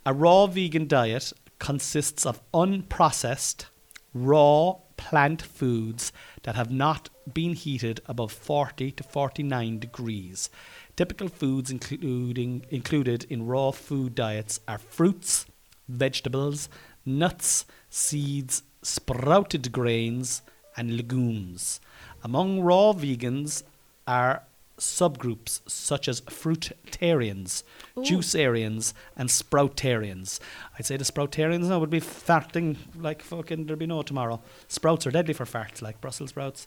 A 0.07 0.12
raw 0.12 0.46
vegan 0.46 0.87
diet 0.87 1.33
consists 1.59 2.27
of 2.27 2.40
unprocessed, 2.53 3.66
raw 4.12 4.74
plant 4.96 5.42
foods 5.42 6.12
that 6.42 6.55
have 6.55 6.70
not 6.70 7.09
been 7.33 7.55
heated 7.55 8.00
above 8.07 8.31
40 8.33 8.90
to 8.92 9.03
49 9.03 9.79
degrees. 9.79 10.50
Typical 10.96 11.29
foods 11.29 11.70
including 11.70 12.64
included 12.70 13.24
in 13.24 13.46
raw 13.46 13.70
food 13.72 14.14
diets 14.14 14.61
are 14.68 14.79
fruits, 14.79 15.46
vegetables, 15.88 16.68
nuts, 17.05 17.64
seeds, 17.90 18.62
sprouted 18.85 19.73
grains, 19.73 20.42
and 20.77 20.97
legumes. 20.97 21.81
Among 22.23 22.61
raw 22.61 22.92
vegans 22.92 23.62
are 24.07 24.42
subgroups 24.79 25.61
such 25.68 26.09
as 26.09 26.20
fruitarians, 26.23 27.62
Ooh. 27.97 28.03
juicearians, 28.03 28.92
and 29.16 29.29
sproutarians. 29.29 30.40
I'd 30.79 30.87
say 30.87 30.97
the 30.97 31.05
sproutarians 31.05 31.68
now 31.68 31.79
would 31.79 31.90
be 31.90 32.01
farting 32.01 32.77
like 32.97 33.23
fucking 33.23 33.66
there'd 33.66 33.79
be 33.79 33.87
no 33.87 34.03
tomorrow. 34.03 34.42
Sprouts 34.68 35.07
are 35.07 35.12
deadly 35.12 35.35
for 35.35 35.44
farts, 35.44 35.81
like 35.81 36.01
Brussels 36.01 36.31
sprouts. 36.31 36.66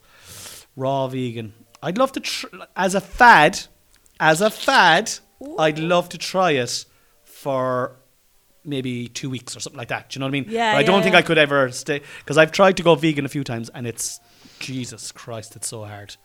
Raw 0.76 1.08
vegan. 1.08 1.54
I'd 1.84 1.98
love 1.98 2.12
to 2.14 2.20
tr- 2.20 2.48
as 2.76 2.96
a 2.96 3.02
fad, 3.02 3.60
as 4.20 4.42
a 4.42 4.50
fad. 4.50 5.12
I'd 5.60 5.80
love 5.80 6.10
to 6.10 6.18
try 6.18 6.52
it 6.52 6.86
for 7.24 7.98
maybe 8.68 9.08
two 9.08 9.30
weeks 9.30 9.56
or 9.56 9.60
something 9.60 9.78
like 9.78 9.88
that. 9.88 10.10
Do 10.10 10.18
you 10.18 10.20
know 10.20 10.26
what 10.28 10.30
I 10.38 10.40
mean? 10.42 10.46
Yeah, 10.50 10.74
But 10.74 10.78
I 10.80 10.84
don't 10.84 10.98
yeah, 10.98 11.02
think 11.04 11.14
yeah. 11.14 11.20
I 11.20 11.22
could 11.24 11.38
ever 11.38 11.72
stay 11.72 12.02
because 12.20 12.38
I've 12.38 12.52
tried 12.52 12.78
to 12.78 12.84
go 12.84 12.94
vegan 12.96 13.26
a 13.26 13.30
few 13.30 13.44
times 13.44 13.70
and 13.70 13.88
it's 13.88 14.20
Jesus 14.60 15.12
Christ, 15.12 15.56
it's 15.56 15.68
so 15.68 15.84
hard. 15.86 16.16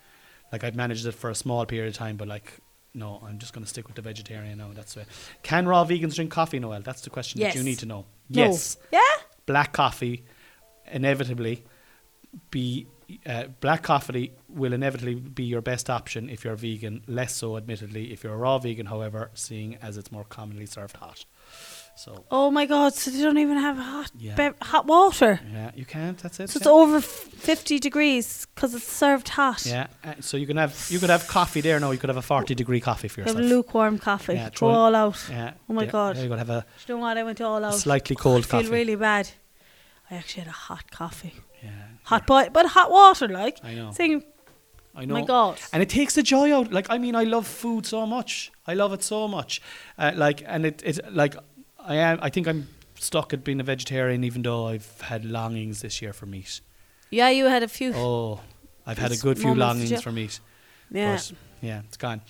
Like 0.52 0.64
I've 0.64 0.74
managed 0.76 1.06
it 1.06 1.12
for 1.12 1.30
a 1.30 1.34
small 1.34 1.64
period 1.64 1.88
of 1.88 1.94
time, 1.94 2.16
but 2.16 2.28
like 2.28 2.52
no, 2.94 3.22
I'm 3.26 3.38
just 3.38 3.54
going 3.54 3.64
to 3.64 3.70
stick 3.70 3.86
with 3.86 3.96
the 3.96 4.02
vegetarian 4.02 4.58
now. 4.58 4.70
That's 4.74 4.94
it. 4.98 5.06
Can 5.42 5.66
raw 5.66 5.82
vegans 5.84 6.14
drink 6.14 6.30
coffee, 6.30 6.58
Noelle? 6.58 6.82
That's 6.82 7.00
the 7.00 7.08
question 7.08 7.40
that 7.40 7.54
you 7.54 7.62
need 7.62 7.78
to 7.78 7.86
know. 7.86 8.04
No. 8.28 8.42
Yes, 8.44 8.76
Yeah. 8.92 9.00
black 9.46 9.72
coffee 9.72 10.24
inevitably 10.90 11.64
be 12.50 12.86
uh, 13.26 13.44
black 13.60 13.82
coffee 13.82 14.32
will 14.48 14.72
inevitably 14.72 15.14
be 15.14 15.44
your 15.44 15.60
best 15.60 15.90
option 15.90 16.28
if 16.30 16.44
you're 16.44 16.56
vegan. 16.56 17.02
Less 17.06 17.34
so, 17.34 17.56
admittedly, 17.58 18.10
if 18.12 18.24
you're 18.24 18.32
a 18.32 18.36
raw 18.38 18.58
vegan. 18.58 18.86
However, 18.86 19.30
seeing 19.34 19.76
as 19.82 19.96
it's 19.98 20.10
more 20.10 20.24
commonly 20.24 20.64
served 20.66 20.96
hot. 20.96 21.24
So 21.94 22.24
Oh 22.30 22.50
my 22.50 22.66
god! 22.66 22.94
So 22.94 23.10
they 23.10 23.22
don't 23.22 23.38
even 23.38 23.58
have 23.58 23.76
hot 23.76 24.10
Yeah. 24.18 24.34
bev- 24.34 24.56
hot 24.62 24.86
water. 24.86 25.40
yeah, 25.52 25.70
you 25.74 25.84
can't. 25.84 26.16
That's 26.18 26.40
it. 26.40 26.48
So 26.50 26.56
it's 26.56 26.66
yeah. 26.66 26.72
over 26.72 26.96
f- 26.96 27.04
fifty 27.04 27.78
degrees 27.78 28.46
because 28.54 28.74
it's 28.74 28.90
served 28.90 29.28
hot. 29.28 29.64
Yeah, 29.66 29.86
uh, 30.02 30.14
so 30.20 30.36
you 30.36 30.46
can 30.46 30.56
have 30.56 30.74
you 30.88 30.98
could 30.98 31.10
have 31.10 31.26
coffee 31.28 31.60
there. 31.60 31.78
No, 31.78 31.90
you 31.90 31.98
could 31.98 32.08
have 32.08 32.16
a 32.16 32.22
forty 32.22 32.54
degree 32.54 32.80
coffee 32.80 33.08
for 33.08 33.20
yourself. 33.20 33.36
Have 33.36 33.44
yourself. 33.44 33.66
lukewarm 33.66 33.98
coffee. 33.98 34.34
Yeah, 34.34 34.48
throw 34.48 34.70
all 34.70 34.94
out. 34.94 35.18
Yeah. 35.30 35.52
Oh 35.68 35.74
my 35.74 35.84
yeah, 35.84 35.90
God. 35.90 36.16
There 36.16 36.22
you 36.24 36.28
go. 36.30 36.36
Have 36.36 36.50
a 36.50 36.60
Do 36.86 36.92
you 36.92 36.94
know 36.98 37.02
what? 37.02 37.18
I 37.18 37.22
went 37.24 37.40
all 37.40 37.62
out. 37.64 37.74
slightly 37.74 38.16
I 38.18 38.20
cold 38.22 38.46
feel 38.46 38.60
coffee. 38.60 38.72
really 38.72 38.96
bad. 38.96 39.28
I 40.10 40.14
actually 40.16 40.44
had 40.44 40.48
a 40.50 40.56
hot 40.68 40.90
coffee. 40.90 41.34
yeah. 41.62 41.70
Hot 42.04 42.26
boy, 42.26 42.48
but 42.52 42.66
hot 42.66 42.90
water, 42.90 43.28
like. 43.28 43.58
I 43.62 43.74
know. 43.74 43.92
Saying, 43.92 44.24
I 44.94 45.04
know. 45.04 45.14
my 45.14 45.22
God. 45.24 45.60
And 45.72 45.82
it 45.82 45.88
takes 45.88 46.14
the 46.14 46.22
joy 46.22 46.52
out. 46.54 46.72
Like 46.72 46.88
I 46.90 46.98
mean, 46.98 47.14
I 47.14 47.24
love 47.24 47.46
food 47.46 47.86
so 47.86 48.06
much. 48.06 48.50
I 48.66 48.74
love 48.74 48.92
it 48.92 49.02
so 49.02 49.26
much. 49.28 49.60
Uh, 49.98 50.12
like, 50.14 50.42
and 50.46 50.66
it, 50.66 50.82
it, 50.84 50.98
like, 51.12 51.34
I 51.84 51.96
am. 51.96 52.18
I 52.22 52.30
think 52.30 52.46
I'm 52.46 52.68
stuck 52.98 53.32
at 53.32 53.44
being 53.44 53.60
a 53.60 53.64
vegetarian, 53.64 54.24
even 54.24 54.42
though 54.42 54.68
I've 54.68 55.00
had 55.00 55.24
longings 55.24 55.82
this 55.82 56.00
year 56.00 56.12
for 56.12 56.26
meat. 56.26 56.60
Yeah, 57.10 57.28
you 57.30 57.46
had 57.46 57.62
a 57.62 57.68
few. 57.68 57.92
Oh, 57.94 58.40
I've 58.86 58.98
had 58.98 59.12
a 59.12 59.16
good 59.16 59.38
few 59.38 59.54
longings 59.54 60.00
for 60.02 60.12
meat. 60.12 60.40
yeah. 60.90 61.14
But 61.14 61.32
yeah, 61.60 61.82
it's 61.86 61.96
gone. 61.96 62.22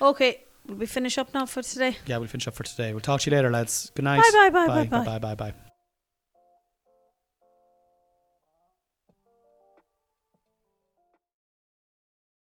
Okay, 0.00 0.42
will 0.66 0.76
we 0.76 0.86
finish 0.86 1.18
up 1.18 1.32
now 1.34 1.46
for 1.46 1.62
today? 1.62 1.96
Yeah, 2.06 2.18
we'll 2.18 2.28
finish 2.28 2.48
up 2.48 2.54
for 2.54 2.64
today. 2.64 2.92
We'll 2.92 3.00
talk 3.00 3.20
to 3.22 3.30
you 3.30 3.36
later, 3.36 3.50
lads. 3.50 3.90
Good 3.94 4.04
night. 4.04 4.22
Bye, 4.32 4.50
bye, 4.50 4.50
bye, 4.50 4.66
bye, 4.66 4.84
bye, 4.84 5.04
bye, 5.04 5.18
bye, 5.18 5.34
bye. 5.34 5.50
bye. 5.52 5.71